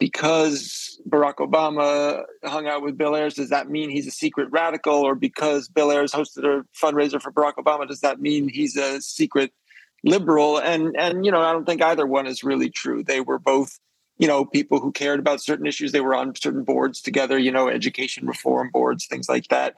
because 0.00 1.00
Barack 1.08 1.36
Obama 1.36 2.24
hung 2.42 2.66
out 2.66 2.82
with 2.82 2.98
Bill 2.98 3.14
Ayers, 3.14 3.34
does 3.34 3.50
that 3.50 3.70
mean 3.70 3.90
he's 3.90 4.06
a 4.06 4.10
secret 4.10 4.48
radical? 4.50 4.94
Or 4.94 5.14
because 5.14 5.68
Bill 5.68 5.92
Ayers 5.92 6.10
hosted 6.10 6.44
a 6.44 6.64
fundraiser 6.74 7.22
for 7.22 7.30
Barack 7.30 7.54
Obama, 7.56 7.86
does 7.86 8.00
that 8.00 8.18
mean 8.18 8.48
he's 8.48 8.76
a 8.76 9.00
secret 9.02 9.52
liberal? 10.02 10.58
And 10.58 10.96
and 10.98 11.24
you 11.24 11.30
know, 11.30 11.42
I 11.42 11.52
don't 11.52 11.66
think 11.66 11.82
either 11.82 12.06
one 12.06 12.26
is 12.26 12.42
really 12.42 12.70
true. 12.70 13.04
They 13.04 13.20
were 13.20 13.38
both, 13.38 13.78
you 14.18 14.26
know, 14.26 14.46
people 14.46 14.80
who 14.80 14.90
cared 14.90 15.20
about 15.20 15.42
certain 15.42 15.66
issues. 15.66 15.92
They 15.92 16.00
were 16.00 16.14
on 16.14 16.34
certain 16.34 16.64
boards 16.64 17.02
together, 17.02 17.38
you 17.38 17.52
know, 17.52 17.68
education 17.68 18.26
reform 18.26 18.70
boards, 18.72 19.06
things 19.06 19.28
like 19.28 19.48
that. 19.48 19.74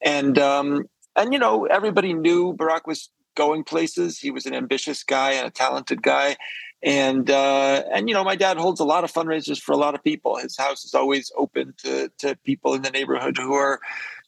And 0.00 0.38
um, 0.38 0.86
and 1.16 1.34
you 1.34 1.38
know, 1.38 1.66
everybody 1.66 2.14
knew 2.14 2.54
Barack 2.54 2.86
was 2.86 3.10
going 3.34 3.62
places. 3.62 4.18
He 4.18 4.30
was 4.30 4.46
an 4.46 4.54
ambitious 4.54 5.04
guy 5.04 5.32
and 5.32 5.46
a 5.46 5.50
talented 5.50 6.02
guy 6.02 6.38
and 6.82 7.30
uh, 7.30 7.82
and 7.92 8.08
you 8.08 8.14
know 8.14 8.24
my 8.24 8.36
dad 8.36 8.56
holds 8.58 8.80
a 8.80 8.84
lot 8.84 9.04
of 9.04 9.12
fundraisers 9.12 9.60
for 9.60 9.72
a 9.72 9.76
lot 9.76 9.94
of 9.94 10.04
people. 10.04 10.36
His 10.36 10.56
house 10.56 10.84
is 10.84 10.94
always 10.94 11.32
open 11.36 11.74
to 11.78 12.10
to 12.18 12.36
people 12.44 12.74
in 12.74 12.82
the 12.82 12.90
neighborhood 12.90 13.38
who 13.38 13.54
are 13.54 13.80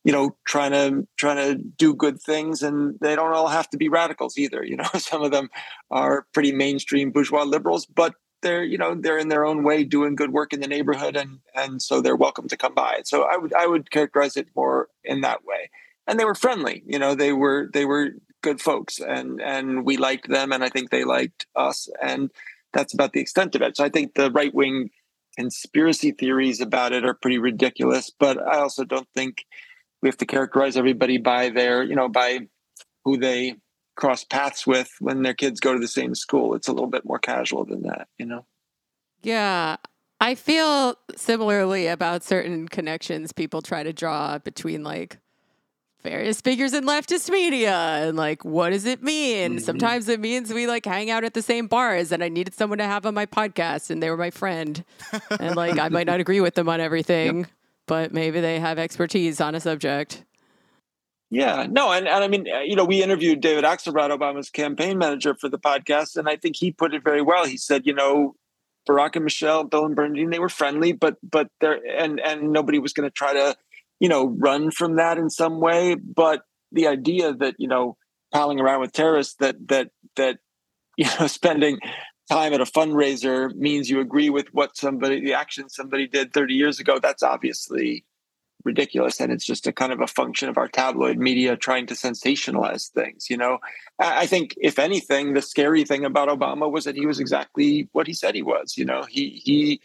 you 0.05 0.12
know 0.12 0.36
trying 0.46 0.72
to 0.72 1.07
trying 1.16 1.36
to 1.36 1.62
do 1.62 1.94
good 1.94 2.20
things 2.20 2.62
and 2.62 2.99
they 3.01 3.14
don't 3.14 3.32
all 3.32 3.49
have 3.49 3.68
to 3.70 3.76
be 3.76 3.88
radicals 3.88 4.38
either. 4.38 4.64
You 4.64 4.76
know 4.76 4.88
some 4.96 5.22
of 5.22 5.30
them 5.30 5.51
are 5.90 6.26
pretty 6.32 6.53
mainstream 6.53 7.11
bourgeois 7.11 7.44
liberals 7.44 7.86
but 7.86 8.14
they're 8.40 8.64
you 8.64 8.78
know 8.78 8.94
they're 8.94 9.18
in 9.18 9.28
their 9.28 9.44
own 9.44 9.62
way 9.62 9.84
doing 9.84 10.14
good 10.14 10.32
work 10.32 10.53
in 10.53 10.61
the 10.61 10.68
neighborhood 10.68 11.16
and 11.16 11.40
and 11.55 11.82
so 11.82 12.01
they're 12.01 12.16
welcome 12.16 12.49
to 12.49 12.57
come 12.57 12.74
by. 12.74 13.01
So 13.05 13.24
i 13.24 13.36
would 13.36 13.53
i 13.55 13.66
would 13.66 13.90
characterize 13.90 14.36
it 14.36 14.49
more 14.57 14.88
in 15.05 15.20
that 15.20 15.44
way. 15.44 15.70
And 16.07 16.18
they 16.18 16.24
were 16.24 16.34
friendly. 16.34 16.82
You 16.86 16.99
know 16.99 17.14
they 17.14 17.32
were 17.32 17.68
they 17.72 17.84
were 17.84 18.12
good 18.49 18.61
folks 18.61 18.99
and 18.99 19.40
and 19.40 19.84
we 19.84 19.96
liked 19.96 20.28
them 20.28 20.53
and 20.53 20.64
i 20.64 20.68
think 20.68 20.90
they 20.90 21.05
liked 21.05 21.46
us 21.57 21.88
and 22.03 22.30
that's 22.72 22.94
about 22.94 23.12
the 23.12 23.20
extent 23.20 23.55
of 23.55 23.62
it 23.62 23.76
so 23.76 23.84
i 23.84 23.88
think 23.88 24.14
the 24.14 24.30
right 24.30 24.55
wing 24.55 24.90
conspiracy 25.36 26.11
theories 26.11 26.61
about 26.61 26.92
it 26.92 27.05
are 27.05 27.14
pretty 27.14 27.38
ridiculous 27.38 28.11
but 28.18 28.36
i 28.42 28.59
also 28.59 28.84
don't 28.84 29.09
think 29.14 29.44
we 30.03 30.09
have 30.09 30.16
to 30.16 30.26
characterize 30.26 30.76
everybody 30.76 31.18
by 31.18 31.49
their 31.49 31.82
you 31.82 31.94
know 31.94 32.09
by 32.09 32.40
who 33.05 33.16
they 33.16 33.55
cross 33.99 34.24
paths 34.24 34.66
with 34.66 34.90
when 35.01 35.22
their 35.22 35.34
kids 35.34 35.61
go 35.61 35.74
to 35.74 35.80
the 35.80 35.88
same 35.88 36.14
school. 36.14 36.55
It's 36.55 36.68
a 36.68 36.72
little 36.72 36.88
bit 36.88 37.05
more 37.05 37.18
casual 37.18 37.64
than 37.64 37.82
that, 37.82 38.07
you 38.16 38.24
know? 38.24 38.46
Yeah. 39.22 39.76
I 40.20 40.36
feel 40.36 40.94
similarly 41.16 41.88
about 41.88 42.22
certain 42.22 42.68
connections 42.68 43.32
people 43.32 43.61
try 43.61 43.82
to 43.82 43.92
draw 43.92 44.38
between 44.38 44.84
like 44.84 45.18
various 46.03 46.40
figures 46.40 46.74
in 46.74 46.84
leftist 46.84 47.30
media 47.30 47.74
and 47.74 48.16
like 48.16 48.44
what 48.44 48.70
does 48.70 48.84
it 48.84 49.03
mean? 49.03 49.53
Mm-hmm. 49.53 49.59
Sometimes 49.59 50.09
it 50.09 50.20
means 50.20 50.53
we 50.53 50.66
like 50.66 50.84
hang 50.84 51.11
out 51.11 51.24
at 51.24 51.34
the 51.34 51.42
same 51.42 51.66
bars 51.66 52.12
and 52.12 52.22
I 52.22 52.28
needed 52.28 52.55
someone 52.55 52.78
to 52.78 52.84
have 52.84 53.05
on 53.07 53.14
my 53.14 53.26
podcast 53.26 53.90
and 53.90 54.03
they 54.03 54.11
were 54.11 54.16
my 54.16 54.30
friend. 54.30 54.84
and 55.40 55.57
like 55.57 55.78
I 55.78 55.88
might 55.88 56.07
not 56.07 56.20
agree 56.20 56.40
with 56.40 56.55
them 56.55 56.68
on 56.68 56.80
everything, 56.80 57.38
yep. 57.40 57.49
but 57.86 58.12
maybe 58.12 58.40
they 58.40 58.61
have 58.61 58.78
expertise 58.78 59.40
on 59.40 59.55
a 59.55 59.61
subject. 59.61 60.24
Yeah, 61.30 61.66
no, 61.68 61.92
and, 61.92 62.09
and 62.09 62.24
I 62.24 62.28
mean, 62.28 62.46
uh, 62.51 62.61
you 62.61 62.74
know, 62.74 62.86
we 62.86 63.03
interviewed 63.03 63.40
David 63.40 63.64
Axelrod, 63.64 64.16
Obama's 64.16 64.49
campaign 64.49 64.96
manager 64.96 65.34
for 65.34 65.51
the 65.51 65.59
podcast, 65.59 66.16
and 66.16 66.26
I 66.26 66.36
think 66.36 66.57
he 66.57 66.72
put 66.72 66.94
it 66.94 67.05
very 67.05 67.20
well. 67.20 67.44
He 67.44 67.59
said, 67.59 67.86
you 67.86 67.92
know, 67.92 68.34
Barack 68.88 69.16
and 69.16 69.24
Michelle, 69.24 69.64
Bill 69.64 69.84
and 69.84 69.94
Bernardine, 69.94 70.30
they 70.30 70.38
were 70.38 70.49
friendly, 70.49 70.92
but 70.92 71.18
but 71.22 71.49
they're 71.61 71.80
and 71.86 72.18
and 72.20 72.51
nobody 72.53 72.78
was 72.78 72.94
going 72.94 73.07
to 73.07 73.12
try 73.12 73.34
to, 73.34 73.55
you 74.01 74.09
know, 74.09 74.26
run 74.26 74.70
from 74.70 74.96
that 74.96 75.18
in 75.18 75.30
some 75.30 75.61
way. 75.61 75.94
But 75.94 76.42
the 76.72 76.86
idea 76.86 77.32
that 77.34 77.57
you 77.59 77.68
know, 77.68 77.96
palling 78.32 78.61
around 78.61 78.80
with 78.80 78.92
terrorists, 78.92 79.34
that 79.36 79.68
that 79.68 79.90
that 80.16 80.38
you 80.96 81.07
know, 81.18 81.26
spending 81.26 81.78
time 82.28 82.53
at 82.53 82.61
a 82.61 82.64
fundraiser 82.64 83.55
means 83.55 83.88
you 83.88 84.01
agree 84.01 84.30
with 84.30 84.53
what 84.53 84.76
somebody, 84.76 85.20
the 85.20 85.32
action 85.32 85.68
somebody 85.68 86.07
did 86.07 86.32
30 86.32 86.55
years 86.55 86.78
ago. 86.78 86.99
That's 86.99 87.22
obviously 87.22 88.05
ridiculous 88.64 89.20
and 89.20 89.32
it's 89.32 89.44
just 89.44 89.66
a 89.66 89.72
kind 89.72 89.92
of 89.92 90.01
a 90.01 90.07
function 90.07 90.49
of 90.49 90.59
our 90.59 90.68
tabloid 90.68 91.16
media 91.16 91.57
trying 91.57 91.86
to 91.86 91.94
sensationalize 91.94 92.90
things 92.90 93.30
you 93.30 93.36
know 93.36 93.59
i 94.01 94.26
think 94.26 94.55
if 94.59 94.78
anything 94.78 95.32
the 95.32 95.42
scary 95.42 95.84
thing 95.84 96.05
about 96.05 96.28
obama 96.28 96.70
was 96.70 96.84
that 96.84 96.96
he 96.96 97.07
was 97.07 97.20
exactly 97.20 97.88
what 97.92 98.07
he 98.07 98.12
said 98.12 98.34
he 98.34 98.42
was 98.42 98.76
you 98.76 98.84
know 98.84 99.05
he 99.09 99.40
he 99.44 99.80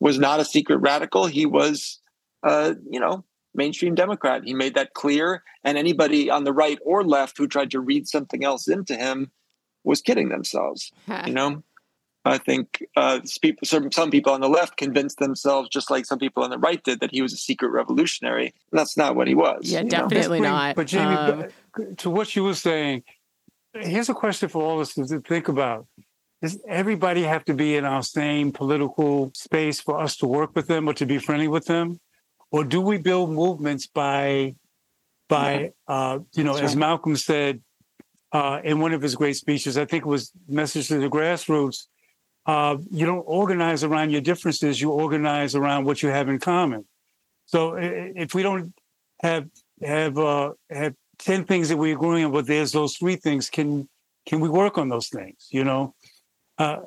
was 0.00 0.18
not 0.18 0.40
a 0.40 0.44
secret 0.44 0.78
radical 0.78 1.26
he 1.26 1.46
was 1.46 2.00
uh 2.42 2.74
you 2.90 2.98
know 2.98 3.24
mainstream 3.56 3.94
democrat 3.94 4.42
he 4.44 4.54
made 4.54 4.74
that 4.74 4.94
clear 4.94 5.42
and 5.64 5.76
anybody 5.78 6.30
on 6.30 6.44
the 6.44 6.52
right 6.52 6.78
or 6.84 7.04
left 7.04 7.36
who 7.38 7.46
tried 7.46 7.70
to 7.70 7.80
read 7.80 8.06
something 8.06 8.44
else 8.44 8.68
into 8.68 8.94
him 8.94 9.30
was 9.84 10.00
kidding 10.00 10.28
themselves 10.28 10.92
you 11.26 11.32
know 11.32 11.62
I 12.26 12.38
think 12.38 12.84
uh, 12.96 13.20
people, 13.40 13.64
some, 13.64 13.92
some 13.92 14.10
people 14.10 14.32
on 14.32 14.40
the 14.40 14.48
left 14.48 14.76
convinced 14.76 15.18
themselves, 15.18 15.68
just 15.68 15.90
like 15.92 16.04
some 16.06 16.18
people 16.18 16.42
on 16.42 16.50
the 16.50 16.58
right 16.58 16.82
did, 16.82 16.98
that 16.98 17.12
he 17.12 17.22
was 17.22 17.32
a 17.32 17.36
secret 17.36 17.68
revolutionary. 17.68 18.52
that's 18.72 18.96
not 18.96 19.14
what 19.14 19.28
he 19.28 19.34
was. 19.34 19.70
Yeah, 19.70 19.84
definitely 19.84 20.40
know? 20.40 20.50
not. 20.50 20.76
But 20.76 20.88
Jamie, 20.88 21.14
um, 21.14 21.46
to 21.98 22.10
what 22.10 22.34
you 22.34 22.42
were 22.42 22.54
saying, 22.54 23.04
here's 23.74 24.08
a 24.08 24.14
question 24.14 24.48
for 24.48 24.62
all 24.62 24.80
of 24.80 24.80
us 24.80 24.94
to 24.94 25.20
think 25.20 25.46
about. 25.46 25.86
Does 26.42 26.60
everybody 26.68 27.22
have 27.22 27.44
to 27.46 27.54
be 27.54 27.76
in 27.76 27.84
our 27.84 28.02
same 28.02 28.52
political 28.52 29.30
space 29.34 29.80
for 29.80 30.00
us 30.00 30.16
to 30.16 30.26
work 30.26 30.54
with 30.54 30.66
them 30.66 30.88
or 30.88 30.94
to 30.94 31.06
be 31.06 31.18
friendly 31.18 31.48
with 31.48 31.66
them? 31.66 32.00
Or 32.56 32.64
do 32.64 32.80
we 32.80 32.96
build 32.96 33.28
movements 33.30 33.86
by, 33.86 34.54
by 35.28 35.72
uh, 35.86 36.20
you 36.32 36.44
know, 36.46 36.56
as. 36.56 36.74
Malcolm 36.74 37.16
said 37.30 37.60
uh, 38.32 38.60
in 38.64 38.80
one 38.80 38.94
of 38.94 39.02
his 39.02 39.14
great 39.14 39.36
speeches, 39.36 39.76
I 39.76 39.84
think 39.84 40.00
it 40.06 40.08
was 40.16 40.32
Message 40.48 40.88
to 40.88 40.98
the 40.98 41.10
Grassroots, 41.16 41.78
uh, 42.46 42.78
you 42.90 43.04
don't 43.04 43.26
organize 43.26 43.84
around 43.84 44.08
your 44.10 44.22
differences. 44.30 44.80
You 44.80 44.90
organize 44.90 45.54
around 45.54 45.84
what 45.84 46.02
you 46.02 46.08
have 46.08 46.30
in 46.32 46.38
common. 46.38 46.86
So 47.44 47.58
if 48.24 48.34
we 48.34 48.42
don't 48.42 48.72
have 49.20 49.44
have 49.82 50.16
uh, 50.16 50.52
have 50.70 50.94
ten 51.18 51.44
things 51.44 51.68
that 51.68 51.76
we 51.76 51.92
agree 51.92 52.24
on, 52.24 52.32
but 52.32 52.46
there's 52.46 52.72
those 52.72 52.96
three 52.96 53.16
things, 53.16 53.50
can 53.50 53.68
can 54.28 54.40
we 54.40 54.48
work 54.48 54.78
on 54.78 54.88
those 54.88 55.08
things? 55.08 55.48
You 55.50 55.64
know, 55.64 55.94
uh, 56.58 56.78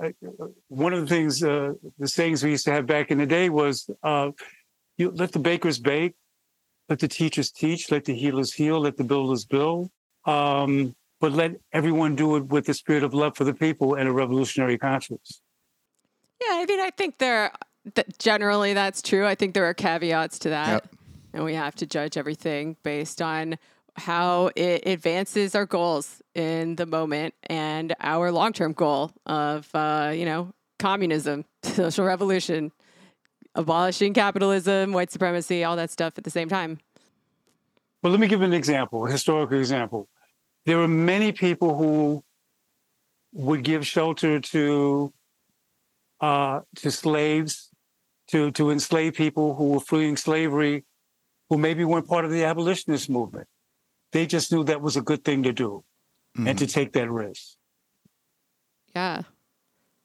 one 0.67 0.93
of 0.93 1.01
the 1.01 1.07
things, 1.07 1.43
uh, 1.43 1.73
the 1.99 2.07
sayings 2.07 2.43
we 2.43 2.51
used 2.51 2.65
to 2.65 2.71
have 2.71 2.85
back 2.87 3.11
in 3.11 3.17
the 3.19 3.25
day 3.25 3.49
was, 3.49 3.89
uh, 4.03 4.31
"You 4.99 5.09
let 5.09 5.31
the 5.31 5.39
bakers 5.39 5.79
bake, 5.79 6.13
let 6.89 6.99
the 6.99 7.07
teachers 7.07 7.51
teach, 7.51 7.89
let 7.89 8.05
the 8.05 8.13
healers 8.13 8.53
heal, 8.53 8.79
let 8.81 8.97
the 8.97 9.03
builders 9.03 9.45
build." 9.45 9.89
Um, 10.25 10.95
but 11.19 11.31
let 11.31 11.55
everyone 11.73 12.15
do 12.15 12.35
it 12.35 12.45
with 12.45 12.65
the 12.65 12.73
spirit 12.73 13.03
of 13.03 13.13
love 13.13 13.35
for 13.35 13.43
the 13.43 13.53
people 13.53 13.95
and 13.95 14.07
a 14.07 14.11
revolutionary 14.11 14.77
conscience. 14.77 15.41
Yeah, 16.41 16.53
I 16.53 16.65
mean, 16.65 16.79
I 16.79 16.91
think 16.91 17.17
there 17.17 17.51
generally 18.17 18.73
that's 18.73 19.01
true. 19.01 19.25
I 19.25 19.35
think 19.35 19.53
there 19.53 19.65
are 19.65 19.73
caveats 19.73 20.39
to 20.39 20.49
that, 20.49 20.67
yep. 20.67 20.95
and 21.33 21.43
we 21.43 21.55
have 21.55 21.75
to 21.75 21.85
judge 21.85 22.17
everything 22.17 22.77
based 22.83 23.21
on 23.21 23.57
how 23.95 24.51
it 24.55 24.85
advances 24.85 25.55
our 25.55 25.65
goals 25.65 26.21
in 26.33 26.75
the 26.75 26.85
moment 26.85 27.33
and 27.47 27.93
our 27.99 28.31
long-term 28.31 28.73
goal 28.73 29.11
of 29.25 29.67
uh, 29.73 30.11
you 30.15 30.25
know 30.25 30.53
communism, 30.77 31.45
social 31.63 32.05
revolution, 32.05 32.71
abolishing 33.55 34.13
capitalism, 34.13 34.93
white 34.93 35.11
supremacy, 35.11 35.63
all 35.63 35.75
that 35.75 35.89
stuff 35.89 36.17
at 36.17 36.23
the 36.23 36.29
same 36.29 36.49
time. 36.49 36.79
Well, 38.01 38.11
let 38.11 38.19
me 38.19 38.27
give 38.27 38.41
an 38.41 38.53
example, 38.53 39.05
a 39.05 39.11
historical 39.11 39.57
example. 39.57 40.07
There 40.65 40.77
were 40.77 40.87
many 40.87 41.31
people 41.31 41.77
who 41.77 42.23
would 43.33 43.63
give 43.63 43.85
shelter 43.85 44.39
to 44.39 45.13
uh, 46.21 46.61
to 46.75 46.91
slaves, 46.91 47.69
to, 48.27 48.51
to 48.51 48.71
enslave 48.71 49.13
people 49.13 49.55
who 49.55 49.69
were 49.69 49.79
fleeing 49.79 50.17
slavery, 50.17 50.83
who 51.49 51.57
maybe 51.57 51.85
weren't 51.85 52.07
part 52.07 52.25
of 52.25 52.31
the 52.31 52.43
abolitionist 52.43 53.09
movement. 53.09 53.47
They 54.11 54.25
just 54.25 54.51
knew 54.51 54.63
that 54.65 54.81
was 54.81 54.97
a 54.97 55.01
good 55.01 55.23
thing 55.23 55.43
to 55.43 55.53
do 55.53 55.83
mm-hmm. 56.37 56.47
and 56.47 56.59
to 56.59 56.65
mm-hmm. 56.65 56.79
take 56.79 56.93
that 56.93 57.09
risk. 57.09 57.55
Yeah. 58.95 59.21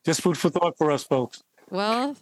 Just 0.05 0.21
food 0.21 0.37
for 0.37 0.49
thought 0.49 0.77
for 0.77 0.91
us, 0.91 1.03
folks. 1.03 1.43
Well, 1.69 2.15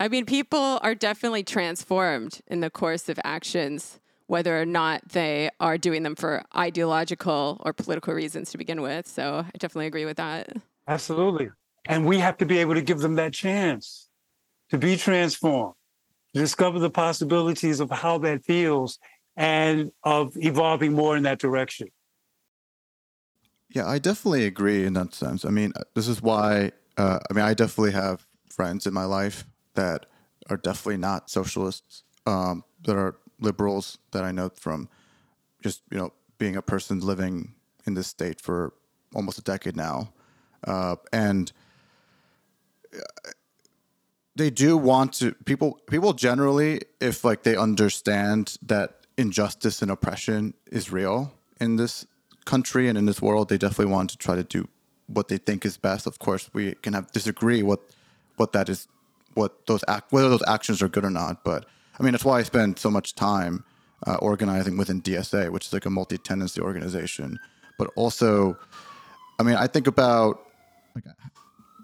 I 0.00 0.08
mean, 0.08 0.26
people 0.26 0.80
are 0.82 0.94
definitely 0.94 1.44
transformed 1.44 2.40
in 2.48 2.60
the 2.60 2.70
course 2.70 3.08
of 3.08 3.18
actions, 3.22 4.00
whether 4.26 4.60
or 4.60 4.66
not 4.66 5.10
they 5.10 5.50
are 5.60 5.78
doing 5.78 6.02
them 6.02 6.16
for 6.16 6.42
ideological 6.56 7.60
or 7.64 7.72
political 7.72 8.12
reasons 8.12 8.50
to 8.50 8.58
begin 8.58 8.82
with. 8.82 9.06
So 9.06 9.44
I 9.46 9.58
definitely 9.58 9.86
agree 9.86 10.04
with 10.04 10.16
that. 10.16 10.48
Absolutely. 10.88 11.50
And 11.86 12.06
we 12.06 12.18
have 12.18 12.36
to 12.38 12.46
be 12.46 12.58
able 12.58 12.74
to 12.74 12.82
give 12.82 12.98
them 12.98 13.14
that 13.16 13.32
chance 13.32 14.08
to 14.70 14.78
be 14.78 14.96
transformed, 14.96 15.74
to 16.34 16.40
discover 16.40 16.78
the 16.78 16.90
possibilities 16.90 17.80
of 17.80 17.90
how 17.90 18.18
that 18.18 18.44
feels 18.44 18.98
and 19.36 19.92
of 20.02 20.32
evolving 20.36 20.92
more 20.92 21.16
in 21.16 21.22
that 21.24 21.38
direction. 21.38 21.88
Yeah, 23.70 23.86
I 23.86 23.98
definitely 23.98 24.46
agree 24.46 24.84
in 24.84 24.94
that 24.94 25.14
sense. 25.14 25.44
I 25.44 25.50
mean, 25.50 25.72
this 25.94 26.08
is 26.08 26.22
why, 26.22 26.72
uh, 26.96 27.18
I 27.28 27.32
mean, 27.32 27.44
I 27.44 27.54
definitely 27.54 27.92
have 27.92 28.26
friends 28.48 28.86
in 28.86 28.94
my 28.94 29.04
life 29.04 29.44
that 29.74 30.06
are 30.50 30.56
definitely 30.56 30.98
not 30.98 31.30
socialists, 31.30 32.02
um, 32.26 32.64
that 32.84 32.96
are 32.96 33.16
liberals 33.40 33.98
that 34.12 34.24
I 34.24 34.32
know 34.32 34.50
from 34.54 34.88
just, 35.62 35.82
you 35.90 35.98
know, 35.98 36.12
being 36.38 36.56
a 36.56 36.62
person 36.62 37.00
living 37.00 37.54
in 37.86 37.94
this 37.94 38.06
state 38.06 38.40
for 38.40 38.72
almost 39.14 39.38
a 39.38 39.42
decade 39.42 39.76
now. 39.76 40.12
Uh, 40.66 40.96
and 41.12 41.52
they 44.36 44.50
do 44.50 44.76
want 44.76 45.12
to 45.14 45.32
people 45.44 45.80
people 45.88 46.12
generally 46.12 46.80
if 47.00 47.24
like 47.24 47.42
they 47.42 47.56
understand 47.56 48.56
that 48.62 49.06
injustice 49.16 49.82
and 49.82 49.90
oppression 49.90 50.54
is 50.70 50.90
real 50.90 51.32
in 51.60 51.76
this 51.76 52.06
country 52.44 52.88
and 52.88 52.98
in 52.98 53.06
this 53.06 53.22
world 53.22 53.48
they 53.48 53.58
definitely 53.58 53.92
want 53.92 54.10
to 54.10 54.18
try 54.18 54.34
to 54.34 54.44
do 54.44 54.68
what 55.06 55.28
they 55.28 55.38
think 55.38 55.64
is 55.64 55.76
best 55.76 56.06
of 56.06 56.18
course 56.18 56.50
we 56.52 56.74
can 56.82 56.92
have 56.94 57.10
disagree 57.12 57.62
what 57.62 57.80
what 58.36 58.52
that 58.52 58.68
is 58.68 58.88
what 59.34 59.66
those 59.66 59.84
act 59.88 60.12
whether 60.12 60.28
those 60.28 60.42
actions 60.46 60.82
are 60.82 60.88
good 60.88 61.04
or 61.04 61.10
not 61.10 61.44
but 61.44 61.66
i 61.98 62.02
mean 62.02 62.12
that's 62.12 62.24
why 62.24 62.38
i 62.38 62.42
spend 62.42 62.78
so 62.78 62.90
much 62.90 63.14
time 63.14 63.64
uh, 64.06 64.16
organizing 64.16 64.76
within 64.76 65.00
dsa 65.00 65.50
which 65.50 65.66
is 65.66 65.72
like 65.72 65.86
a 65.86 65.90
multi-tendency 65.90 66.60
organization 66.60 67.38
but 67.78 67.90
also 67.96 68.56
i 69.38 69.42
mean 69.42 69.56
i 69.56 69.66
think 69.66 69.86
about 69.86 70.40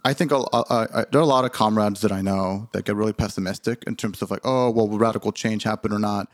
I 0.05 0.15
think 0.15 0.33
uh, 0.33 0.41
uh, 0.45 1.05
there 1.11 1.21
are 1.21 1.25
a 1.25 1.27
lot 1.27 1.45
of 1.45 1.53
comrades 1.53 2.01
that 2.01 2.13
I 2.13 2.23
know 2.23 2.69
that 2.73 2.85
get 2.85 2.97
really 2.97 3.13
pessimistic 3.13 3.85
in 3.87 3.97
terms 3.97 4.23
of 4.23 4.31
like, 4.31 4.41
oh, 4.45 4.71
well, 4.71 4.89
will 4.89 4.99
radical 4.99 5.31
change 5.31 5.63
happen 5.63 5.93
or 5.93 5.99
not? 5.99 6.31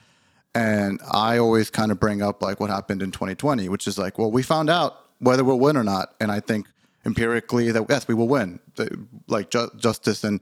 And 0.54 1.00
I 1.10 1.38
always 1.38 1.68
kind 1.68 1.90
of 1.90 1.98
bring 1.98 2.22
up 2.22 2.42
like 2.42 2.60
what 2.60 2.70
happened 2.70 3.02
in 3.02 3.10
2020, 3.10 3.68
which 3.68 3.86
is 3.86 3.98
like, 3.98 4.18
well, 4.18 4.30
we 4.30 4.42
found 4.42 4.70
out 4.70 5.04
whether 5.18 5.42
we'll 5.42 5.58
win 5.58 5.76
or 5.76 5.84
not. 5.84 6.14
And 6.20 6.30
I 6.30 6.40
think 6.40 6.68
empirically 7.04 7.70
that 7.72 7.86
yes, 7.88 8.06
we 8.06 8.14
will 8.14 8.28
win. 8.28 8.60
The, 8.76 9.04
like 9.26 9.50
ju- 9.50 9.70
justice 9.76 10.22
and 10.22 10.40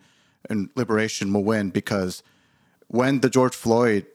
and 0.51 0.71
liberation 0.77 1.33
will 1.33 1.45
win 1.45 1.71
because 1.71 2.23
when 2.89 3.21
the 3.21 3.31
George 3.31 3.55
Floyd 3.55 4.07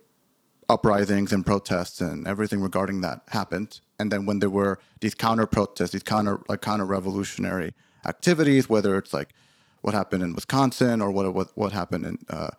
uprisings 0.70 1.34
and 1.34 1.46
protests 1.46 2.00
and 2.00 2.28
everything 2.28 2.62
regarding 2.62 3.02
that 3.02 3.22
happened, 3.30 3.80
and 3.98 4.12
then 4.12 4.26
when 4.26 4.40
there 4.40 4.50
were 4.50 4.80
these 5.02 5.16
counter 5.16 5.46
protests, 5.46 5.92
these 5.92 6.04
counter 6.04 6.40
like 6.48 6.62
counter 6.62 6.86
revolutionary 6.86 7.74
activities, 8.06 8.70
whether 8.70 8.98
it's 8.98 9.14
like 9.14 9.34
what 9.82 9.94
happened 9.94 10.24
in 10.24 10.34
Wisconsin 10.34 11.02
or 11.02 11.12
what 11.12 11.34
what 11.34 11.50
what 11.56 11.72
happened 11.72 12.06
in 12.06 12.18
uh, 12.30 12.52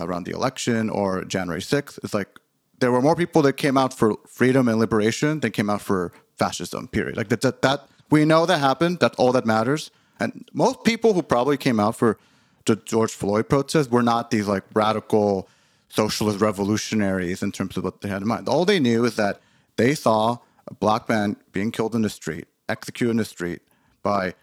around 0.00 0.24
the 0.24 0.32
election 0.32 0.88
or 0.88 1.24
January 1.24 1.62
sixth, 1.62 1.98
it's 2.02 2.14
like 2.14 2.38
there 2.78 2.92
were 2.92 3.02
more 3.02 3.16
people 3.16 3.42
that 3.42 3.54
came 3.54 3.76
out 3.76 3.92
for 3.92 4.16
freedom 4.26 4.68
and 4.68 4.78
liberation 4.78 5.40
than 5.40 5.50
came 5.50 5.70
out 5.70 5.82
for 5.82 6.12
fascism. 6.36 6.88
Period. 6.88 7.16
Like 7.16 7.28
that 7.28 7.40
that, 7.40 7.62
that 7.62 7.88
we 8.10 8.24
know 8.24 8.46
that 8.46 8.58
happened. 8.58 9.00
That's 9.00 9.16
all 9.16 9.32
that 9.32 9.46
matters. 9.46 9.90
And 10.18 10.48
most 10.52 10.84
people 10.84 11.12
who 11.12 11.22
probably 11.22 11.56
came 11.56 11.78
out 11.78 11.96
for 11.96 12.18
the 12.66 12.76
George 12.76 13.12
Floyd 13.12 13.48
protests 13.48 13.90
were 13.90 14.02
not 14.02 14.30
these 14.30 14.46
like 14.46 14.64
radical 14.74 15.48
socialist 15.88 16.40
revolutionaries 16.40 17.42
in 17.42 17.52
terms 17.52 17.76
of 17.76 17.84
what 17.84 18.00
they 18.00 18.08
had 18.08 18.22
in 18.22 18.28
mind. 18.28 18.48
All 18.48 18.64
they 18.64 18.80
knew 18.80 19.04
is 19.04 19.16
that 19.16 19.40
they 19.76 19.94
saw 19.94 20.38
a 20.66 20.74
black 20.74 21.08
man 21.08 21.36
being 21.52 21.70
killed 21.70 21.94
in 21.94 22.02
the 22.02 22.10
street, 22.10 22.46
executed 22.68 23.12
in 23.12 23.16
the 23.18 23.24
street 23.24 23.62
by 24.02 24.34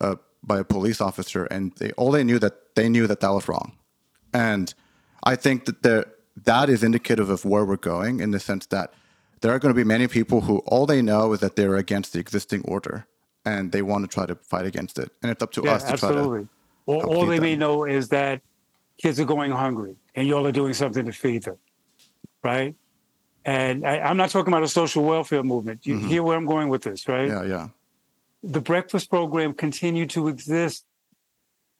a 0.00 0.18
by 0.42 0.58
a 0.58 0.64
police 0.64 1.00
officer, 1.00 1.44
and 1.46 1.72
they 1.76 1.90
all 1.92 2.10
they 2.10 2.24
knew 2.24 2.38
that 2.38 2.74
they 2.74 2.88
knew 2.88 3.06
that 3.06 3.20
that 3.20 3.30
was 3.30 3.48
wrong. 3.48 3.76
And 4.32 4.72
I 5.24 5.36
think 5.36 5.64
that 5.64 5.82
there 5.82 6.06
that 6.44 6.68
is 6.68 6.82
indicative 6.82 7.28
of 7.30 7.44
where 7.44 7.64
we're 7.64 7.76
going 7.76 8.20
in 8.20 8.30
the 8.30 8.40
sense 8.40 8.66
that 8.66 8.92
there 9.40 9.52
are 9.52 9.58
going 9.58 9.74
to 9.74 9.76
be 9.76 9.84
many 9.84 10.06
people 10.06 10.42
who 10.42 10.58
all 10.66 10.86
they 10.86 11.02
know 11.02 11.32
is 11.32 11.40
that 11.40 11.56
they're 11.56 11.76
against 11.76 12.12
the 12.12 12.20
existing 12.20 12.62
order 12.64 13.06
and 13.44 13.72
they 13.72 13.82
want 13.82 14.04
to 14.04 14.14
try 14.14 14.26
to 14.26 14.34
fight 14.34 14.66
against 14.66 14.98
it. 14.98 15.10
And 15.22 15.30
it's 15.30 15.42
up 15.42 15.52
to 15.52 15.62
yeah, 15.64 15.72
us 15.72 15.84
to 15.84 15.92
absolutely. 15.92 16.28
try 16.28 16.38
to. 16.42 16.48
All, 16.90 17.16
all 17.16 17.26
they 17.26 17.36
them. 17.36 17.44
may 17.44 17.56
know 17.56 17.84
is 17.84 18.08
that 18.08 18.40
kids 18.98 19.20
are 19.20 19.24
going 19.24 19.50
hungry 19.50 19.96
and 20.14 20.26
y'all 20.26 20.46
are 20.46 20.52
doing 20.52 20.74
something 20.74 21.06
to 21.06 21.12
feed 21.12 21.44
them, 21.44 21.56
right? 22.42 22.74
And 23.44 23.86
I, 23.86 24.10
am 24.10 24.16
not 24.16 24.30
talking 24.30 24.52
about 24.52 24.62
a 24.62 24.68
social 24.68 25.04
welfare 25.04 25.42
movement. 25.42 25.86
You 25.86 25.96
mm-hmm. 25.96 26.08
hear 26.08 26.22
where 26.22 26.36
I'm 26.36 26.46
going 26.46 26.68
with 26.68 26.82
this, 26.82 27.08
right? 27.08 27.28
Yeah, 27.28 27.44
yeah. 27.44 27.68
The 28.42 28.60
breakfast 28.60 29.08
program 29.08 29.54
continued 29.54 30.10
to 30.10 30.28
exist 30.28 30.84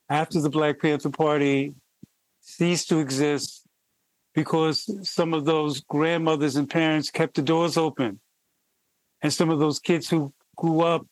after 0.08 0.40
the 0.40 0.50
Black 0.50 0.80
Panther 0.80 1.10
Party 1.10 1.74
ceased 2.40 2.88
to 2.88 2.98
exist 2.98 3.66
because 4.34 5.08
some 5.08 5.34
of 5.34 5.44
those 5.44 5.80
grandmothers 5.80 6.56
and 6.56 6.68
parents 6.68 7.10
kept 7.10 7.34
the 7.34 7.42
doors 7.42 7.76
open. 7.76 8.20
And 9.22 9.32
some 9.32 9.50
of 9.50 9.58
those 9.58 9.78
kids 9.78 10.08
who 10.08 10.32
grew 10.56 10.80
up 10.80 11.06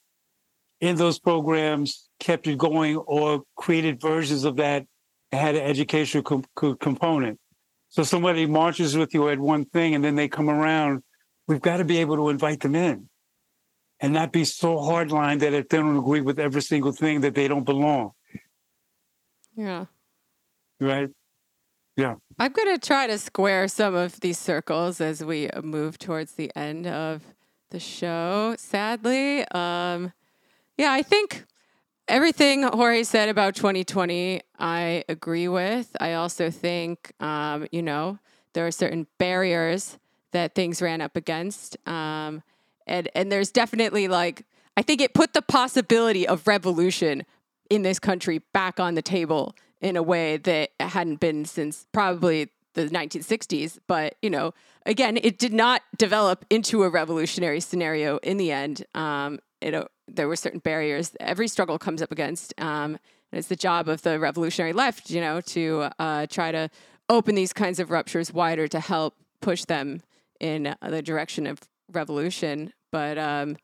in 0.81 0.97
those 0.97 1.19
programs 1.19 2.08
kept 2.21 2.47
it 2.47 2.59
going 2.59 2.97
or 2.97 3.43
created 3.57 4.01
versions 4.01 4.45
of 4.45 4.57
that 4.57 4.87
had 5.33 5.55
an 5.55 5.63
educational 5.63 6.23
com- 6.23 6.77
component. 6.79 7.39
So 7.89 8.03
somebody 8.03 8.47
marches 8.47 8.97
with 8.97 9.15
you 9.15 9.29
at 9.29 9.39
one 9.39 9.65
thing 9.67 9.95
and 9.95 10.05
then 10.05 10.15
they 10.15 10.29
come 10.29 10.51
around. 10.51 11.03
We've 11.47 11.61
got 11.61 11.79
to 11.79 11.85
be 11.85 11.99
able 11.99 12.17
to 12.17 12.29
invite 12.29 12.61
them 12.61 12.75
in 12.75 13.09
and 14.01 14.13
not 14.13 14.33
be 14.33 14.45
so 14.45 14.77
hardline 14.77 15.41
that 15.41 15.55
if 15.55 15.69
they 15.69 15.79
don't 15.79 15.97
agree 15.97 16.21
with 16.21 16.39
every 16.39 16.63
single 16.63 16.93
thing 16.93 17.23
that 17.23 17.35
they 17.35 17.49
don't 17.49 17.65
belong. 17.65 18.13
Yeah. 19.57 19.87
Right. 20.81 21.09
Yeah. 21.97 22.15
I'm 22.39 22.53
going 22.53 22.79
to 22.79 22.87
try 22.87 23.09
to 23.09 23.19
square 23.19 23.67
some 23.67 23.95
of 23.95 24.21
these 24.21 24.39
circles 24.39 25.01
as 25.01 25.25
we 25.25 25.51
move 25.63 25.99
towards 25.99 26.33
the 26.33 26.53
end 26.55 26.87
of 26.87 27.23
the 27.71 27.81
show, 27.81 28.55
sadly. 28.57 29.45
Um, 29.49 30.13
yeah, 30.77 30.93
I 30.93 31.03
think 31.03 31.45
everything 32.09 32.63
Jorge 32.63 33.03
said 33.05 33.29
about 33.29 33.55
2020, 33.55 34.41
I 34.59 35.05
agree 35.09 35.49
with. 35.49 35.97
I 36.01 36.15
also 36.15 36.51
think, 36.51 37.13
um, 37.21 37.67
you 37.71 37.83
know, 37.83 38.19
there 38.53 38.67
are 38.67 38.71
certain 38.71 39.07
barriers 39.19 39.99
that 40.33 40.55
things 40.55 40.83
ran 40.83 41.01
up 41.01 41.17
against. 41.17 41.77
Um, 41.87 42.43
and, 42.87 43.09
and 43.15 43.31
there's 43.31 43.51
definitely 43.51 44.09
like, 44.09 44.45
I 44.77 44.83
think 44.83 45.01
it 45.01 45.15
put 45.15 45.33
the 45.33 45.43
possibility 45.43 46.27
of 46.27 46.47
revolution 46.47 47.25
in 47.71 47.83
this 47.83 47.99
country 47.99 48.39
back 48.53 48.81
on 48.81 48.95
the 48.95 49.03
table 49.03 49.55
in 49.81 49.97
a 49.97 50.03
way 50.03 50.37
that 50.39 50.71
hadn't 50.81 51.21
been 51.21 51.45
since 51.45 51.87
probably 51.93 52.49
the 52.75 52.87
1960s. 52.87 53.79
But, 53.87 54.17
you 54.23 54.31
know, 54.31 54.55
again, 54.87 55.19
it 55.23 55.39
did 55.39 55.53
not 55.53 55.83
develop 55.97 56.45
into 56.51 56.83
a 56.83 56.89
revolutionary 56.89 57.61
scenario 57.61 58.19
in 58.19 58.37
the 58.37 58.53
end. 58.53 58.85
Um, 58.95 59.39
it, 59.61 59.75
there 60.09 60.29
were 60.29 60.37
certain 60.37 60.61
barriers 60.61 61.13
every 61.21 61.49
struggle 61.49 61.79
comes 61.79 62.03
up 62.03 62.13
against. 62.13 62.55
Um, 62.61 62.99
and 63.31 63.39
it's 63.39 63.49
the 63.49 63.57
job 63.57 63.89
of 63.89 64.03
the 64.03 64.19
revolutionary 64.19 64.73
left, 64.73 65.11
you 65.11 65.21
know, 65.21 65.41
to 65.43 65.91
uh, 65.99 66.27
try 66.27 66.51
to 66.51 66.71
open 67.09 67.35
these 67.35 67.53
kinds 67.53 67.79
of 67.79 67.91
ruptures 67.91 68.33
wider 68.33 68.69
to 68.69 68.81
help 68.81 69.15
push 69.41 69.65
them 69.65 70.01
in 70.41 70.75
the 70.83 71.03
direction 71.03 71.47
of 71.47 71.61
revolution. 71.93 72.73
But 72.91 73.19
um, 73.19 73.57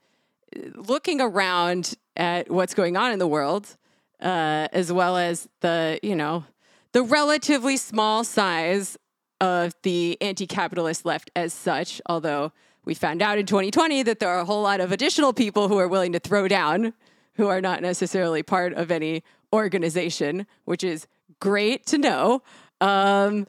looking 0.75 1.21
around 1.21 1.95
at 2.17 2.51
what's 2.51 2.75
going 2.75 2.97
on 2.97 3.13
in 3.13 3.19
the 3.19 3.27
world, 3.27 3.77
uh, 4.21 4.69
as 4.73 4.93
well 4.93 5.17
as 5.17 5.49
the, 5.61 5.99
you 6.03 6.15
know, 6.15 6.45
the 6.93 7.03
relatively 7.03 7.77
small 7.77 8.23
size 8.25 8.97
of 9.41 9.75
the 9.83 10.17
anti 10.21 10.47
capitalist 10.47 11.05
left 11.05 11.31
as 11.35 11.53
such, 11.53 12.01
although 12.07 12.53
we 12.85 12.95
found 12.95 13.22
out 13.22 13.39
in 13.39 13.47
2020 13.47 14.03
that 14.05 14.18
there 14.18 14.28
are 14.28 14.41
a 14.41 14.45
whole 14.45 14.62
lot 14.62 14.80
of 14.80 14.93
additional 14.93 15.32
people 15.32 15.68
who 15.68 15.78
are 15.78 15.89
willing 15.89 16.12
to 16.12 16.18
throw 16.18 16.49
down 16.49 16.93
who 17.37 17.49
are 17.49 17.61
not 17.61 17.82
necessarily 17.82 18.43
part 18.43 18.72
of 18.74 18.91
any 18.91 19.22
organization, 19.53 20.47
which 20.64 20.85
is 20.85 21.07
great 21.41 21.87
to 21.87 21.99
know. 21.99 22.43
Um, 22.80 23.47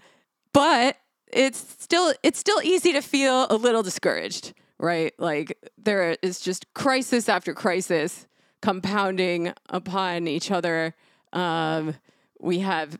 but 0.53 0.97
it's 1.27 1.57
still 1.79 2.13
it's 2.23 2.39
still 2.39 2.61
easy 2.63 2.93
to 2.93 3.01
feel 3.01 3.47
a 3.49 3.55
little 3.55 3.83
discouraged, 3.83 4.53
right? 4.79 5.13
Like 5.19 5.57
there 5.77 6.15
is 6.21 6.39
just 6.39 6.73
crisis 6.73 7.27
after 7.27 7.53
crisis 7.53 8.27
compounding 8.61 9.53
upon 9.69 10.27
each 10.27 10.49
other. 10.51 10.95
Um, 11.33 11.95
we 12.39 12.59
have 12.59 12.97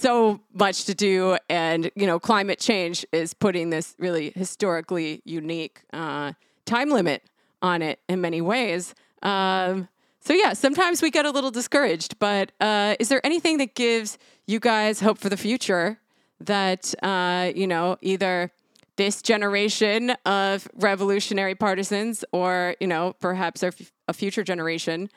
so 0.00 0.40
much 0.54 0.84
to 0.86 0.94
do, 0.94 1.36
and 1.48 1.90
you 1.94 2.06
know, 2.06 2.18
climate 2.18 2.58
change 2.58 3.04
is 3.12 3.34
putting 3.34 3.70
this 3.70 3.94
really 3.98 4.32
historically 4.34 5.20
unique 5.24 5.82
uh, 5.92 6.32
time 6.64 6.90
limit 6.90 7.22
on 7.62 7.82
it 7.82 8.00
in 8.08 8.20
many 8.20 8.40
ways. 8.40 8.94
Um, 9.22 9.88
so 10.20 10.32
yeah, 10.32 10.52
sometimes 10.52 11.02
we 11.02 11.10
get 11.10 11.26
a 11.26 11.30
little 11.30 11.50
discouraged, 11.50 12.18
but 12.18 12.52
uh, 12.60 12.96
is 12.98 13.08
there 13.08 13.24
anything 13.24 13.58
that 13.58 13.74
gives 13.74 14.18
you 14.46 14.58
guys 14.60 15.00
hope 15.00 15.18
for 15.18 15.28
the 15.28 15.36
future 15.36 15.98
that 16.40 16.94
uh, 17.02 17.52
you 17.54 17.66
know 17.66 17.96
either 18.00 18.50
this 18.96 19.22
generation 19.22 20.10
of 20.26 20.68
revolutionary 20.74 21.54
partisans 21.54 22.24
or 22.32 22.74
you 22.80 22.86
know 22.86 23.14
perhaps 23.20 23.62
our 23.62 23.72
a 24.08 24.12
future 24.12 24.42
generation 24.42 25.08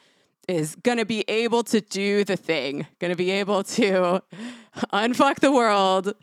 is 0.48 0.76
going 0.76 0.98
to 0.98 1.06
be 1.06 1.24
able 1.28 1.64
to 1.64 1.80
do 1.82 2.24
the 2.24 2.36
thing, 2.36 2.86
going 3.00 3.12
to 3.12 3.18
be 3.18 3.32
able 3.32 3.64
to 3.64 4.22
unfuck 4.94 5.40
the 5.40 5.52
world, 5.52 6.14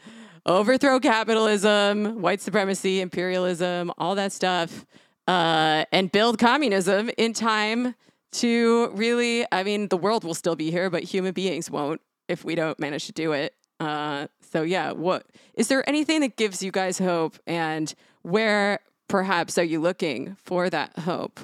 overthrow 0.47 1.01
capitalism, 1.01 2.21
white 2.21 2.41
supremacy, 2.41 3.01
imperialism, 3.01 3.93
all 3.99 4.15
that 4.15 4.33
stuff, 4.33 4.85
uh, 5.29 5.85
and 5.93 6.11
build 6.11 6.39
communism 6.39 7.11
in 7.17 7.33
time 7.33 7.95
to 8.33 8.91
really, 8.95 9.45
I 9.51 9.63
mean, 9.63 9.89
the 9.89 9.97
world 9.97 10.25
will 10.25 10.35
still 10.35 10.57
be 10.57 10.71
here, 10.71 10.91
but 10.91 11.03
human 11.03 11.33
beings 11.33 11.71
won't 11.71 12.01
if 12.29 12.45
we 12.45 12.55
don't 12.55 12.79
manage 12.79 13.07
to 13.07 13.13
do 13.13 13.33
it. 13.33 13.55
Uh, 13.81 14.27
so 14.41 14.63
yeah, 14.63 14.93
what 14.93 15.27
is 15.55 15.69
there 15.69 15.89
anything 15.89 16.21
that 16.21 16.37
gives 16.37 16.63
you 16.63 16.71
guys 16.71 16.99
hope, 16.99 17.39
and 17.47 17.95
where 18.23 18.81
perhaps 19.09 19.57
are 19.57 19.65
you 19.65 19.81
looking 19.81 20.37
for 20.45 20.69
that 20.69 20.99
hope? 20.99 21.41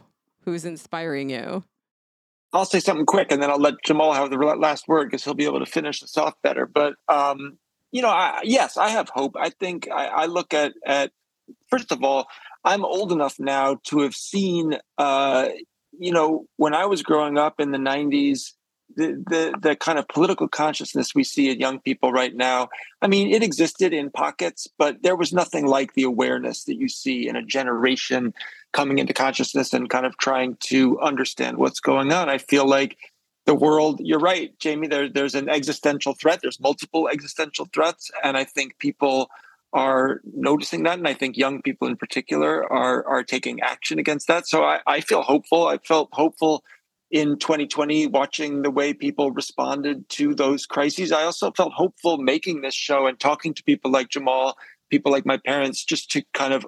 who's 0.46 0.64
inspiring 0.64 1.28
you? 1.28 1.64
I'll 2.52 2.64
say 2.64 2.80
something 2.80 3.06
quick 3.06 3.30
and 3.30 3.42
then 3.42 3.50
I'll 3.50 3.60
let 3.60 3.74
Jamal 3.84 4.12
have 4.12 4.30
the 4.30 4.36
last 4.36 4.88
word 4.88 5.10
because 5.10 5.24
he'll 5.24 5.34
be 5.34 5.44
able 5.44 5.60
to 5.60 5.66
finish 5.66 6.00
this 6.00 6.16
off 6.16 6.34
better. 6.42 6.66
But, 6.66 6.94
um, 7.08 7.58
you 7.92 8.02
know, 8.02 8.08
I, 8.08 8.40
yes, 8.44 8.76
I 8.76 8.88
have 8.88 9.08
hope. 9.08 9.36
I 9.38 9.50
think 9.50 9.88
I, 9.90 10.06
I, 10.06 10.26
look 10.26 10.54
at, 10.54 10.74
at, 10.84 11.12
first 11.68 11.92
of 11.92 12.02
all, 12.02 12.28
I'm 12.64 12.84
old 12.84 13.12
enough 13.12 13.38
now 13.38 13.78
to 13.84 14.00
have 14.00 14.14
seen, 14.14 14.78
uh, 14.98 15.48
you 15.98 16.12
know, 16.12 16.46
when 16.56 16.74
I 16.74 16.86
was 16.86 17.02
growing 17.02 17.38
up 17.38 17.60
in 17.60 17.72
the 17.72 17.78
90s, 17.78 18.52
the, 18.94 19.22
the 19.26 19.58
the 19.60 19.76
kind 19.76 19.98
of 19.98 20.06
political 20.08 20.48
consciousness 20.48 21.14
we 21.14 21.24
see 21.24 21.50
in 21.50 21.58
young 21.58 21.80
people 21.80 22.12
right 22.12 22.34
now 22.36 22.68
i 23.02 23.08
mean 23.08 23.32
it 23.32 23.42
existed 23.42 23.92
in 23.92 24.10
pockets 24.10 24.68
but 24.78 25.02
there 25.02 25.16
was 25.16 25.32
nothing 25.32 25.66
like 25.66 25.94
the 25.94 26.04
awareness 26.04 26.64
that 26.64 26.76
you 26.76 26.88
see 26.88 27.28
in 27.28 27.34
a 27.34 27.42
generation 27.42 28.32
coming 28.76 28.98
into 28.98 29.14
consciousness 29.14 29.72
and 29.72 29.88
kind 29.88 30.06
of 30.06 30.16
trying 30.18 30.56
to 30.60 31.00
understand 31.00 31.56
what's 31.56 31.80
going 31.80 32.12
on. 32.12 32.28
I 32.28 32.38
feel 32.38 32.66
like 32.68 32.96
the 33.46 33.54
world 33.54 34.00
you're 34.02 34.18
right 34.18 34.58
jamie 34.58 34.88
there, 34.88 35.08
there's 35.08 35.36
an 35.36 35.48
existential 35.48 36.14
threat 36.14 36.40
there's 36.42 36.58
multiple 36.58 37.08
existential 37.08 37.68
threats 37.72 38.10
and 38.24 38.36
i 38.36 38.42
think 38.42 38.76
people 38.80 39.30
are 39.72 40.20
noticing 40.34 40.82
that 40.82 40.98
and 40.98 41.06
i 41.06 41.14
think 41.14 41.36
young 41.36 41.62
people 41.62 41.86
in 41.86 41.96
particular 41.96 42.52
are 42.72 43.06
are 43.06 43.22
taking 43.22 43.60
action 43.60 44.00
against 44.00 44.26
that. 44.26 44.48
So 44.48 44.64
i, 44.64 44.80
I 44.86 45.00
feel 45.00 45.22
hopeful. 45.22 45.68
I 45.68 45.78
felt 45.78 46.08
hopeful 46.12 46.64
in 47.10 47.38
2020, 47.38 48.08
watching 48.08 48.62
the 48.62 48.70
way 48.70 48.92
people 48.92 49.30
responded 49.30 50.08
to 50.08 50.34
those 50.34 50.66
crises. 50.66 51.12
I 51.12 51.22
also 51.22 51.52
felt 51.52 51.72
hopeful 51.72 52.18
making 52.18 52.60
this 52.60 52.74
show 52.74 53.06
and 53.06 53.18
talking 53.18 53.54
to 53.54 53.62
people 53.62 53.92
like 53.92 54.08
Jamal, 54.08 54.56
people 54.90 55.12
like 55.12 55.24
my 55.24 55.36
parents, 55.36 55.84
just 55.84 56.10
to 56.12 56.22
kind 56.34 56.52
of 56.52 56.66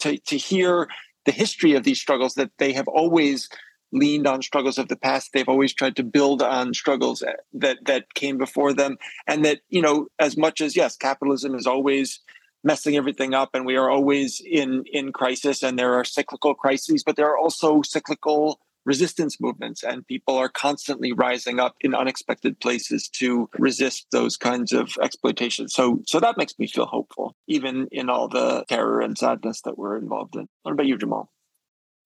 to, 0.00 0.18
to 0.18 0.36
hear 0.36 0.88
the 1.26 1.32
history 1.32 1.74
of 1.74 1.84
these 1.84 2.00
struggles 2.00 2.34
that 2.34 2.52
they 2.58 2.72
have 2.72 2.88
always 2.88 3.48
leaned 3.92 4.26
on 4.26 4.42
struggles 4.42 4.78
of 4.78 4.88
the 4.88 4.96
past. 4.96 5.30
They've 5.32 5.48
always 5.48 5.74
tried 5.74 5.96
to 5.96 6.02
build 6.02 6.42
on 6.42 6.74
struggles 6.74 7.22
eh, 7.22 7.32
that 7.54 7.78
that 7.86 8.14
came 8.14 8.38
before 8.38 8.72
them. 8.72 8.96
And 9.26 9.44
that 9.44 9.60
you 9.68 9.82
know 9.82 10.08
as 10.18 10.36
much 10.36 10.60
as 10.60 10.76
yes 10.76 10.96
capitalism 10.96 11.54
is 11.54 11.66
always 11.66 12.20
messing 12.64 12.96
everything 12.96 13.32
up 13.32 13.50
and 13.54 13.64
we 13.64 13.76
are 13.76 13.90
always 13.90 14.40
in 14.44 14.84
in 14.92 15.12
crisis 15.12 15.62
and 15.62 15.78
there 15.78 15.94
are 15.94 16.04
cyclical 16.04 16.52
crises 16.52 17.04
but 17.04 17.14
there 17.14 17.28
are 17.28 17.38
also 17.38 17.80
cyclical 17.82 18.58
resistance 18.86 19.38
movements 19.40 19.82
and 19.82 20.06
people 20.06 20.36
are 20.38 20.48
constantly 20.48 21.12
rising 21.12 21.60
up 21.60 21.74
in 21.80 21.94
unexpected 21.94 22.58
places 22.60 23.08
to 23.08 23.50
resist 23.58 24.06
those 24.12 24.36
kinds 24.36 24.72
of 24.72 24.92
exploitation. 25.02 25.68
So 25.68 26.00
so 26.06 26.20
that 26.20 26.38
makes 26.38 26.54
me 26.58 26.66
feel 26.68 26.86
hopeful 26.86 27.34
even 27.48 27.88
in 27.90 28.08
all 28.08 28.28
the 28.28 28.64
terror 28.68 29.00
and 29.00 29.18
sadness 29.18 29.60
that 29.62 29.76
we're 29.76 29.98
involved 29.98 30.36
in. 30.36 30.46
What 30.62 30.72
about 30.72 30.86
you 30.86 30.96
jamal? 30.96 31.28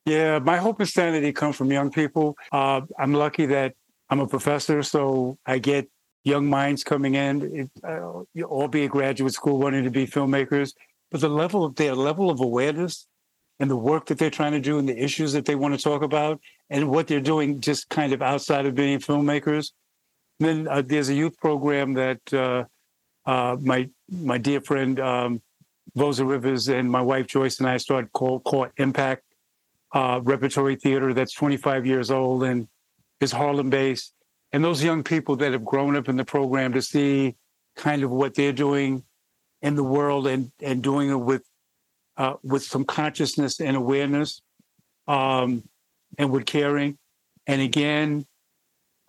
Yeah 0.06 0.40
my 0.40 0.56
hope 0.56 0.80
and 0.80 0.88
sanity 0.88 1.32
come 1.32 1.52
from 1.52 1.70
young 1.70 1.90
people. 1.90 2.36
Uh, 2.50 2.80
i'm 2.98 3.12
lucky 3.12 3.46
that 3.46 3.74
i'm 4.08 4.20
a 4.20 4.26
professor 4.26 4.82
so 4.82 5.38
i 5.46 5.58
get 5.58 5.88
young 6.24 6.46
minds 6.46 6.84
coming 6.84 7.14
in 7.14 7.34
it, 7.60 7.70
uh, 7.84 8.42
albeit 8.42 8.90
graduate 8.90 9.32
school 9.32 9.58
wanting 9.58 9.84
to 9.84 9.90
be 9.90 10.06
filmmakers 10.06 10.74
but 11.10 11.20
the 11.20 11.28
level 11.28 11.64
of 11.64 11.74
their 11.76 11.94
level 11.94 12.30
of 12.30 12.40
awareness 12.40 13.06
and 13.60 13.70
the 13.70 13.76
work 13.76 14.06
that 14.06 14.18
they're 14.18 14.30
trying 14.30 14.52
to 14.52 14.60
do 14.60 14.78
and 14.78 14.88
the 14.88 14.98
issues 14.98 15.34
that 15.34 15.44
they 15.44 15.54
want 15.54 15.74
to 15.74 15.80
talk 15.80 16.02
about 16.02 16.40
and 16.70 16.88
what 16.88 17.06
they're 17.06 17.20
doing 17.20 17.60
just 17.60 17.90
kind 17.90 18.14
of 18.14 18.22
outside 18.22 18.64
of 18.64 18.74
being 18.74 18.98
filmmakers. 18.98 19.72
And 20.40 20.48
then 20.48 20.68
uh, 20.68 20.82
there's 20.84 21.10
a 21.10 21.14
youth 21.14 21.36
program 21.36 21.92
that 21.94 22.20
uh, 22.32 22.64
uh, 23.26 23.56
my 23.60 23.90
my 24.10 24.38
dear 24.38 24.62
friend 24.62 24.98
um, 24.98 25.42
Voza 25.96 26.26
Rivers 26.26 26.68
and 26.68 26.90
my 26.90 27.02
wife 27.02 27.26
Joyce 27.26 27.60
and 27.60 27.68
I 27.68 27.76
started 27.76 28.10
called, 28.12 28.44
called 28.44 28.70
Impact 28.78 29.22
uh, 29.92 30.20
Repertory 30.22 30.76
Theater. 30.76 31.12
That's 31.12 31.34
25 31.34 31.84
years 31.84 32.10
old 32.10 32.42
and 32.44 32.66
is 33.20 33.30
Harlem 33.30 33.68
based. 33.68 34.14
And 34.52 34.64
those 34.64 34.82
young 34.82 35.04
people 35.04 35.36
that 35.36 35.52
have 35.52 35.64
grown 35.64 35.96
up 35.96 36.08
in 36.08 36.16
the 36.16 36.24
program 36.24 36.72
to 36.72 36.82
see 36.82 37.36
kind 37.76 38.02
of 38.02 38.10
what 38.10 38.34
they're 38.34 38.52
doing 38.52 39.04
in 39.60 39.74
the 39.74 39.84
world 39.84 40.26
and 40.26 40.50
and 40.62 40.82
doing 40.82 41.10
it 41.10 41.20
with 41.20 41.42
uh, 42.20 42.34
with 42.42 42.62
some 42.62 42.84
consciousness 42.84 43.60
and 43.60 43.74
awareness 43.74 44.42
um, 45.08 45.64
and 46.18 46.30
with 46.30 46.44
caring. 46.44 46.98
And 47.46 47.62
again, 47.62 48.26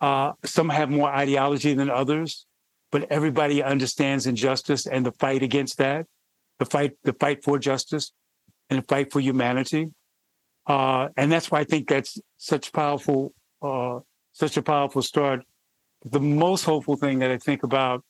uh, 0.00 0.32
some 0.46 0.70
have 0.70 0.88
more 0.88 1.10
ideology 1.10 1.74
than 1.74 1.90
others, 1.90 2.46
but 2.90 3.12
everybody 3.12 3.62
understands 3.62 4.26
injustice 4.26 4.86
and 4.86 5.04
the 5.04 5.12
fight 5.12 5.42
against 5.42 5.76
that, 5.76 6.06
the 6.58 6.64
fight, 6.64 6.92
the 7.04 7.12
fight 7.12 7.44
for 7.44 7.58
justice, 7.58 8.12
and 8.70 8.78
the 8.78 8.86
fight 8.86 9.12
for 9.12 9.20
humanity. 9.20 9.90
Uh, 10.66 11.10
and 11.18 11.30
that's 11.30 11.50
why 11.50 11.60
I 11.60 11.64
think 11.64 11.90
that's 11.90 12.18
such 12.38 12.72
powerful, 12.72 13.34
uh, 13.60 13.98
such 14.32 14.56
a 14.56 14.62
powerful 14.62 15.02
start. 15.02 15.44
The 16.06 16.20
most 16.20 16.64
hopeful 16.64 16.96
thing 16.96 17.18
that 17.18 17.30
I 17.30 17.36
think 17.36 17.62
about 17.62 18.04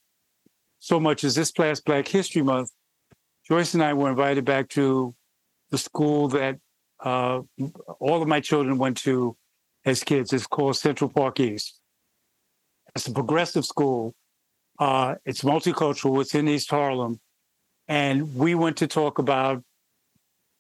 so 0.78 1.00
much 1.00 1.24
is 1.24 1.34
this 1.34 1.50
past 1.50 1.84
Black 1.84 2.07
History 2.07 2.42
Month 2.42 2.70
Joyce 3.49 3.74
and 3.74 3.82
I 3.82 3.93
were 3.95 4.11
invited 4.11 4.45
back 4.45 4.68
to 4.70 5.14
the 5.70 5.78
school 5.78 6.28
that 6.28 6.59
uh, 7.01 7.40
all 7.99 8.22
of 8.22 8.28
my 8.28 8.40
children 8.40 8.78
went 8.78 8.99
to 8.99 9.36
as 9.84 10.05
kids. 10.05 10.32
It's 10.32 10.47
called 10.47 10.76
Central 10.76 11.11
Park 11.11 11.40
East. 11.40 11.80
It's 12.95 13.09
a 13.09 13.12
progressive 13.12 13.64
school. 13.64 14.14
Uh, 14.78 15.16
it's 15.24 15.43
multicultural. 15.43 16.20
It's 16.20 16.34
in 16.34 16.49
East 16.49 16.70
Harlem. 16.70 17.20
And 17.88 18.34
we 18.36 18.55
went 18.55 18.76
to 18.78 18.86
talk 18.86 19.18
about 19.18 19.62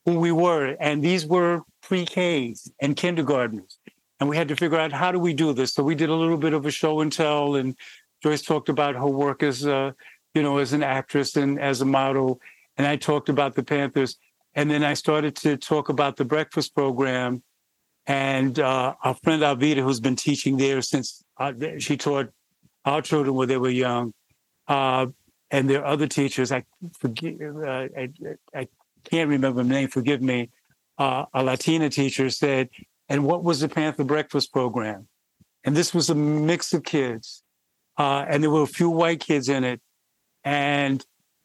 who 0.04 0.18
we 0.18 0.32
were. 0.32 0.76
And 0.80 1.02
these 1.02 1.24
were 1.24 1.62
pre-Ks 1.82 2.68
and 2.80 2.96
kindergartners. 2.96 3.78
And 4.18 4.28
we 4.28 4.36
had 4.36 4.48
to 4.48 4.56
figure 4.56 4.78
out 4.78 4.92
how 4.92 5.12
do 5.12 5.18
we 5.18 5.34
do 5.34 5.52
this. 5.52 5.74
So 5.74 5.82
we 5.82 5.94
did 5.94 6.08
a 6.08 6.14
little 6.14 6.36
bit 6.36 6.52
of 6.52 6.66
a 6.66 6.70
show 6.70 7.00
and 7.00 7.12
tell. 7.12 7.54
And 7.54 7.76
Joyce 8.22 8.42
talked 8.42 8.68
about 8.68 8.96
her 8.96 9.06
work 9.06 9.42
as, 9.42 9.64
a, 9.66 9.94
you 10.34 10.42
know, 10.42 10.58
as 10.58 10.72
an 10.72 10.82
actress 10.82 11.36
and 11.36 11.60
as 11.60 11.80
a 11.80 11.84
model 11.84 12.40
and 12.76 12.86
I 12.86 12.96
talked 12.96 13.28
about 13.28 13.54
the 13.54 13.62
Panthers. 13.62 14.16
And 14.54 14.70
then 14.70 14.84
I 14.84 14.94
started 14.94 15.34
to 15.36 15.56
talk 15.56 15.88
about 15.88 16.16
the 16.16 16.24
breakfast 16.24 16.74
program. 16.74 17.42
And 18.06 18.58
uh, 18.58 18.94
our 19.02 19.14
friend 19.14 19.42
Alvita, 19.42 19.82
who's 19.82 20.00
been 20.00 20.16
teaching 20.16 20.56
there 20.56 20.82
since 20.82 21.22
uh, 21.38 21.52
she 21.78 21.96
taught 21.96 22.30
our 22.84 23.00
children 23.00 23.34
when 23.34 23.48
they 23.48 23.56
were 23.56 23.70
young, 23.70 24.12
uh, 24.68 25.06
and 25.50 25.68
there 25.70 25.80
are 25.82 25.86
other 25.86 26.06
teachers. 26.06 26.50
I 26.50 26.64
forget, 26.98 27.34
uh, 27.40 27.88
I, 27.96 28.08
I, 28.54 28.68
can't 29.04 29.28
remember 29.28 29.62
the 29.62 29.68
name. 29.68 29.88
Forgive 29.88 30.22
me. 30.22 30.50
Uh, 30.98 31.24
a 31.34 31.42
Latina 31.42 31.90
teacher 31.90 32.30
said, 32.30 32.68
"And 33.08 33.24
what 33.24 33.42
was 33.44 33.60
the 33.60 33.68
Panther 33.68 34.04
breakfast 34.04 34.52
program?" 34.52 35.08
And 35.64 35.76
this 35.76 35.94
was 35.94 36.10
a 36.10 36.14
mix 36.14 36.72
of 36.72 36.82
kids, 36.82 37.42
uh, 37.98 38.24
and 38.28 38.42
there 38.42 38.50
were 38.50 38.62
a 38.62 38.66
few 38.66 38.90
white 38.90 39.20
kids 39.20 39.48
in 39.48 39.64
it, 39.64 39.80
and 40.44 41.04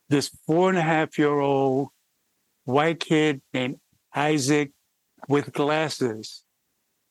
this 0.09 0.29
four 0.45 0.69
and 0.69 0.77
a 0.77 0.81
half 0.81 1.17
year 1.17 1.39
old 1.39 1.89
white 2.65 2.99
kid 2.99 3.41
named 3.53 3.79
Isaac 4.13 4.71
with 5.27 5.53
glasses 5.53 6.43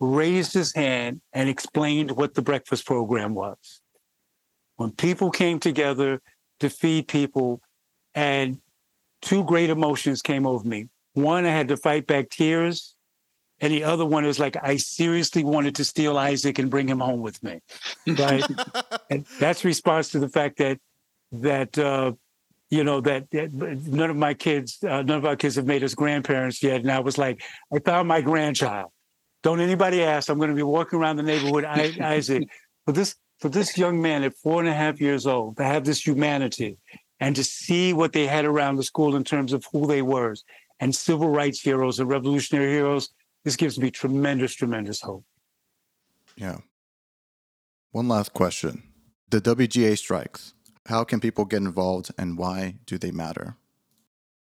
raised 0.00 0.52
his 0.52 0.74
hand 0.74 1.20
and 1.32 1.48
explained 1.48 2.10
what 2.10 2.34
the 2.34 2.42
breakfast 2.42 2.86
program 2.86 3.34
was. 3.34 3.80
When 4.76 4.90
people 4.90 5.30
came 5.30 5.58
together 5.58 6.20
to 6.60 6.68
feed 6.68 7.08
people, 7.08 7.60
and 8.14 8.60
two 9.22 9.44
great 9.44 9.70
emotions 9.70 10.22
came 10.22 10.46
over 10.46 10.66
me. 10.66 10.88
One, 11.14 11.46
I 11.46 11.50
had 11.50 11.68
to 11.68 11.76
fight 11.76 12.06
back 12.06 12.30
tears. 12.30 12.94
And 13.58 13.72
the 13.72 13.84
other 13.84 14.04
one 14.04 14.26
is 14.26 14.38
like, 14.38 14.56
I 14.62 14.76
seriously 14.76 15.42
wanted 15.42 15.76
to 15.76 15.84
steal 15.84 16.18
Isaac 16.18 16.58
and 16.58 16.70
bring 16.70 16.88
him 16.88 17.00
home 17.00 17.20
with 17.20 17.42
me. 17.42 17.60
Right. 18.06 18.44
and 19.10 19.24
that's 19.40 19.64
response 19.64 20.10
to 20.10 20.18
the 20.18 20.28
fact 20.28 20.58
that 20.58 20.78
that 21.32 21.78
uh, 21.78 22.12
you 22.70 22.82
know 22.82 23.00
that, 23.00 23.30
that, 23.30 23.52
none 23.52 24.10
of 24.10 24.16
my 24.16 24.34
kids 24.34 24.78
uh, 24.82 25.02
none 25.02 25.18
of 25.18 25.24
our 25.24 25.36
kids 25.36 25.56
have 25.56 25.66
made 25.66 25.84
us 25.84 25.94
grandparents 25.94 26.62
yet. 26.62 26.80
And 26.80 26.90
i 26.90 27.00
was 27.00 27.18
like 27.18 27.42
i 27.74 27.78
found 27.78 28.08
my 28.08 28.20
grandchild. 28.20 28.90
Don't 29.42 29.60
anybody 29.60 30.02
ask. 30.02 30.28
I'm 30.28 30.38
going 30.38 30.50
to 30.50 30.56
be 30.56 30.62
walking 30.62 30.98
around 30.98 31.16
the 31.16 31.22
neighborhood 31.22 31.64
I, 31.64 31.94
isaac. 32.00 32.48
For 32.84 32.92
this 32.92 33.14
for 33.38 33.48
this 33.48 33.76
young 33.76 34.00
man 34.00 34.24
at 34.24 34.34
four 34.34 34.60
and 34.60 34.68
a 34.68 34.74
half 34.74 35.00
years 35.00 35.26
old 35.26 35.58
to 35.58 35.64
have 35.64 35.84
this 35.84 36.04
humanity 36.04 36.78
and 37.20 37.36
to 37.36 37.44
see 37.44 37.92
what 37.92 38.12
they 38.12 38.26
had 38.26 38.44
around 38.44 38.76
the 38.76 38.82
school 38.82 39.14
in 39.14 39.24
terms 39.24 39.52
of 39.52 39.64
who 39.72 39.86
they 39.86 40.02
were 40.02 40.34
and 40.80 40.94
civil 40.94 41.28
rights 41.28 41.60
heroes 41.60 42.00
and 42.00 42.08
revolutionary 42.08 42.72
heroes 42.72 43.10
this 43.44 43.54
gives 43.54 43.78
me 43.78 43.92
tremendous 43.92 44.54
tremendous 44.54 45.00
hope. 45.00 45.24
Yeah. 46.34 46.58
One 47.92 48.08
last 48.08 48.32
question. 48.32 48.82
The 49.30 49.40
wga 49.40 49.96
strikes 49.96 50.54
how 50.88 51.04
can 51.04 51.20
people 51.20 51.44
get 51.44 51.58
involved 51.58 52.10
and 52.18 52.38
why 52.38 52.76
do 52.86 52.98
they 52.98 53.10
matter? 53.10 53.56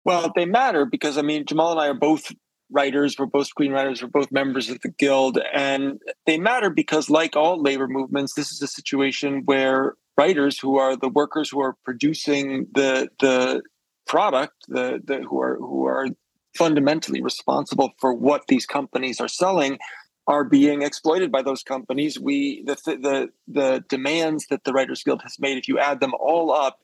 Well, 0.05 0.33
they 0.35 0.47
matter 0.47 0.85
because 0.87 1.19
I 1.19 1.23
mean, 1.23 1.45
Jamal 1.45 1.73
and 1.73 1.81
I 1.81 1.89
are 1.89 1.95
both 1.95 2.33
writers, 2.71 3.17
we're 3.19 3.27
both 3.27 3.49
screenwriters, 3.55 4.03
we're 4.03 4.09
both 4.09 4.31
members 4.31 4.69
of 4.69 4.81
the 4.81 4.91
guild, 4.91 5.39
and 5.53 6.01
they 6.27 6.39
matter 6.39 6.71
because, 6.71 7.11
like 7.11 7.37
all 7.37 7.61
labor 7.61 7.89
movements, 7.89 8.35
this 8.35 8.51
is 8.51 8.63
a 8.63 8.67
situation 8.67 9.43
where 9.45 9.95
writers 10.17 10.59
who 10.59 10.77
are 10.77 10.97
the 10.97 11.09
workers 11.09 11.51
who 11.51 11.61
are 11.61 11.77
producing 11.85 12.67
the 12.73 13.09
the 13.21 13.63
product, 14.07 14.55
the, 14.69 15.01
the 15.05 15.23
who 15.23 15.41
are 15.41 15.57
who 15.57 15.87
are 15.87 16.09
fundamentally 16.57 17.23
responsible 17.23 17.93
for 17.99 18.13
what 18.13 18.47
these 18.49 18.67
companies 18.67 19.21
are 19.21 19.29
selling 19.29 19.79
are 20.29 20.45
being 20.45 20.83
exploited 20.83 21.33
by 21.33 21.41
those 21.43 21.63
companies. 21.63 22.21
We 22.21 22.63
the 22.63 22.77
the 22.85 23.31
the 23.49 23.85
demands 23.89 24.47
that 24.51 24.63
the 24.65 24.75
Writers 24.75 25.03
Guild 25.03 25.23
has 25.23 25.39
made, 25.41 25.57
if 25.57 25.67
you 25.67 25.79
add 25.79 26.01
them 26.01 26.13
all 26.21 26.53
up, 26.53 26.79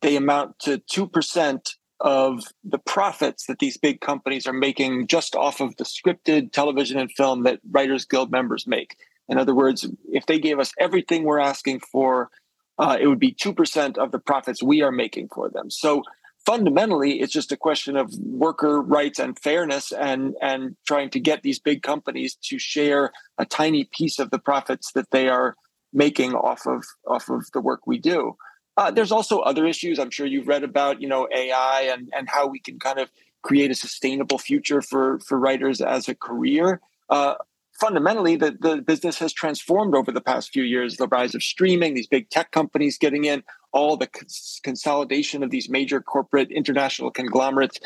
they 0.00 0.16
amount 0.16 0.58
to 0.60 0.78
two 0.78 1.06
percent 1.06 1.76
of 2.00 2.44
the 2.64 2.78
profits 2.78 3.46
that 3.46 3.58
these 3.58 3.76
big 3.76 4.00
companies 4.00 4.46
are 4.46 4.52
making 4.52 5.06
just 5.06 5.36
off 5.36 5.60
of 5.60 5.76
the 5.76 5.84
scripted 5.84 6.52
television 6.52 6.98
and 6.98 7.12
film 7.12 7.42
that 7.44 7.60
Writers 7.70 8.06
Guild 8.06 8.30
members 8.30 8.66
make. 8.66 8.96
In 9.28 9.38
other 9.38 9.54
words, 9.54 9.86
if 10.10 10.26
they 10.26 10.38
gave 10.38 10.58
us 10.58 10.72
everything 10.78 11.24
we're 11.24 11.38
asking 11.38 11.80
for, 11.80 12.30
uh, 12.78 12.96
it 12.98 13.06
would 13.08 13.20
be 13.20 13.32
two 13.32 13.52
percent 13.52 13.98
of 13.98 14.10
the 14.10 14.18
profits 14.18 14.62
we 14.62 14.80
are 14.80 14.92
making 14.92 15.28
for 15.28 15.50
them. 15.50 15.70
So 15.70 16.02
fundamentally 16.46 17.20
it's 17.20 17.32
just 17.32 17.52
a 17.52 17.56
question 17.56 17.96
of 17.96 18.14
worker 18.20 18.80
rights 18.80 19.18
and 19.18 19.38
fairness 19.38 19.92
and 19.92 20.34
and 20.40 20.76
trying 20.86 21.10
to 21.10 21.20
get 21.20 21.42
these 21.42 21.58
big 21.58 21.82
companies 21.82 22.36
to 22.36 22.58
share 22.58 23.12
a 23.36 23.44
tiny 23.44 23.84
piece 23.92 24.18
of 24.18 24.30
the 24.30 24.38
profits 24.38 24.92
that 24.92 25.10
they 25.10 25.28
are 25.28 25.56
making 25.92 26.34
off 26.34 26.66
of 26.66 26.84
off 27.06 27.28
of 27.28 27.44
the 27.52 27.60
work 27.60 27.86
we 27.86 27.98
do. 27.98 28.36
Uh, 28.76 28.90
there's 28.90 29.12
also 29.12 29.40
other 29.40 29.66
issues 29.66 29.98
i'm 29.98 30.10
sure 30.10 30.26
you've 30.26 30.48
read 30.48 30.62
about 30.62 31.00
you 31.00 31.08
know 31.08 31.26
ai 31.34 31.88
and 31.92 32.08
and 32.16 32.28
how 32.28 32.46
we 32.46 32.60
can 32.60 32.78
kind 32.78 32.98
of 32.98 33.10
create 33.42 33.70
a 33.70 33.74
sustainable 33.74 34.38
future 34.38 34.82
for 34.82 35.18
for 35.20 35.38
writers 35.38 35.80
as 35.80 36.08
a 36.08 36.14
career. 36.14 36.80
Uh, 37.08 37.34
fundamentally, 37.80 38.36
the, 38.36 38.56
the 38.60 38.82
business 38.82 39.18
has 39.18 39.32
transformed 39.32 39.94
over 39.94 40.12
the 40.12 40.20
past 40.20 40.52
few 40.52 40.62
years. 40.62 40.96
The 40.96 41.08
rise 41.08 41.34
of 41.34 41.42
streaming, 41.42 41.94
these 41.94 42.06
big 42.06 42.30
tech 42.30 42.50
companies 42.50 42.98
getting 42.98 43.24
in, 43.24 43.42
all 43.72 43.96
the 43.96 44.06
cons- 44.06 44.60
consolidation 44.62 45.42
of 45.42 45.50
these 45.50 45.68
major 45.68 46.00
corporate 46.00 46.50
international 46.50 47.10
conglomerates. 47.10 47.78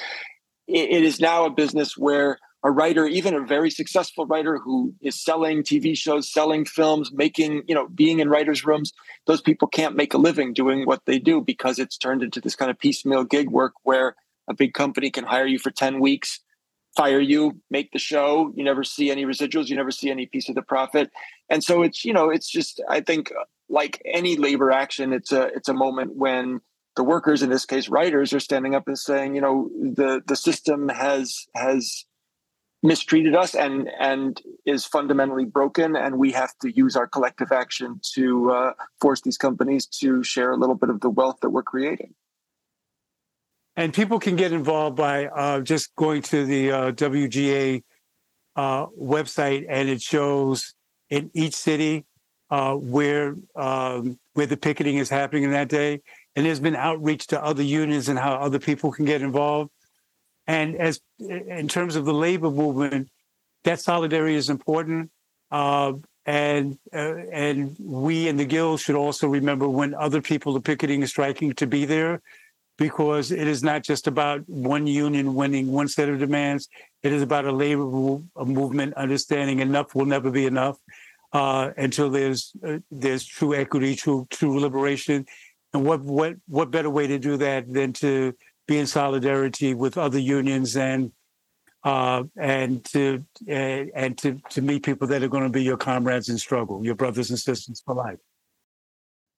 it, 0.67 0.91
it 0.91 1.05
is 1.05 1.21
now 1.21 1.45
a 1.45 1.51
business 1.51 1.97
where 1.97 2.39
a 2.63 2.71
writer, 2.71 3.07
even 3.07 3.35
a 3.35 3.41
very 3.41 3.71
successful 3.71 4.27
writer 4.27 4.59
who 4.59 4.95
is 5.01 5.19
selling 5.19 5.63
TV 5.63 5.97
shows, 5.97 6.31
selling 6.31 6.65
films, 6.65 7.11
making, 7.13 7.63
you 7.67 7.75
know, 7.75 7.89
being 7.89 8.19
in 8.21 8.29
writers' 8.29 8.65
rooms, 8.67 8.93
those 9.27 9.41
people 9.41 9.67
can't 9.67 9.97
make 9.97 10.13
a 10.13 10.19
living 10.19 10.53
doing 10.53 10.85
what 10.85 11.01
they 11.07 11.19
do 11.19 11.41
because 11.41 11.79
it's 11.79 11.97
turned 11.97 12.23
into 12.23 12.41
this 12.41 12.55
kind 12.55 12.71
of 12.71 12.79
piecemeal 12.79 13.25
gig 13.25 13.51
work 13.51 13.73
where 13.85 14.15
a 14.49 14.55
big 14.55 14.75
company 14.75 15.11
can 15.11 15.25
hire 15.25 15.47
you 15.47 15.59
for 15.59 15.71
10 15.71 16.01
weeks, 16.01 16.41
fire 16.97 17.21
you, 17.21 17.61
make 17.71 17.93
the 17.93 17.99
show. 17.99 18.53
You 18.57 18.65
never 18.65 18.85
see 18.85 19.11
any 19.11 19.25
residuals, 19.25 19.69
you 19.69 19.77
never 19.77 19.91
see 19.91 20.11
any 20.11 20.27
piece 20.27 20.49
of 20.49 20.55
the 20.55 20.63
profit. 20.63 21.11
And 21.49 21.63
so 21.63 21.83
it's, 21.83 22.05
you 22.05 22.13
know, 22.13 22.31
it's 22.31 22.49
just, 22.49 22.81
I 22.89 23.01
think 23.01 23.33
like 23.69 24.03
any 24.05 24.37
labor 24.37 24.71
action, 24.71 25.13
it's 25.13 25.33
a 25.33 25.45
it's 25.45 25.69
a 25.69 25.75
moment 25.75 26.17
when 26.17 26.61
the 26.97 27.05
workers, 27.05 27.43
in 27.43 27.51
this 27.51 27.65
case 27.65 27.89
writers, 27.89 28.33
are 28.33 28.41
standing 28.41 28.75
up 28.75 28.89
and 28.89 28.99
saying, 28.99 29.35
you 29.35 29.41
know, 29.41 29.71
the 29.81 30.23
the 30.27 30.37
system 30.37 30.89
has 30.89 31.47
has 31.55 32.05
mistreated 32.83 33.35
us 33.35 33.55
and 33.55 33.89
and 33.99 34.43
is 34.65 34.85
fundamentally 34.85 35.45
broken 35.45 35.95
and 35.95 36.19
we 36.19 36.33
have 36.33 36.51
to 36.63 36.71
use 36.73 36.97
our 36.97 37.07
collective 37.07 37.53
action 37.53 38.01
to 38.15 38.51
uh, 38.51 38.73
force 39.01 39.21
these 39.21 39.37
companies 39.37 39.85
to 39.85 40.23
share 40.25 40.51
a 40.51 40.57
little 40.57 40.75
bit 40.75 40.89
of 40.89 41.01
the 41.01 41.11
wealth 41.11 41.39
that 41.43 41.51
we're 41.51 41.63
creating 41.63 42.15
and 43.77 43.95
people 43.95 44.19
can 44.19 44.37
get 44.37 44.53
involved 44.53 44.97
by 44.97 45.27
uh, 45.27 45.61
just 45.61 45.95
going 45.97 46.23
to 46.23 46.45
the 46.45 46.73
uh, 46.73 46.93
wga 46.93 47.83
uh, 48.57 48.87
website 48.87 49.67
and 49.69 49.89
it 49.89 50.03
shows 50.03 50.75
in 51.09 51.31
each 51.35 51.55
city 51.55 52.05
uh, 52.51 52.75
where 52.75 53.37
um, 53.55 54.19
where 54.35 54.47
the 54.47 54.57
picketing 54.57 54.97
is 54.97 55.09
happening 55.09 55.45
in 55.45 55.53
that 55.53 55.69
day. 55.69 56.01
And 56.37 56.47
there's 56.47 56.61
been 56.61 56.77
outreach 56.77 57.29
to 57.29 57.43
other 57.43 57.63
unions 57.63 58.09
and 58.09 58.19
how 58.19 58.35
other 58.35 58.59
people 58.59 58.93
can 58.93 59.05
get 59.05 59.23
involved. 59.23 59.71
And 60.47 60.77
as 60.77 61.01
in 61.19 61.69
terms 61.69 61.97
of 61.97 62.05
the 62.05 62.15
labor 62.15 62.51
movement, 62.51 63.09
that 63.65 63.81
solidarity 63.81 64.37
is 64.37 64.49
important. 64.49 65.11
Uh, 65.51 65.95
and 66.27 66.79
uh, 66.93 67.17
and 67.33 67.77
we 67.79 68.29
in 68.29 68.37
the 68.37 68.45
guild 68.45 68.81
should 68.81 68.95
also 68.95 69.27
remember 69.27 69.69
when 69.69 69.95
other 69.95 70.21
people 70.21 70.57
are 70.57 70.61
picketing 70.61 71.03
and 71.03 71.09
striking 71.09 71.53
to 71.55 71.67
be 71.67 71.85
there, 71.85 72.21
because 72.81 73.31
it 73.31 73.47
is 73.47 73.63
not 73.63 73.83
just 73.83 74.07
about 74.07 74.41
one 74.49 74.87
union 74.87 75.35
winning 75.35 75.71
one 75.71 75.87
set 75.87 76.09
of 76.09 76.19
demands. 76.19 76.67
It 77.03 77.13
is 77.13 77.21
about 77.21 77.45
a 77.45 77.53
labor 77.53 77.85
movement 77.85 78.95
understanding 78.95 79.61
enough 79.61 79.95
will 79.95 80.07
never 80.07 80.31
be 80.31 80.47
enough 80.47 80.79
uh, 81.35 81.73
until 81.77 82.09
there's 82.09 82.53
uh, 82.67 82.79
there's 82.91 83.27
true 83.27 83.55
equity, 83.55 83.95
true 83.95 84.27
true 84.31 84.59
liberation. 84.59 85.27
And 85.75 85.85
what 85.85 86.01
what 86.01 86.37
what 86.49 86.71
better 86.71 86.89
way 86.89 87.07
to 87.07 87.19
do 87.19 87.37
that 87.37 87.71
than 87.71 87.93
to 88.05 88.35
be 88.67 88.79
in 88.79 88.87
solidarity 88.87 89.75
with 89.75 89.99
other 89.99 90.19
unions 90.19 90.75
and 90.75 91.13
uh, 91.85 92.25
and 92.39 92.83
to 92.87 93.23
and 93.47 94.17
to 94.17 94.41
to 94.49 94.63
meet 94.63 94.85
people 94.85 95.07
that 95.09 95.23
are 95.23 95.29
going 95.29 95.45
to 95.45 95.51
be 95.51 95.63
your 95.63 95.77
comrades 95.77 96.31
in 96.31 96.39
struggle, 96.39 96.83
your 96.83 96.95
brothers 96.95 97.29
and 97.29 97.39
sisters 97.39 97.83
for 97.85 97.95
life. 97.95 98.19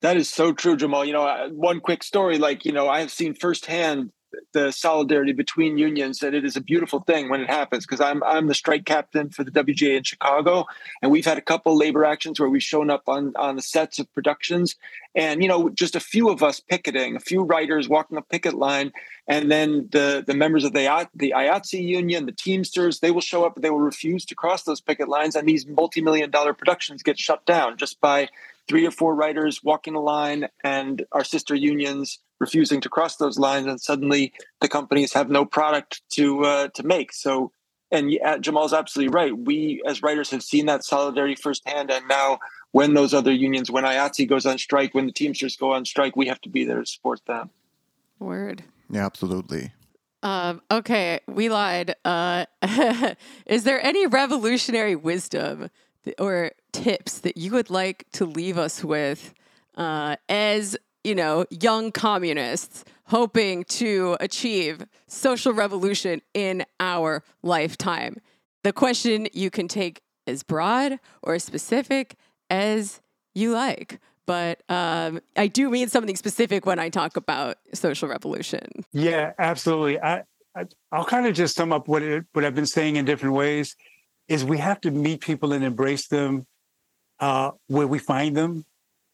That 0.03 0.17
is 0.17 0.29
so 0.29 0.51
true, 0.51 0.75
Jamal. 0.75 1.05
You 1.05 1.13
know, 1.13 1.49
one 1.53 1.79
quick 1.79 2.03
story, 2.03 2.37
like 2.37 2.65
you 2.65 2.73
know, 2.73 2.89
I 2.89 2.99
have 2.99 3.09
seen 3.09 3.33
firsthand 3.33 4.11
the 4.51 4.71
solidarity 4.71 5.31
between 5.31 5.77
unions 5.77 6.19
that 6.19 6.33
it 6.33 6.43
is 6.43 6.57
a 6.57 6.61
beautiful 6.61 6.99
thing 7.01 7.29
when 7.29 7.39
it 7.39 7.49
happens 7.49 7.85
because 7.85 8.01
I'm 8.01 8.23
I'm 8.23 8.47
the 8.47 8.55
strike 8.55 8.83
captain 8.83 9.29
for 9.29 9.43
the 9.43 9.51
WGA 9.51 9.95
in 9.97 10.03
Chicago 10.03 10.65
and 11.01 11.11
we've 11.11 11.25
had 11.25 11.37
a 11.37 11.41
couple 11.41 11.77
labor 11.77 12.03
actions 12.03 12.39
where 12.39 12.49
we've 12.49 12.63
shown 12.63 12.89
up 12.89 13.03
on 13.07 13.33
on 13.35 13.55
the 13.55 13.61
sets 13.61 13.99
of 13.99 14.11
productions 14.11 14.75
and 15.13 15.43
you 15.43 15.47
know 15.47 15.69
just 15.69 15.95
a 15.95 15.99
few 15.99 16.29
of 16.29 16.41
us 16.41 16.59
picketing 16.59 17.15
a 17.15 17.19
few 17.19 17.43
writers 17.43 17.87
walking 17.87 18.17
a 18.17 18.23
picket 18.23 18.55
line 18.55 18.91
and 19.27 19.51
then 19.51 19.87
the 19.91 20.23
the 20.25 20.33
members 20.33 20.63
of 20.63 20.73
the 20.73 21.07
the 21.13 21.33
IATSE 21.37 21.81
union 21.81 22.25
the 22.25 22.31
Teamsters 22.31 23.01
they 23.01 23.11
will 23.11 23.21
show 23.21 23.45
up 23.45 23.55
and 23.55 23.63
they 23.63 23.69
will 23.69 23.79
refuse 23.79 24.25
to 24.25 24.35
cross 24.35 24.63
those 24.63 24.81
picket 24.81 25.07
lines 25.07 25.35
and 25.35 25.47
these 25.47 25.67
multi-million 25.67 26.31
dollar 26.31 26.53
productions 26.53 27.03
get 27.03 27.19
shut 27.19 27.45
down 27.45 27.77
just 27.77 28.01
by 28.01 28.27
three 28.67 28.85
or 28.85 28.91
four 28.91 29.15
writers 29.15 29.61
walking 29.63 29.95
a 29.95 30.01
line 30.01 30.47
and 30.63 31.05
our 31.11 31.23
sister 31.23 31.55
unions 31.55 32.19
refusing 32.39 32.81
to 32.81 32.89
cross 32.89 33.17
those 33.17 33.39
lines, 33.39 33.67
and 33.67 33.79
suddenly 33.79 34.33
the 34.61 34.67
companies 34.67 35.13
have 35.13 35.29
no 35.29 35.45
product 35.45 36.01
to 36.11 36.43
uh, 36.43 36.67
to 36.69 36.83
make. 36.83 37.13
So, 37.13 37.51
and 37.91 38.17
Jamal's 38.41 38.73
absolutely 38.73 39.13
right. 39.13 39.37
We 39.37 39.81
as 39.85 40.01
writers 40.01 40.29
have 40.31 40.43
seen 40.43 40.65
that 40.65 40.83
solidarity 40.83 41.35
firsthand, 41.35 41.91
and 41.91 42.07
now 42.07 42.39
when 42.71 42.95
those 42.95 43.13
other 43.13 43.31
unions, 43.31 43.69
when 43.69 43.83
IATSE 43.83 44.27
goes 44.27 44.45
on 44.45 44.57
strike, 44.57 44.93
when 44.93 45.05
the 45.05 45.13
Teamsters 45.13 45.55
go 45.55 45.71
on 45.71 45.85
strike, 45.85 46.15
we 46.15 46.27
have 46.27 46.41
to 46.41 46.49
be 46.49 46.65
there 46.65 46.79
to 46.79 46.85
support 46.85 47.21
them. 47.27 47.51
Word. 48.19 48.63
Yeah, 48.89 49.05
absolutely. 49.05 49.71
Um, 50.23 50.61
okay, 50.71 51.19
we 51.27 51.49
lied. 51.49 51.95
Uh, 52.03 52.45
is 53.45 53.63
there 53.63 53.85
any 53.85 54.07
revolutionary 54.07 54.95
wisdom 54.95 55.69
or 56.17 56.51
tips 56.73 57.19
that 57.19 57.37
you 57.37 57.51
would 57.51 57.69
like 57.69 58.05
to 58.13 58.25
leave 58.25 58.57
us 58.57 58.83
with 58.83 59.33
uh, 59.75 60.15
as 60.27 60.75
you 61.03 61.15
know 61.15 61.45
young 61.49 61.91
communists 61.91 62.83
hoping 63.05 63.63
to 63.65 64.17
achieve 64.19 64.85
social 65.07 65.53
revolution 65.53 66.21
in 66.33 66.65
our 66.79 67.23
lifetime 67.41 68.17
the 68.63 68.73
question 68.73 69.27
you 69.33 69.49
can 69.49 69.67
take 69.67 70.01
as 70.27 70.43
broad 70.43 70.99
or 71.21 71.35
as 71.35 71.43
specific 71.43 72.15
as 72.49 73.01
you 73.35 73.51
like 73.51 73.99
but 74.25 74.61
um, 74.69 75.19
I 75.35 75.47
do 75.47 75.69
mean 75.69 75.89
something 75.89 76.15
specific 76.15 76.65
when 76.65 76.79
I 76.79 76.89
talk 76.89 77.17
about 77.17 77.57
social 77.73 78.07
revolution. 78.07 78.85
Yeah, 78.93 79.33
absolutely. 79.37 79.99
I, 79.99 80.23
I 80.55 80.65
will 80.91 81.05
kind 81.05 81.27
of 81.27 81.33
just 81.33 81.55
sum 81.55 81.73
up 81.73 81.87
what 81.87 82.03
it, 82.03 82.25
what 82.33 82.45
I've 82.45 82.55
been 82.55 82.65
saying 82.65 82.95
in 82.95 83.05
different 83.05 83.35
ways. 83.35 83.75
Is 84.29 84.45
we 84.45 84.57
have 84.59 84.79
to 84.81 84.91
meet 84.91 85.19
people 85.19 85.51
and 85.51 85.65
embrace 85.65 86.07
them 86.07 86.45
uh, 87.23 87.51
where 87.67 87.87
we 87.87 87.99
find 87.99 88.35
them, 88.35 88.65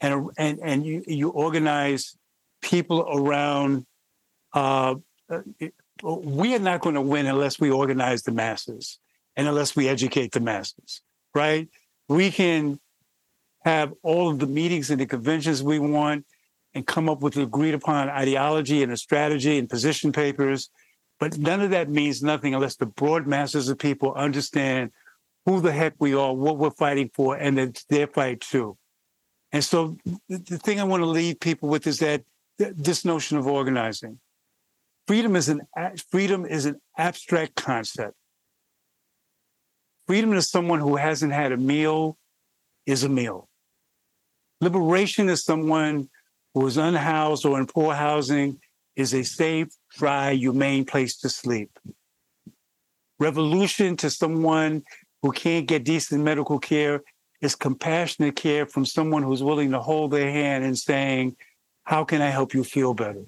and 0.02 0.32
and 0.36 0.60
and 0.64 0.84
you 0.84 1.04
you 1.06 1.30
organize 1.30 2.18
people 2.60 3.08
around. 3.08 3.86
Uh, 4.52 4.96
uh 5.30 5.42
we 6.02 6.56
are 6.56 6.66
not 6.70 6.82
going 6.82 6.96
to 6.96 7.02
win 7.02 7.28
unless 7.28 7.60
we 7.60 7.70
organize 7.70 8.24
the 8.24 8.32
masses 8.32 9.00
and 9.36 9.48
unless 9.48 9.76
we 9.76 9.88
educate 9.88 10.32
the 10.32 10.40
masses, 10.40 11.02
right? 11.36 11.68
We 12.08 12.32
can 12.32 12.80
have 13.66 13.94
all 14.02 14.30
of 14.30 14.40
the 14.40 14.48
meetings 14.48 14.90
and 14.90 15.00
the 15.00 15.06
conventions 15.06 15.62
we 15.62 15.78
want 15.78 16.26
and 16.74 16.88
come 16.88 17.10
up 17.10 17.22
with 17.22 17.36
agreed 17.36 17.74
upon 17.74 18.10
ideology 18.10 18.82
and 18.82 18.92
a 18.94 18.98
strategy 18.98 19.60
and 19.60 19.70
position 19.70 20.14
papers. 20.14 20.70
But 21.20 21.38
none 21.38 21.62
of 21.62 21.72
that 21.72 21.90
means 21.90 22.24
nothing 22.24 22.56
unless 22.56 22.78
the 22.78 22.86
broad 22.86 23.28
masses 23.28 23.68
of 23.68 23.78
people 23.78 24.14
understand 24.14 24.92
who 25.46 25.62
the 25.62 25.72
heck 25.72 25.94
we 26.00 26.14
are, 26.14 26.34
what 26.34 26.58
we're 26.58 26.72
fighting 26.72 27.10
for, 27.14 27.36
and 27.36 27.60
it's 27.60 27.84
their 27.86 28.08
fight 28.08 28.42
too. 28.42 28.78
And 29.52 29.64
so 29.64 29.98
the 30.28 30.60
thing 30.60 30.80
I 30.80 30.84
want 30.84 31.02
to 31.02 31.08
leave 31.08 31.40
people 31.40 31.70
with 31.70 31.88
is 31.88 32.00
that 32.00 32.24
this 32.58 33.06
notion 33.06 33.38
of 33.38 33.48
organizing. 33.48 34.20
Freedom 35.08 35.36
is 35.36 35.50
an 35.50 35.62
freedom 36.12 36.46
is 36.46 36.66
an 36.66 36.80
abstract 36.98 37.56
concept. 37.56 38.14
Freedom 40.08 40.32
to 40.34 40.42
someone 40.42 40.80
who 40.80 40.96
hasn't 40.98 41.34
had 41.34 41.52
a 41.52 41.58
meal 41.58 42.18
is 42.86 43.04
a 43.04 43.10
meal. 43.10 43.48
Liberation 44.62 45.30
is 45.30 45.44
someone 45.44 46.10
who 46.54 46.68
is 46.68 46.78
unhoused 46.78 47.46
or 47.46 47.60
in 47.60 47.66
poor 47.66 47.94
housing 47.94 48.60
is 48.96 49.14
a 49.14 49.24
safe, 49.24 49.70
dry, 49.98 50.34
humane 50.34 50.86
place 50.86 51.18
to 51.18 51.30
sleep. 51.30 51.72
Revolution 53.20 53.96
to 53.98 54.10
someone 54.10 54.84
who 55.22 55.32
can't 55.32 55.68
get 55.68 55.84
decent 55.84 56.24
medical 56.24 56.60
care 56.60 57.04
is 57.42 57.56
compassionate 57.56 58.36
care 58.36 58.66
from 58.66 58.86
someone 58.86 59.24
who's 59.24 59.44
willing 59.44 59.72
to 59.72 59.80
hold 59.80 60.12
their 60.12 60.32
hand 60.32 60.64
and 60.64 60.78
saying, 60.78 61.36
How 61.84 62.04
can 62.04 62.22
I 62.22 62.30
help 62.30 62.54
you 62.54 62.64
feel 62.64 62.94
better? 62.94 63.24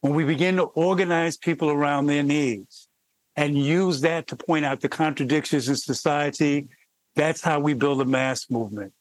When 0.00 0.14
we 0.14 0.24
begin 0.24 0.56
to 0.56 0.64
organize 0.64 1.36
people 1.36 1.70
around 1.70 2.06
their 2.06 2.22
needs 2.22 2.88
and 3.36 3.56
use 3.56 4.00
that 4.02 4.26
to 4.28 4.36
point 4.36 4.64
out 4.64 4.80
the 4.80 4.88
contradictions 4.88 5.68
in 5.68 5.76
society, 5.76 6.68
that's 7.16 7.40
how 7.40 7.60
we 7.60 7.74
build 7.74 8.00
a 8.00 8.04
mass 8.04 8.50
movement. 8.50 8.92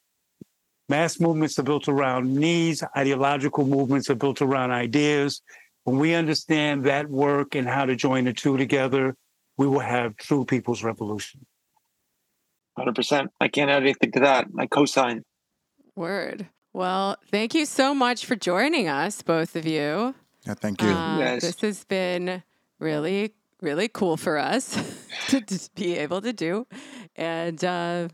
Mass 0.90 1.20
movements 1.20 1.58
are 1.60 1.64
built 1.64 1.88
around 1.88 2.34
needs, 2.34 2.84
ideological 2.96 3.66
movements 3.66 4.10
are 4.10 4.16
built 4.16 4.42
around 4.42 4.72
ideas. 4.72 5.42
When 5.84 5.98
we 5.98 6.14
understand 6.14 6.86
that 6.86 7.10
work 7.10 7.56
and 7.56 7.68
how 7.68 7.86
to 7.86 7.96
join 7.96 8.26
the 8.26 8.34
two 8.34 8.58
together, 8.58 9.16
we 9.58 9.68
will 9.68 9.80
have 9.80 10.16
true 10.18 10.46
people's 10.46 10.84
revolution. 10.84 11.46
Hundred 12.78 12.96
percent. 12.96 13.32
I 13.40 13.48
can't 13.48 13.70
add 13.70 13.84
anything 13.84 14.12
to 14.14 14.20
that. 14.22 14.48
I 14.58 14.66
co-sign. 14.66 15.24
Word. 15.96 16.48
Well, 16.74 17.18
thank 17.30 17.54
you 17.54 17.66
so 17.66 17.94
much 17.94 18.26
for 18.26 18.36
joining 18.36 18.88
us, 18.88 19.22
both 19.22 19.56
of 19.56 19.68
you. 19.68 20.16
Yeah, 20.46 20.56
thank 20.56 20.82
you. 20.82 20.90
Uh, 20.90 21.20
yes. 21.20 21.42
This 21.44 21.62
has 21.62 21.84
been 21.86 22.42
really, 22.80 23.36
really 23.62 23.88
cool 23.88 24.18
for 24.18 24.38
us 24.38 24.74
to, 25.28 25.42
to 25.42 25.70
be 25.76 25.98
able 25.98 26.22
to 26.22 26.34
do. 26.34 26.66
And 27.16 27.64
uh, 27.64 28.08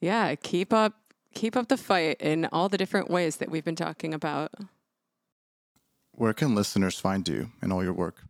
yeah, 0.00 0.34
keep 0.34 0.72
up 0.72 0.94
keep 1.34 1.56
up 1.56 1.68
the 1.68 1.76
fight 1.76 2.20
in 2.20 2.46
all 2.52 2.68
the 2.68 2.78
different 2.78 3.10
ways 3.10 3.36
that 3.36 3.50
we've 3.50 3.64
been 3.64 3.76
talking 3.76 4.12
about. 4.12 4.52
Where 6.12 6.32
can 6.32 6.54
listeners 6.54 6.98
find 6.98 7.26
you 7.28 7.50
and 7.62 7.72
all 7.72 7.82
your 7.82 7.92
work? 7.92 8.24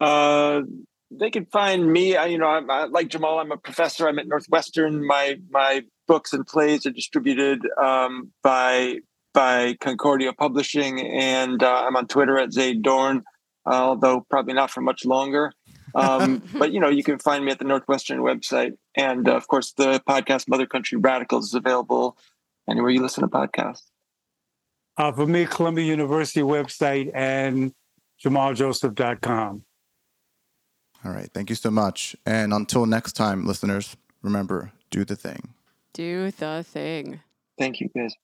Uh, 0.00 0.62
they 1.10 1.30
can 1.30 1.46
find 1.46 1.92
me. 1.92 2.16
I, 2.16 2.26
you 2.26 2.38
know, 2.38 2.46
I'm 2.46 2.70
I, 2.70 2.84
like 2.84 3.08
Jamal. 3.08 3.38
I'm 3.38 3.52
a 3.52 3.56
professor. 3.56 4.08
I'm 4.08 4.18
at 4.18 4.26
Northwestern. 4.26 5.06
My 5.06 5.38
my 5.50 5.82
books 6.06 6.32
and 6.32 6.46
plays 6.46 6.86
are 6.86 6.90
distributed 6.90 7.60
um, 7.82 8.32
by 8.42 8.98
by 9.32 9.76
Concordia 9.80 10.32
Publishing, 10.32 11.00
and 11.00 11.62
uh, 11.62 11.84
I'm 11.86 11.96
on 11.96 12.06
Twitter 12.06 12.38
at 12.38 12.52
Zayd 12.52 12.82
Dohrn, 12.82 13.22
although 13.66 14.24
probably 14.28 14.54
not 14.54 14.70
for 14.70 14.80
much 14.80 15.04
longer. 15.04 15.52
Um, 15.94 16.42
but 16.54 16.72
you 16.72 16.80
know, 16.80 16.88
you 16.88 17.02
can 17.02 17.18
find 17.18 17.44
me 17.44 17.52
at 17.52 17.58
the 17.58 17.64
Northwestern 17.64 18.20
website, 18.20 18.72
and 18.96 19.28
uh, 19.28 19.36
of 19.36 19.48
course, 19.48 19.72
the 19.72 20.00
podcast 20.08 20.48
Mother 20.48 20.66
Country 20.66 20.98
Radicals 20.98 21.48
is 21.48 21.54
available 21.54 22.16
anywhere 22.68 22.90
you 22.90 23.02
listen 23.02 23.22
to 23.22 23.28
podcasts. 23.28 23.82
Uh, 24.96 25.12
for 25.12 25.26
me, 25.26 25.44
Columbia 25.44 25.84
University 25.84 26.40
website 26.40 27.10
and 27.14 27.72
jamaljoseph.com. 28.24 29.64
All 31.04 31.12
right. 31.12 31.30
Thank 31.32 31.50
you 31.50 31.56
so 31.56 31.70
much. 31.70 32.16
And 32.24 32.52
until 32.52 32.86
next 32.86 33.12
time, 33.12 33.46
listeners, 33.46 33.96
remember 34.22 34.72
do 34.90 35.04
the 35.04 35.16
thing. 35.16 35.54
Do 35.92 36.30
the 36.30 36.64
thing. 36.64 37.20
Thank 37.58 37.80
you, 37.80 37.88
guys. 37.96 38.14